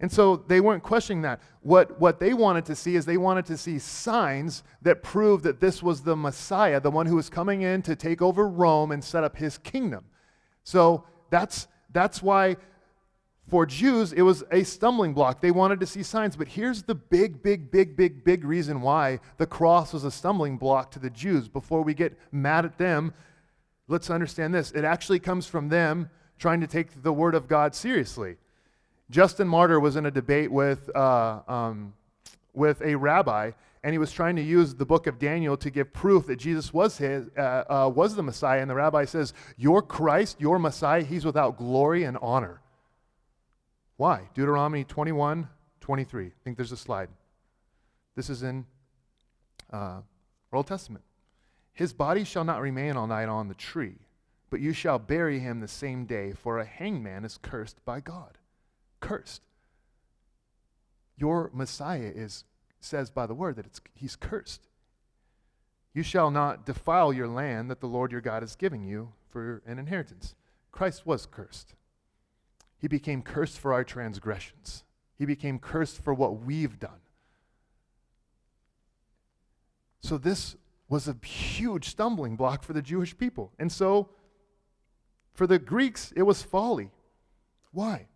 And 0.00 0.10
so 0.10 0.36
they 0.36 0.60
weren't 0.60 0.82
questioning 0.82 1.22
that. 1.22 1.40
What, 1.62 2.00
what 2.00 2.18
they 2.18 2.34
wanted 2.34 2.64
to 2.66 2.74
see 2.74 2.96
is 2.96 3.06
they 3.06 3.16
wanted 3.16 3.46
to 3.46 3.56
see 3.56 3.78
signs 3.78 4.64
that 4.82 5.02
proved 5.02 5.44
that 5.44 5.60
this 5.60 5.82
was 5.82 6.02
the 6.02 6.16
Messiah, 6.16 6.80
the 6.80 6.90
one 6.90 7.06
who 7.06 7.16
was 7.16 7.30
coming 7.30 7.62
in 7.62 7.80
to 7.82 7.94
take 7.94 8.20
over 8.20 8.48
Rome 8.48 8.90
and 8.90 9.04
set 9.04 9.22
up 9.22 9.36
his 9.36 9.56
kingdom. 9.58 10.04
So 10.64 11.04
that's, 11.30 11.68
that's 11.92 12.22
why 12.22 12.56
for 13.48 13.66
Jews 13.66 14.12
it 14.12 14.22
was 14.22 14.42
a 14.50 14.64
stumbling 14.64 15.12
block. 15.12 15.40
They 15.40 15.50
wanted 15.50 15.80
to 15.80 15.86
see 15.86 16.02
signs. 16.02 16.36
But 16.36 16.48
here's 16.48 16.82
the 16.82 16.94
big, 16.94 17.42
big, 17.42 17.70
big, 17.70 17.96
big, 17.96 18.24
big 18.24 18.44
reason 18.44 18.80
why 18.80 19.20
the 19.36 19.46
cross 19.46 19.92
was 19.92 20.04
a 20.04 20.10
stumbling 20.10 20.56
block 20.56 20.90
to 20.92 20.98
the 20.98 21.10
Jews. 21.10 21.48
Before 21.48 21.82
we 21.82 21.94
get 21.94 22.18
mad 22.32 22.64
at 22.64 22.78
them, 22.78 23.12
let's 23.88 24.10
understand 24.10 24.54
this. 24.54 24.70
It 24.72 24.84
actually 24.84 25.18
comes 25.18 25.46
from 25.46 25.68
them 25.68 26.08
trying 26.38 26.60
to 26.60 26.66
take 26.66 27.02
the 27.02 27.12
word 27.12 27.34
of 27.34 27.48
God 27.48 27.74
seriously. 27.74 28.36
Justin 29.10 29.46
Martyr 29.46 29.78
was 29.78 29.96
in 29.96 30.06
a 30.06 30.10
debate 30.10 30.50
with, 30.50 30.94
uh, 30.96 31.40
um, 31.46 31.92
with 32.54 32.80
a 32.82 32.94
rabbi, 32.94 33.50
and 33.82 33.92
he 33.92 33.98
was 33.98 34.10
trying 34.10 34.34
to 34.36 34.42
use 34.42 34.74
the 34.74 34.86
book 34.86 35.06
of 35.06 35.18
Daniel 35.18 35.58
to 35.58 35.70
give 35.70 35.92
proof 35.92 36.26
that 36.26 36.36
Jesus 36.36 36.72
was, 36.72 36.96
his, 36.96 37.28
uh, 37.36 37.64
uh, 37.68 37.92
was 37.94 38.16
the 38.16 38.22
Messiah. 38.22 38.62
And 38.62 38.70
the 38.70 38.74
rabbi 38.74 39.04
says, 39.04 39.34
Your 39.58 39.82
Christ, 39.82 40.40
your 40.40 40.58
Messiah, 40.58 41.02
he's 41.02 41.26
without 41.26 41.58
glory 41.58 42.04
and 42.04 42.16
honor. 42.22 42.62
Why? 43.96 44.28
Deuteronomy 44.34 44.84
21 44.84 45.48
23. 45.80 46.26
I 46.26 46.30
think 46.42 46.56
there's 46.56 46.72
a 46.72 46.76
slide. 46.76 47.08
This 48.16 48.30
is 48.30 48.42
in 48.42 48.64
uh, 49.72 50.00
Old 50.52 50.66
Testament. 50.66 51.04
His 51.72 51.92
body 51.92 52.24
shall 52.24 52.44
not 52.44 52.60
remain 52.60 52.96
all 52.96 53.06
night 53.06 53.28
on 53.28 53.48
the 53.48 53.54
tree 53.54 53.96
but 54.54 54.60
you 54.60 54.72
shall 54.72 55.00
bury 55.00 55.40
him 55.40 55.58
the 55.58 55.66
same 55.66 56.04
day, 56.04 56.30
for 56.30 56.60
a 56.60 56.64
hangman 56.64 57.24
is 57.24 57.40
cursed 57.42 57.84
by 57.84 57.98
God. 57.98 58.38
Cursed. 59.00 59.42
Your 61.16 61.50
Messiah 61.52 62.12
is 62.14 62.44
says 62.78 63.10
by 63.10 63.26
the 63.26 63.34
word 63.34 63.56
that 63.56 63.66
it's, 63.66 63.80
he's 63.94 64.14
cursed. 64.14 64.68
You 65.92 66.04
shall 66.04 66.30
not 66.30 66.64
defile 66.64 67.12
your 67.12 67.26
land 67.26 67.68
that 67.68 67.80
the 67.80 67.88
Lord 67.88 68.12
your 68.12 68.20
God 68.20 68.44
is 68.44 68.54
giving 68.54 68.84
you 68.84 69.12
for 69.28 69.60
an 69.66 69.80
inheritance. 69.80 70.36
Christ 70.70 71.04
was 71.04 71.26
cursed. 71.26 71.74
He 72.78 72.88
became 72.88 73.22
cursed 73.22 73.58
for 73.58 73.72
our 73.72 73.84
transgressions. 73.84 74.84
He 75.16 75.24
became 75.24 75.58
cursed 75.58 76.02
for 76.02 76.12
what 76.12 76.40
we've 76.40 76.78
done. 76.78 77.00
So 80.00 80.18
this 80.18 80.56
was 80.88 81.08
a 81.08 81.16
huge 81.26 81.88
stumbling 81.88 82.36
block 82.36 82.62
for 82.62 82.72
the 82.72 82.82
Jewish 82.82 83.16
people. 83.16 83.52
And 83.58 83.72
so 83.72 84.10
for 85.32 85.46
the 85.46 85.58
Greeks, 85.58 86.12
it 86.14 86.22
was 86.22 86.42
folly. 86.42 86.90
Why? 87.72 88.06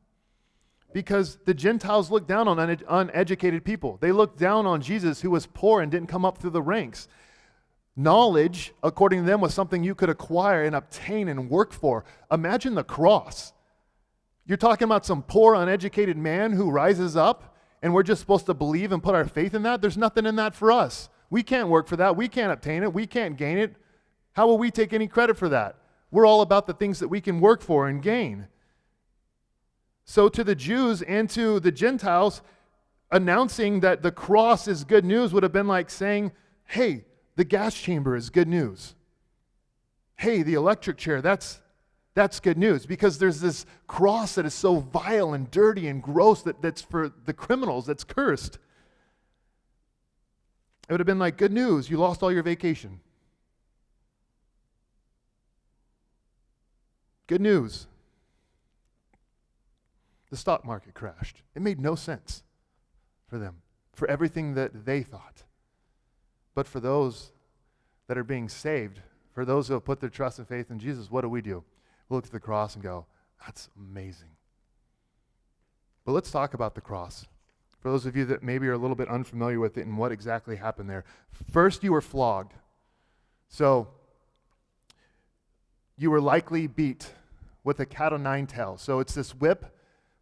Because 0.93 1.39
the 1.45 1.55
Gentiles 1.55 2.11
looked 2.11 2.29
down 2.29 2.47
on 2.47 2.59
un- 2.59 2.83
uneducated 2.89 3.65
people. 3.65 3.99
They 4.01 4.13
looked 4.13 4.39
down 4.39 4.67
on 4.67 4.81
Jesus, 4.81 5.21
who 5.21 5.31
was 5.31 5.47
poor 5.47 5.81
and 5.81 5.91
didn't 5.91 6.09
come 6.09 6.25
up 6.25 6.39
through 6.39 6.51
the 6.51 6.63
ranks. 6.63 7.09
Knowledge, 7.97 8.73
according 8.83 9.23
to 9.23 9.27
them, 9.27 9.41
was 9.41 9.53
something 9.53 9.83
you 9.83 9.95
could 9.95 10.09
acquire 10.09 10.63
and 10.65 10.77
obtain 10.77 11.29
and 11.29 11.51
work 11.51 11.73
for. 11.73 12.05
Imagine 12.31 12.75
the 12.75 12.85
cross. 12.85 13.53
You're 14.49 14.57
talking 14.57 14.87
about 14.87 15.05
some 15.05 15.23
poor, 15.23 15.55
uneducated 15.55 16.17
man 16.17 16.53
who 16.53 16.71
rises 16.71 17.17
up, 17.17 17.55
and 17.83 17.93
we're 17.93 18.03
just 18.03 18.21
supposed 18.21 18.47
to 18.47 18.55
believe 18.55 18.93
and 18.93 19.03
put 19.03 19.15
our 19.15 19.27
faith 19.27 19.53
in 19.53 19.63
that? 19.65 19.83
There's 19.83 19.99
nothing 19.99 20.25
in 20.25 20.37
that 20.37 20.55
for 20.55 20.73
us. 20.73 21.11
We 21.29 21.43
can't 21.43 21.69
work 21.69 21.87
for 21.87 21.97
that. 21.97 22.17
We 22.17 22.29
can't 22.29 22.51
obtain 22.51 22.83
it. 22.83 22.95
We 22.95 23.07
can't 23.07 23.37
gain 23.37 23.59
it. 23.59 23.77
How 24.33 24.47
will 24.47 24.57
we 24.57 24.71
take 24.71 24.95
any 24.95 25.07
credit 25.07 25.37
for 25.37 25.51
that? 25.51 25.77
We're 26.11 26.25
all 26.25 26.41
about 26.41 26.67
the 26.67 26.73
things 26.73 26.99
that 27.01 27.09
we 27.09 27.21
can 27.21 27.41
work 27.41 27.61
for 27.61 27.89
and 27.89 28.03
gain. 28.03 28.49
So, 30.07 30.31
to 30.31 30.43
the 30.43 30.55
Jews 30.55 31.03
and 31.03 31.29
to 31.31 31.61
the 31.61 31.71
Gentiles, 31.71 32.41
announcing 33.11 33.81
that 33.81 34.03
the 34.03 34.11
cross 34.11 34.67
is 34.67 34.85
good 34.85 35.05
news 35.05 35.35
would 35.35 35.43
have 35.43 35.53
been 35.53 35.69
like 35.69 35.91
saying, 35.91 36.33
hey, 36.65 37.05
the 37.37 37.45
gas 37.45 37.75
chamber 37.75 38.17
is 38.17 38.31
good 38.31 38.49
news. 38.49 38.95
Hey, 40.17 40.43
the 40.43 40.55
electric 40.55 40.97
chair, 40.97 41.21
that's, 41.21 41.61
that's 42.19 42.41
good 42.41 42.59
news 42.59 42.85
because 42.85 43.19
there's 43.19 43.41
this 43.41 43.65
cross 43.87 44.35
that 44.35 44.45
is 44.45 44.53
so 44.53 44.81
vile 44.81 45.35
and 45.35 45.49
dirty 45.53 45.87
and 45.87 46.03
gross 46.03 46.43
that, 46.43 46.61
that's 46.61 46.83
for 46.83 47.13
the 47.27 47.33
criminals, 47.33 47.87
that's 47.87 48.03
cursed. 48.03 48.59
It 50.89 50.93
would 50.93 50.99
have 50.99 51.07
been 51.07 51.21
like, 51.21 51.37
good 51.37 51.53
news, 51.53 51.89
you 51.89 51.97
lost 51.97 52.25
all 52.25 52.33
your 52.33 52.43
vacation. 52.43 52.99
Good 57.29 57.41
news, 57.41 57.87
the 60.31 60.37
stock 60.37 60.65
market 60.65 60.95
crashed. 60.95 61.43
It 61.55 61.63
made 61.63 61.79
no 61.79 61.95
sense 61.95 62.43
for 63.29 63.39
them, 63.39 63.63
for 63.93 64.11
everything 64.11 64.55
that 64.55 64.85
they 64.87 65.05
thought. 65.05 65.45
But 66.57 66.67
for 66.67 66.81
those 66.81 67.31
that 68.09 68.19
are 68.19 68.25
being 68.25 68.49
saved, 68.49 69.03
for 69.33 69.45
those 69.45 69.69
who 69.69 69.75
have 69.75 69.85
put 69.85 70.01
their 70.01 70.11
trust 70.11 70.41
and 70.41 70.49
faith 70.49 70.69
in 70.69 70.81
Jesus, 70.81 71.13
what 71.13 71.21
do 71.21 71.29
we 71.29 71.43
do? 71.43 71.63
Look 72.09 72.27
at 72.27 72.33
the 72.33 72.41
cross 72.41 72.75
and 72.75 72.83
go, 72.83 73.07
that's 73.45 73.69
amazing. 73.77 74.31
But 76.05 76.13
let's 76.13 76.31
talk 76.31 76.55
about 76.55 76.75
the 76.75 76.81
cross. 76.81 77.27
For 77.81 77.91
those 77.91 78.07
of 78.07 78.17
you 78.17 78.25
that 78.27 78.43
maybe 78.43 78.67
are 78.67 78.73
a 78.73 78.79
little 78.79 78.97
bit 78.97 79.09
unfamiliar 79.09 79.61
with 79.61 79.79
it 79.79 79.87
and 79.87 79.97
what 79.97 80.11
exactly 80.11 80.57
happened 80.57 80.91
there. 80.91 81.05
First, 81.53 81.85
you 81.85 81.93
were 81.93 82.01
flogged. 82.01 82.55
So, 83.49 83.89
you 85.97 86.11
were 86.11 86.21
likely 86.21 86.67
beat 86.67 87.13
with 87.63 87.79
a 87.81 87.87
cat 87.87 88.13
o' 88.13 88.17
nine 88.17 88.47
tails. 88.47 88.83
So, 88.83 89.01
it's 89.01 89.15
this 89.15 89.35
whip 89.35 89.67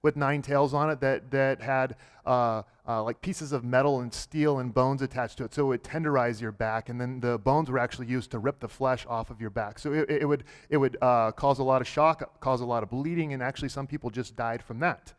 with 0.03 0.17
nine 0.17 0.43
tails 0.43 0.75
on 0.75 0.91
it 0.91 1.01
that, 1.01 1.31
that 1.31 1.61
had 1.61 1.97
uh, 2.25 2.63
uh, 2.87 3.03
like 3.03 3.21
pieces 3.21 3.53
of 3.53 3.65
metal 3.65 4.01
and 4.01 4.13
steel 4.13 4.59
and 4.59 4.73
bones 4.73 5.03
attached 5.03 5.39
to 5.39 5.45
it. 5.45 5.55
So 5.55 5.63
it 5.63 5.69
would 5.69 5.85
tenderize 5.85 6.41
your 6.41 6.53
back, 6.53 6.89
and 6.89 7.01
then 7.01 7.21
the 7.21 7.39
bones 7.39 7.71
were 7.71 7.79
actually 7.79 8.07
used 8.07 8.31
to 8.33 8.39
rip 8.39 8.61
the 8.61 8.69
flesh 8.69 9.07
off 9.09 9.31
of 9.31 9.41
your 9.41 9.51
back. 9.51 9.79
So 9.79 9.93
it, 9.93 10.11
it 10.11 10.29
would, 10.29 10.45
it 10.69 10.77
would 10.77 10.97
uh, 11.03 11.33
cause 11.33 11.59
a 11.59 11.65
lot 11.65 11.81
of 11.81 11.89
shock, 11.89 12.41
cause 12.41 12.61
a 12.61 12.65
lot 12.67 12.83
of 12.83 12.91
bleeding, 12.91 13.33
and 13.33 13.43
actually 13.43 13.69
some 13.69 13.87
people 13.87 14.11
just 14.11 14.37
died 14.37 14.63
from 14.63 14.81
that. 14.81 15.15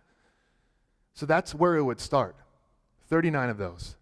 So 1.14 1.26
that's 1.26 1.56
where 1.56 1.76
it 1.76 1.84
would 1.84 2.00
start 2.00 2.36
39 3.10 3.50
of 3.50 3.58
those. 3.58 3.96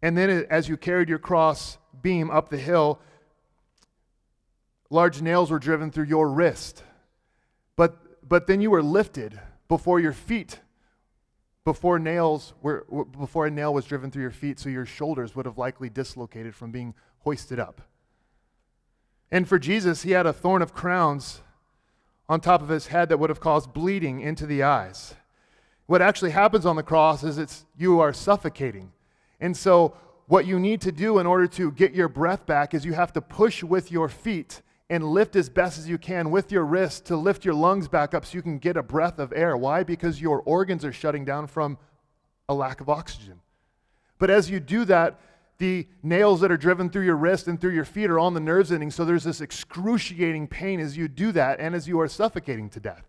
And 0.00 0.16
then 0.16 0.46
as 0.50 0.68
you 0.68 0.76
carried 0.76 1.08
your 1.08 1.18
cross 1.18 1.78
beam 2.00 2.30
up 2.30 2.48
the 2.48 2.58
hill, 2.58 3.00
large 4.90 5.22
nails 5.22 5.50
were 5.50 5.58
driven 5.58 5.90
through 5.90 6.06
your 6.06 6.28
wrist. 6.28 6.82
But, 7.76 8.28
but 8.28 8.46
then 8.46 8.60
you 8.60 8.70
were 8.70 8.82
lifted 8.82 9.38
before 9.72 9.98
your 9.98 10.12
feet 10.12 10.60
before 11.64 11.98
nails 11.98 12.52
were 12.60 12.84
before 13.18 13.46
a 13.46 13.50
nail 13.50 13.72
was 13.72 13.86
driven 13.86 14.10
through 14.10 14.20
your 14.20 14.30
feet 14.30 14.58
so 14.58 14.68
your 14.68 14.84
shoulders 14.84 15.34
would 15.34 15.46
have 15.46 15.56
likely 15.56 15.88
dislocated 15.88 16.54
from 16.54 16.70
being 16.70 16.92
hoisted 17.20 17.58
up. 17.58 17.80
And 19.30 19.48
for 19.48 19.58
jesus 19.58 20.02
he 20.02 20.10
had 20.10 20.26
a 20.26 20.32
thorn 20.34 20.60
of 20.60 20.74
crowns 20.74 21.40
on 22.28 22.38
top 22.38 22.60
of 22.60 22.68
his 22.68 22.88
head 22.88 23.08
that 23.08 23.18
would 23.18 23.30
have 23.30 23.40
caused 23.40 23.72
bleeding 23.72 24.20
into 24.20 24.44
the 24.44 24.62
eyes. 24.62 25.14
What 25.86 26.02
actually 26.02 26.32
happens 26.32 26.66
on 26.66 26.76
the 26.76 26.82
cross 26.82 27.24
is 27.24 27.38
it's 27.38 27.64
you 27.78 27.98
are 27.98 28.12
suffocating. 28.12 28.92
And 29.40 29.56
so 29.56 29.96
what 30.26 30.44
you 30.44 30.60
need 30.60 30.82
to 30.82 30.92
do 30.92 31.18
in 31.18 31.26
order 31.26 31.46
to 31.46 31.72
get 31.72 31.94
your 31.94 32.10
breath 32.10 32.44
back 32.44 32.74
is 32.74 32.84
you 32.84 32.92
have 32.92 33.14
to 33.14 33.22
push 33.22 33.62
with 33.62 33.90
your 33.90 34.10
feet 34.10 34.60
and 34.92 35.02
lift 35.02 35.36
as 35.36 35.48
best 35.48 35.78
as 35.78 35.88
you 35.88 35.96
can 35.96 36.30
with 36.30 36.52
your 36.52 36.66
wrist 36.66 37.06
to 37.06 37.16
lift 37.16 37.46
your 37.46 37.54
lungs 37.54 37.88
back 37.88 38.12
up 38.12 38.26
so 38.26 38.34
you 38.34 38.42
can 38.42 38.58
get 38.58 38.76
a 38.76 38.82
breath 38.82 39.18
of 39.18 39.32
air. 39.34 39.56
Why? 39.56 39.82
Because 39.82 40.20
your 40.20 40.42
organs 40.42 40.84
are 40.84 40.92
shutting 40.92 41.24
down 41.24 41.46
from 41.46 41.78
a 42.46 42.52
lack 42.52 42.82
of 42.82 42.90
oxygen. 42.90 43.40
But 44.18 44.28
as 44.28 44.50
you 44.50 44.60
do 44.60 44.84
that, 44.84 45.18
the 45.56 45.88
nails 46.02 46.42
that 46.42 46.52
are 46.52 46.58
driven 46.58 46.90
through 46.90 47.06
your 47.06 47.16
wrist 47.16 47.48
and 47.48 47.58
through 47.58 47.72
your 47.72 47.86
feet 47.86 48.10
are 48.10 48.18
on 48.18 48.34
the 48.34 48.40
nerves 48.40 48.70
ending, 48.70 48.90
so 48.90 49.06
there's 49.06 49.24
this 49.24 49.40
excruciating 49.40 50.46
pain 50.46 50.78
as 50.78 50.94
you 50.94 51.08
do 51.08 51.32
that 51.32 51.58
and 51.58 51.74
as 51.74 51.88
you 51.88 51.98
are 51.98 52.06
suffocating 52.06 52.68
to 52.68 52.80
death. 52.80 53.08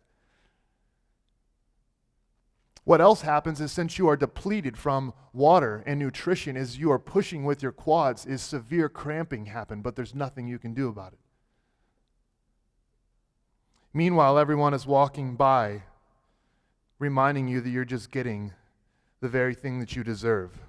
What 2.85 3.01
else 3.01 3.23
happens 3.23 3.59
is 3.59 3.73
since 3.73 3.97
you 3.97 4.07
are 4.07 4.15
depleted 4.15 4.77
from 4.77 5.13
water 5.33 5.83
and 5.85 5.99
nutrition, 5.99 6.55
as 6.55 6.77
you 6.77 6.93
are 6.93 6.99
pushing 6.99 7.43
with 7.43 7.61
your 7.61 7.73
quads, 7.73 8.25
is 8.25 8.41
severe 8.41 8.87
cramping 8.87 9.47
happen, 9.47 9.81
but 9.81 9.97
there's 9.97 10.15
nothing 10.15 10.47
you 10.47 10.59
can 10.59 10.73
do 10.73 10.87
about 10.87 11.11
it. 11.11 11.19
Meanwhile, 13.93 14.39
everyone 14.39 14.73
is 14.73 14.87
walking 14.87 15.35
by, 15.35 15.83
reminding 16.97 17.47
you 17.47 17.61
that 17.61 17.69
you're 17.69 17.85
just 17.85 18.11
getting 18.11 18.53
the 19.19 19.29
very 19.29 19.53
thing 19.53 19.79
that 19.79 19.95
you 19.95 20.03
deserve. 20.03 20.59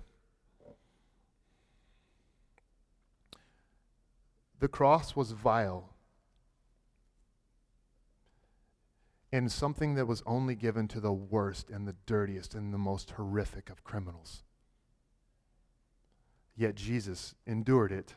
The 4.61 4.69
cross 4.69 5.17
was 5.17 5.33
vile 5.33 5.91
and 9.33 9.51
something 9.51 9.95
that 9.95 10.07
was 10.07 10.23
only 10.27 10.55
given 10.55 10.87
to 10.87 11.01
the 11.01 11.13
worst 11.13 11.69
and 11.69 11.89
the 11.89 11.97
dirtiest 12.07 12.55
and 12.55 12.73
the 12.73 12.79
most 12.79 13.11
horrific 13.13 13.69
of 13.69 13.83
criminals. 13.83 14.45
Yet 16.57 16.77
Jesus 16.77 17.35
endured 17.45 17.91
it 17.91 18.15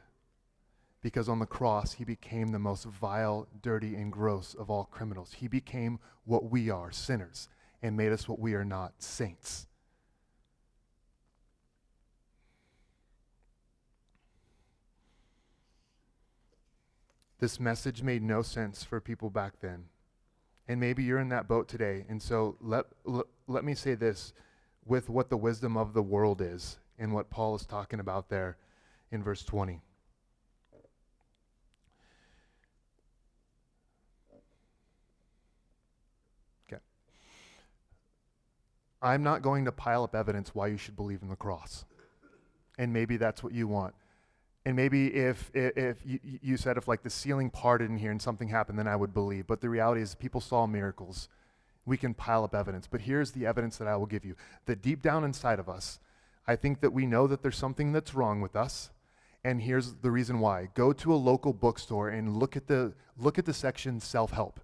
because 1.02 1.30
on 1.30 1.40
the 1.40 1.46
cross, 1.46 1.94
he 1.94 2.04
became 2.04 2.48
the 2.50 2.60
most 2.60 2.86
vile, 2.86 3.48
dirty, 3.62 3.96
and 3.96 4.12
gross 4.12 4.56
of 4.58 4.70
all 4.70 4.86
criminals. 4.86 5.34
He 5.34 5.48
became 5.48 6.00
what 6.26 6.50
we 6.50 6.70
are, 6.70 6.92
sinners, 6.92 7.50
and 7.82 7.96
made 7.96 8.12
us 8.12 8.28
what 8.28 8.40
we 8.40 8.56
are 8.56 8.66
not, 8.66 8.94
saints. 9.00 9.68
This 17.40 17.60
message 17.60 18.02
made 18.02 18.24
no 18.24 18.42
sense 18.42 18.84
for 18.84 19.00
people 19.00 19.30
back 19.30 19.60
then. 19.62 19.86
And 20.68 20.80
maybe 20.80 21.04
you're 21.04 21.20
in 21.20 21.30
that 21.30 21.48
boat 21.48 21.68
today. 21.68 22.06
And 22.10 22.22
so 22.22 22.58
let, 22.60 22.86
let, 23.06 23.26
let 23.48 23.64
me 23.64 23.76
say 23.76 23.94
this 23.94 24.34
with 24.86 25.10
what 25.10 25.30
the 25.30 25.38
wisdom 25.38 25.78
of 25.78 25.94
the 25.94 26.02
world 26.02 26.42
is 26.42 26.80
and 26.98 27.14
what 27.14 27.30
Paul 27.30 27.56
is 27.56 27.66
talking 27.66 28.00
about 28.00 28.30
there 28.30 28.58
in 29.12 29.24
verse 29.24 29.44
20. 29.44 29.82
I'm 39.08 39.24
not 39.24 39.42
going 39.42 39.66
to 39.66 39.72
pile 39.72 40.04
up 40.04 40.14
evidence 40.14 40.54
why 40.54 40.68
you 40.68 40.78
should 40.78 40.96
believe 40.96 41.22
in 41.22 41.30
the 41.30 41.36
cross. 41.36 41.86
And 42.78 42.92
maybe 42.92 43.16
that's 43.18 43.42
what 43.42 43.54
you 43.54 43.68
want. 43.68 43.96
And 44.66 44.76
maybe 44.76 45.16
if, 45.16 45.50
if, 45.54 45.98
you, 46.06 46.20
you, 46.24 46.58
said 46.58 46.76
if 46.76 46.90
like 46.90 47.02
the 47.02 47.10
ceiling 47.10 47.50
parted 47.50 47.90
in 47.90 47.98
here 47.98 48.12
and 48.12 48.22
something 48.22 48.50
happened, 48.50 48.78
then 48.78 48.88
I 48.88 48.98
would 48.98 49.14
believe. 49.14 49.48
But 49.48 49.62
the 49.62 49.70
reality 49.70 50.02
is 50.02 50.14
people 50.14 50.42
saw 50.42 50.68
miracles. 50.68 51.30
We 51.86 51.96
can 51.96 52.14
pile 52.14 52.44
up 52.44 52.54
evidence. 52.54 52.86
But 52.86 53.00
here's 53.00 53.32
the 53.32 53.46
evidence 53.46 53.78
that 53.78 53.88
I 53.88 53.96
will 53.96 54.06
give 54.06 54.26
you. 54.26 54.36
That 54.66 54.82
deep 54.82 55.02
down 55.02 55.24
inside 55.24 55.60
of 55.60 55.70
us, 55.70 56.00
I 56.46 56.58
think 56.58 56.82
that 56.82 56.92
we 56.92 57.06
know 57.06 57.28
that 57.28 57.42
there's 57.42 57.58
something 57.58 57.94
that's 57.94 58.14
wrong 58.14 58.42
with 58.42 58.58
us. 58.58 58.90
And 59.42 59.62
here's 59.62 59.94
the 59.94 60.12
reason 60.12 60.40
why. 60.40 60.68
Go 60.74 60.92
to 60.92 61.14
a 61.14 61.16
local 61.16 61.54
bookstore 61.54 62.10
and 62.10 62.36
look 62.36 62.58
at 62.58 62.68
the 62.68 62.94
look 63.18 63.40
at 63.40 63.46
the 63.46 63.54
section 63.54 64.02
self-help. 64.02 64.60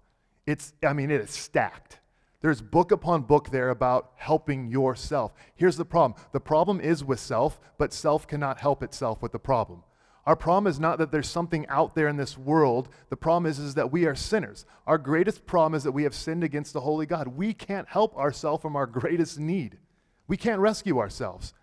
It's 0.46 0.74
I 0.86 0.92
mean 0.92 1.10
it 1.10 1.22
is 1.22 1.30
stacked. 1.30 2.00
There's 2.44 2.60
book 2.60 2.92
upon 2.92 3.22
book 3.22 3.48
there 3.48 3.70
about 3.70 4.12
helping 4.16 4.68
yourself. 4.68 5.32
Here's 5.54 5.78
the 5.78 5.84
problem. 5.86 6.20
The 6.32 6.40
problem 6.40 6.78
is 6.78 7.02
with 7.02 7.18
self, 7.18 7.58
but 7.78 7.90
self 7.90 8.28
cannot 8.28 8.60
help 8.60 8.82
itself 8.82 9.22
with 9.22 9.32
the 9.32 9.38
problem. 9.38 9.82
Our 10.26 10.36
problem 10.36 10.66
is 10.66 10.78
not 10.78 10.98
that 10.98 11.10
there's 11.10 11.26
something 11.26 11.66
out 11.68 11.94
there 11.94 12.06
in 12.06 12.18
this 12.18 12.36
world. 12.36 12.90
The 13.08 13.16
problem 13.16 13.50
is, 13.50 13.58
is 13.58 13.76
that 13.76 13.90
we 13.90 14.04
are 14.04 14.14
sinners. 14.14 14.66
Our 14.86 14.98
greatest 14.98 15.46
problem 15.46 15.74
is 15.74 15.84
that 15.84 15.92
we 15.92 16.02
have 16.02 16.14
sinned 16.14 16.44
against 16.44 16.74
the 16.74 16.82
holy 16.82 17.06
God. 17.06 17.28
We 17.28 17.54
can't 17.54 17.88
help 17.88 18.14
ourselves 18.14 18.60
from 18.60 18.76
our 18.76 18.86
greatest 18.86 19.38
need. 19.38 19.78
We 20.28 20.36
can't 20.36 20.60
rescue 20.60 20.98
ourselves. 20.98 21.54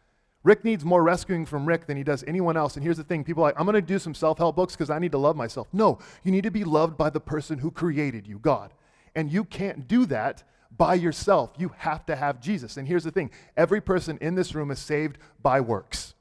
Rick 0.41 0.65
needs 0.65 0.83
more 0.83 1.03
rescuing 1.03 1.45
from 1.45 1.67
Rick 1.67 1.85
than 1.85 1.95
he 1.95 2.03
does 2.03 2.23
anyone 2.25 2.57
else. 2.57 2.75
And 2.75 2.83
here's 2.83 2.97
the 2.97 3.03
thing 3.03 3.23
people 3.23 3.43
are 3.43 3.49
like, 3.49 3.59
I'm 3.59 3.67
going 3.67 3.75
to 3.75 3.83
do 3.83 3.99
some 3.99 4.15
self 4.15 4.39
help 4.39 4.55
books 4.55 4.73
because 4.73 4.89
I 4.89 4.97
need 4.97 5.11
to 5.11 5.19
love 5.19 5.35
myself. 5.35 5.67
No, 5.71 5.99
you 6.23 6.31
need 6.31 6.45
to 6.45 6.49
be 6.49 6.63
loved 6.63 6.97
by 6.97 7.11
the 7.11 7.19
person 7.19 7.59
who 7.59 7.69
created 7.69 8.25
you, 8.25 8.39
God. 8.39 8.73
And 9.13 9.31
you 9.31 9.43
can't 9.43 9.87
do 9.87 10.07
that 10.07 10.41
by 10.77 10.95
yourself. 10.95 11.51
You 11.57 11.71
have 11.77 12.05
to 12.05 12.15
have 12.15 12.39
Jesus. 12.39 12.77
And 12.77 12.87
here's 12.87 13.03
the 13.03 13.11
thing 13.11 13.31
every 13.57 13.81
person 13.81 14.17
in 14.21 14.35
this 14.35 14.55
room 14.55 14.71
is 14.71 14.79
saved 14.79 15.17
by 15.41 15.61
works. 15.61 16.15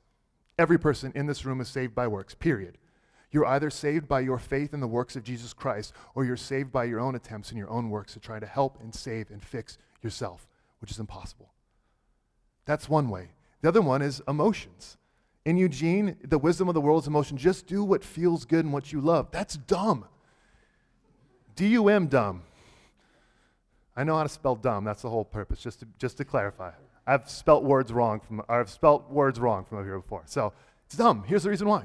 Every 0.59 0.79
person 0.79 1.13
in 1.15 1.27
this 1.27 1.45
room 1.45 1.61
is 1.61 1.69
saved 1.69 1.95
by 1.95 2.07
works, 2.07 2.35
period. 2.35 2.77
You're 3.33 3.47
either 3.47 3.71
saved 3.71 4.09
by 4.09 4.21
your 4.21 4.39
faith 4.39 4.75
in 4.75 4.81
the 4.81 4.89
works 4.89 5.15
of 5.15 5.23
Jesus 5.23 5.53
Christ, 5.53 5.95
or 6.15 6.25
you're 6.25 6.37
saved 6.37 6.73
by 6.73 6.85
your 6.85 7.01
own 7.01 7.15
attempts 7.15 7.51
and 7.51 7.59
your 7.59 7.71
own 7.71 7.89
works 7.89 8.13
to 8.15 8.21
try 8.21 8.41
to 8.41 8.47
help 8.47 8.79
and 8.83 8.95
save 8.95 9.31
and 9.31 9.43
fix 9.43 9.79
yourself, 10.03 10.49
which 10.81 10.91
is 10.91 10.99
impossible. 10.99 11.53
That's 12.67 12.89
one 12.89 13.09
way. 13.09 13.31
The 13.63 13.69
other 13.69 13.83
one 13.83 14.03
is 14.03 14.21
emotions. 14.27 14.97
In 15.45 15.57
Eugene, 15.57 16.17
the 16.23 16.39
wisdom 16.39 16.69
of 16.69 16.75
the 16.75 16.81
world 16.81 17.05
is 17.05 17.09
emotion. 17.09 17.37
Just 17.37 17.67
do 17.67 17.83
what 17.85 18.05
feels 18.05 18.45
good 18.45 18.65
and 18.65 18.75
what 18.75 18.93
you 18.93 19.01
love. 19.01 19.29
That's 19.31 19.57
dumb. 19.57 20.07
D 21.55 21.69
U 21.69 21.89
M 21.89 22.09
dumb. 22.09 22.43
I 23.97 24.05
know 24.05 24.17
how 24.17 24.23
to 24.23 24.29
spell 24.29 24.57
dumb. 24.57 24.85
That's 24.85 25.03
the 25.03 25.11
whole 25.11 25.25
purpose, 25.25 25.61
just 25.61 25.81
to, 25.81 25.87
just 25.99 26.17
to 26.19 26.25
clarify. 26.25 26.73
I've 27.07 27.29
spelt 27.29 27.65
words 27.65 27.93
wrong 27.93 28.21
from 28.21 28.43
I've 28.49 28.71
spelt 28.71 29.11
words 29.11 29.41
wrong 29.41 29.65
from 29.65 29.79
over 29.79 29.87
here 29.87 29.99
before. 29.99 30.23
So 30.27 30.53
it's 30.87 30.97
dumb. 30.97 31.25
Here's 31.27 31.43
the 31.43 31.51
reason 31.51 31.67
why. 31.67 31.85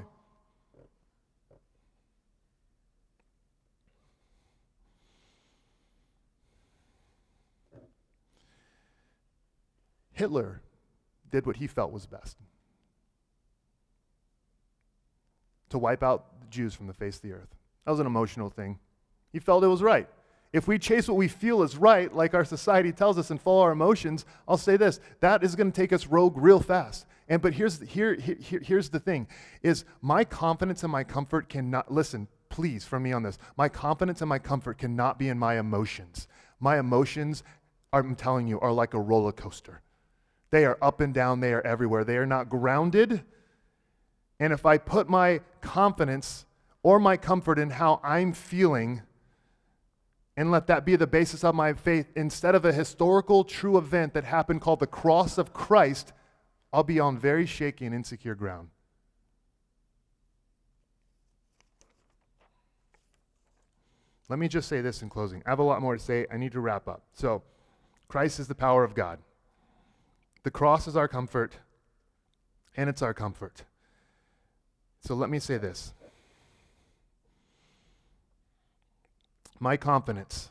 Hitler 10.12 10.62
did 11.30 11.44
what 11.44 11.56
he 11.56 11.66
felt 11.66 11.92
was 11.92 12.06
best 12.06 12.38
to 15.68 15.78
wipe 15.78 16.02
out 16.02 16.40
the 16.40 16.46
Jews 16.46 16.72
from 16.74 16.86
the 16.86 16.94
face 16.94 17.16
of 17.16 17.22
the 17.22 17.32
earth. 17.32 17.54
That 17.84 17.90
was 17.90 18.00
an 18.00 18.06
emotional 18.06 18.48
thing. 18.48 18.78
He 19.32 19.40
felt 19.40 19.62
it 19.62 19.68
was 19.68 19.82
right. 19.82 20.08
If 20.56 20.66
we 20.66 20.78
chase 20.78 21.06
what 21.06 21.18
we 21.18 21.28
feel 21.28 21.62
is 21.62 21.76
right, 21.76 22.10
like 22.14 22.32
our 22.32 22.42
society 22.42 22.90
tells 22.90 23.18
us, 23.18 23.30
and 23.30 23.38
follow 23.38 23.60
our 23.60 23.72
emotions, 23.72 24.24
I'll 24.48 24.56
say 24.56 24.78
this 24.78 25.00
that 25.20 25.44
is 25.44 25.54
going 25.54 25.70
to 25.70 25.76
take 25.80 25.92
us 25.92 26.06
rogue 26.06 26.38
real 26.38 26.60
fast. 26.60 27.04
And 27.28 27.42
but 27.42 27.52
here's 27.52 27.82
here, 27.82 28.14
here 28.14 28.62
here's 28.64 28.88
the 28.88 28.98
thing: 28.98 29.28
is 29.62 29.84
my 30.00 30.24
confidence 30.24 30.82
and 30.82 30.90
my 30.90 31.04
comfort 31.04 31.50
cannot 31.50 31.92
listen. 31.92 32.26
Please, 32.48 32.86
from 32.86 33.02
me 33.02 33.12
on 33.12 33.22
this. 33.22 33.36
My 33.58 33.68
confidence 33.68 34.22
and 34.22 34.30
my 34.30 34.38
comfort 34.38 34.78
cannot 34.78 35.18
be 35.18 35.28
in 35.28 35.38
my 35.38 35.58
emotions. 35.58 36.26
My 36.58 36.78
emotions, 36.78 37.42
I'm 37.92 38.16
telling 38.16 38.48
you, 38.48 38.58
are 38.60 38.72
like 38.72 38.94
a 38.94 39.00
roller 39.00 39.32
coaster. 39.32 39.82
They 40.48 40.64
are 40.64 40.78
up 40.80 41.02
and 41.02 41.12
down. 41.12 41.40
They 41.40 41.52
are 41.52 41.66
everywhere. 41.66 42.02
They 42.02 42.16
are 42.16 42.24
not 42.24 42.48
grounded. 42.48 43.22
And 44.40 44.54
if 44.54 44.64
I 44.64 44.78
put 44.78 45.06
my 45.06 45.42
confidence 45.60 46.46
or 46.82 46.98
my 46.98 47.18
comfort 47.18 47.58
in 47.58 47.68
how 47.68 48.00
I'm 48.02 48.32
feeling 48.32 49.02
and 50.36 50.50
let 50.50 50.66
that 50.66 50.84
be 50.84 50.96
the 50.96 51.06
basis 51.06 51.42
of 51.42 51.54
my 51.54 51.72
faith 51.72 52.12
instead 52.14 52.54
of 52.54 52.64
a 52.64 52.72
historical 52.72 53.42
true 53.42 53.78
event 53.78 54.12
that 54.14 54.24
happened 54.24 54.60
called 54.60 54.80
the 54.80 54.86
cross 54.86 55.38
of 55.38 55.54
Christ, 55.54 56.12
I'll 56.72 56.82
be 56.82 57.00
on 57.00 57.18
very 57.18 57.46
shaky 57.46 57.86
and 57.86 57.94
insecure 57.94 58.34
ground. 58.34 58.68
Let 64.28 64.38
me 64.38 64.48
just 64.48 64.68
say 64.68 64.80
this 64.80 65.02
in 65.02 65.08
closing. 65.08 65.42
I 65.46 65.50
have 65.50 65.60
a 65.60 65.62
lot 65.62 65.80
more 65.80 65.96
to 65.96 66.02
say. 66.02 66.26
I 66.32 66.36
need 66.36 66.52
to 66.52 66.60
wrap 66.60 66.88
up. 66.88 67.02
So, 67.14 67.42
Christ 68.08 68.40
is 68.40 68.48
the 68.48 68.54
power 68.54 68.82
of 68.82 68.94
God. 68.94 69.20
The 70.42 70.50
cross 70.50 70.86
is 70.88 70.96
our 70.96 71.08
comfort, 71.08 71.58
and 72.76 72.90
it's 72.90 73.02
our 73.02 73.14
comfort. 73.14 73.62
So, 75.00 75.14
let 75.14 75.30
me 75.30 75.38
say 75.38 75.58
this 75.58 75.94
My 79.58 79.76
confidence, 79.76 80.50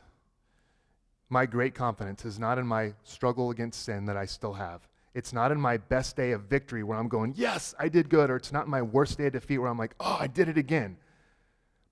my 1.29 1.45
great 1.45 1.75
confidence, 1.75 2.25
is 2.25 2.39
not 2.39 2.57
in 2.57 2.65
my 2.65 2.93
struggle 3.03 3.51
against 3.51 3.83
sin 3.83 4.05
that 4.05 4.17
I 4.17 4.25
still 4.25 4.53
have. 4.53 4.87
It's 5.13 5.31
not 5.31 5.51
in 5.51 5.61
my 5.61 5.77
best 5.77 6.15
day 6.15 6.31
of 6.31 6.43
victory 6.43 6.83
where 6.83 6.97
I'm 6.97 7.07
going, 7.07 7.33
yes, 7.37 7.75
I 7.79 7.87
did 7.87 8.09
good, 8.09 8.29
or 8.29 8.35
it's 8.35 8.51
not 8.51 8.65
in 8.65 8.71
my 8.71 8.81
worst 8.81 9.17
day 9.17 9.27
of 9.27 9.33
defeat 9.33 9.59
where 9.59 9.69
I'm 9.69 9.77
like, 9.77 9.95
oh, 9.99 10.17
I 10.19 10.27
did 10.27 10.49
it 10.49 10.57
again. 10.57 10.97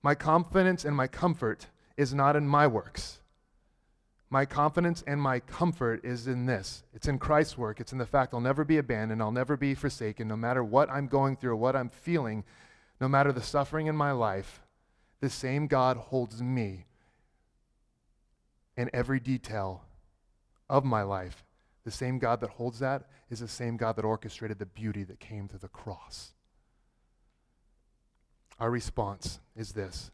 My 0.02 0.14
confidence 0.14 0.84
and 0.84 0.94
my 0.94 1.06
comfort 1.06 1.68
is 1.96 2.12
not 2.12 2.36
in 2.36 2.46
my 2.46 2.66
works. 2.66 3.20
My 4.28 4.44
confidence 4.44 5.04
and 5.06 5.22
my 5.22 5.38
comfort 5.38 6.04
is 6.04 6.26
in 6.26 6.46
this. 6.46 6.82
It's 6.92 7.06
in 7.06 7.18
Christ's 7.18 7.56
work. 7.56 7.80
It's 7.80 7.92
in 7.92 7.98
the 7.98 8.06
fact 8.06 8.34
I'll 8.34 8.40
never 8.40 8.64
be 8.64 8.78
abandoned. 8.78 9.22
I'll 9.22 9.30
never 9.30 9.56
be 9.56 9.74
forsaken. 9.74 10.26
No 10.26 10.36
matter 10.36 10.64
what 10.64 10.90
I'm 10.90 11.06
going 11.06 11.36
through 11.36 11.52
or 11.52 11.56
what 11.56 11.76
I'm 11.76 11.88
feeling, 11.88 12.44
no 13.00 13.08
matter 13.08 13.30
the 13.30 13.40
suffering 13.40 13.86
in 13.86 13.94
my 13.94 14.10
life, 14.10 14.60
the 15.20 15.30
same 15.30 15.68
God 15.68 15.96
holds 15.96 16.42
me 16.42 16.86
in 18.76 18.90
every 18.92 19.20
detail 19.20 19.82
of 20.68 20.84
my 20.84 21.02
life. 21.02 21.44
The 21.84 21.90
same 21.90 22.18
God 22.18 22.40
that 22.40 22.50
holds 22.50 22.78
that 22.78 23.04
is 23.30 23.40
the 23.40 23.48
same 23.48 23.76
God 23.76 23.96
that 23.96 24.04
orchestrated 24.04 24.58
the 24.58 24.66
beauty 24.66 25.04
that 25.04 25.20
came 25.20 25.48
through 25.48 25.60
the 25.60 25.68
cross. 25.68 26.32
Our 28.58 28.70
response 28.70 29.40
is 29.56 29.72
this 29.72 30.10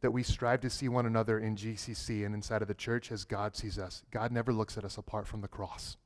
that 0.00 0.10
we 0.10 0.22
strive 0.22 0.60
to 0.60 0.68
see 0.68 0.86
one 0.86 1.06
another 1.06 1.38
in 1.38 1.56
GCC 1.56 2.26
and 2.26 2.34
inside 2.34 2.60
of 2.60 2.68
the 2.68 2.74
church 2.74 3.10
as 3.10 3.24
God 3.24 3.56
sees 3.56 3.78
us. 3.78 4.02
God 4.10 4.32
never 4.32 4.52
looks 4.52 4.76
at 4.76 4.84
us 4.84 4.98
apart 4.98 5.26
from 5.26 5.40
the 5.40 5.48
cross. 5.48 5.96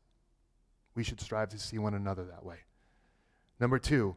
We 0.95 1.03
should 1.03 1.21
strive 1.21 1.49
to 1.49 1.59
see 1.59 1.79
one 1.79 1.95
another 1.95 2.25
that 2.27 2.45
way. 2.45 2.59
Number 3.59 3.81
two, 3.81 4.15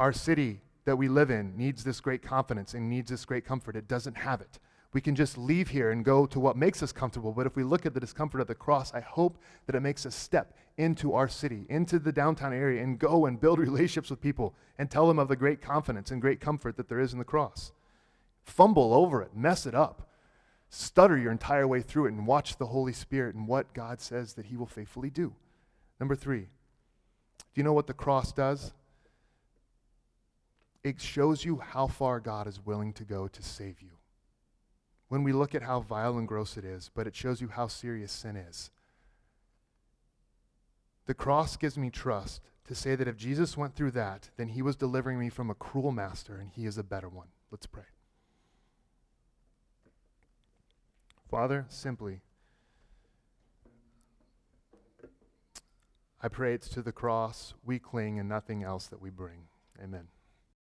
our 0.00 0.12
city 0.12 0.62
that 0.84 0.96
we 0.96 1.06
live 1.06 1.30
in 1.30 1.56
needs 1.56 1.84
this 1.84 2.00
great 2.00 2.22
confidence 2.22 2.74
and 2.74 2.90
needs 2.90 3.08
this 3.08 3.24
great 3.24 3.44
comfort. 3.44 3.76
It 3.76 3.86
doesn't 3.86 4.16
have 4.16 4.40
it 4.40 4.58
we 4.92 5.00
can 5.00 5.14
just 5.14 5.38
leave 5.38 5.68
here 5.68 5.92
and 5.92 6.04
go 6.04 6.26
to 6.26 6.40
what 6.40 6.56
makes 6.56 6.82
us 6.82 6.90
comfortable. 6.90 7.32
But 7.32 7.46
if 7.46 7.54
we 7.54 7.62
look 7.62 7.86
at 7.86 7.94
the 7.94 8.00
discomfort 8.00 8.40
of 8.40 8.48
the 8.48 8.56
cross, 8.56 8.92
I 8.92 9.00
hope 9.00 9.38
that 9.66 9.76
it 9.76 9.80
makes 9.80 10.04
us 10.04 10.16
step 10.16 10.56
into 10.76 11.14
our 11.14 11.28
city, 11.28 11.64
into 11.68 12.00
the 12.00 12.10
downtown 12.10 12.52
area, 12.52 12.82
and 12.82 12.98
go 12.98 13.26
and 13.26 13.40
build 13.40 13.58
relationships 13.60 14.10
with 14.10 14.20
people 14.20 14.54
and 14.78 14.90
tell 14.90 15.06
them 15.06 15.18
of 15.18 15.28
the 15.28 15.36
great 15.36 15.60
confidence 15.60 16.10
and 16.10 16.20
great 16.20 16.40
comfort 16.40 16.76
that 16.76 16.88
there 16.88 16.98
is 16.98 17.12
in 17.12 17.20
the 17.20 17.24
cross. 17.24 17.70
Fumble 18.42 18.92
over 18.92 19.22
it, 19.22 19.36
mess 19.36 19.64
it 19.64 19.74
up, 19.76 20.10
stutter 20.70 21.16
your 21.16 21.30
entire 21.30 21.68
way 21.68 21.82
through 21.82 22.06
it, 22.06 22.12
and 22.12 22.26
watch 22.26 22.56
the 22.56 22.66
Holy 22.66 22.92
Spirit 22.92 23.36
and 23.36 23.46
what 23.46 23.72
God 23.72 24.00
says 24.00 24.32
that 24.32 24.46
He 24.46 24.56
will 24.56 24.66
faithfully 24.66 25.10
do. 25.10 25.34
Number 26.00 26.16
three, 26.16 26.48
do 27.38 27.54
you 27.54 27.62
know 27.62 27.74
what 27.74 27.86
the 27.86 27.94
cross 27.94 28.32
does? 28.32 28.72
It 30.82 31.00
shows 31.00 31.44
you 31.44 31.58
how 31.58 31.86
far 31.86 32.18
God 32.18 32.48
is 32.48 32.58
willing 32.64 32.92
to 32.94 33.04
go 33.04 33.28
to 33.28 33.42
save 33.42 33.82
you 33.82 33.90
when 35.10 35.24
we 35.24 35.32
look 35.32 35.56
at 35.56 35.64
how 35.64 35.80
vile 35.80 36.16
and 36.16 36.28
gross 36.28 36.56
it 36.56 36.64
is, 36.64 36.88
but 36.94 37.04
it 37.04 37.16
shows 37.16 37.40
you 37.40 37.48
how 37.48 37.66
serious 37.66 38.12
sin 38.12 38.36
is. 38.36 38.70
The 41.06 41.14
cross 41.14 41.56
gives 41.56 41.76
me 41.76 41.90
trust 41.90 42.40
to 42.68 42.76
say 42.76 42.94
that 42.94 43.08
if 43.08 43.16
Jesus 43.16 43.56
went 43.56 43.74
through 43.74 43.90
that, 43.90 44.30
then 44.36 44.50
he 44.50 44.62
was 44.62 44.76
delivering 44.76 45.18
me 45.18 45.28
from 45.28 45.50
a 45.50 45.54
cruel 45.56 45.90
master 45.90 46.36
and 46.36 46.48
he 46.48 46.64
is 46.64 46.78
a 46.78 46.84
better 46.84 47.08
one. 47.08 47.26
Let's 47.50 47.66
pray. 47.66 47.82
Father, 51.28 51.66
simply, 51.68 52.20
I 56.22 56.28
pray 56.28 56.54
it's 56.54 56.68
to 56.68 56.82
the 56.82 56.92
cross 56.92 57.54
we 57.64 57.80
cling 57.80 58.20
and 58.20 58.28
nothing 58.28 58.62
else 58.62 58.86
that 58.86 59.02
we 59.02 59.10
bring. 59.10 59.48
Amen. 59.82 60.06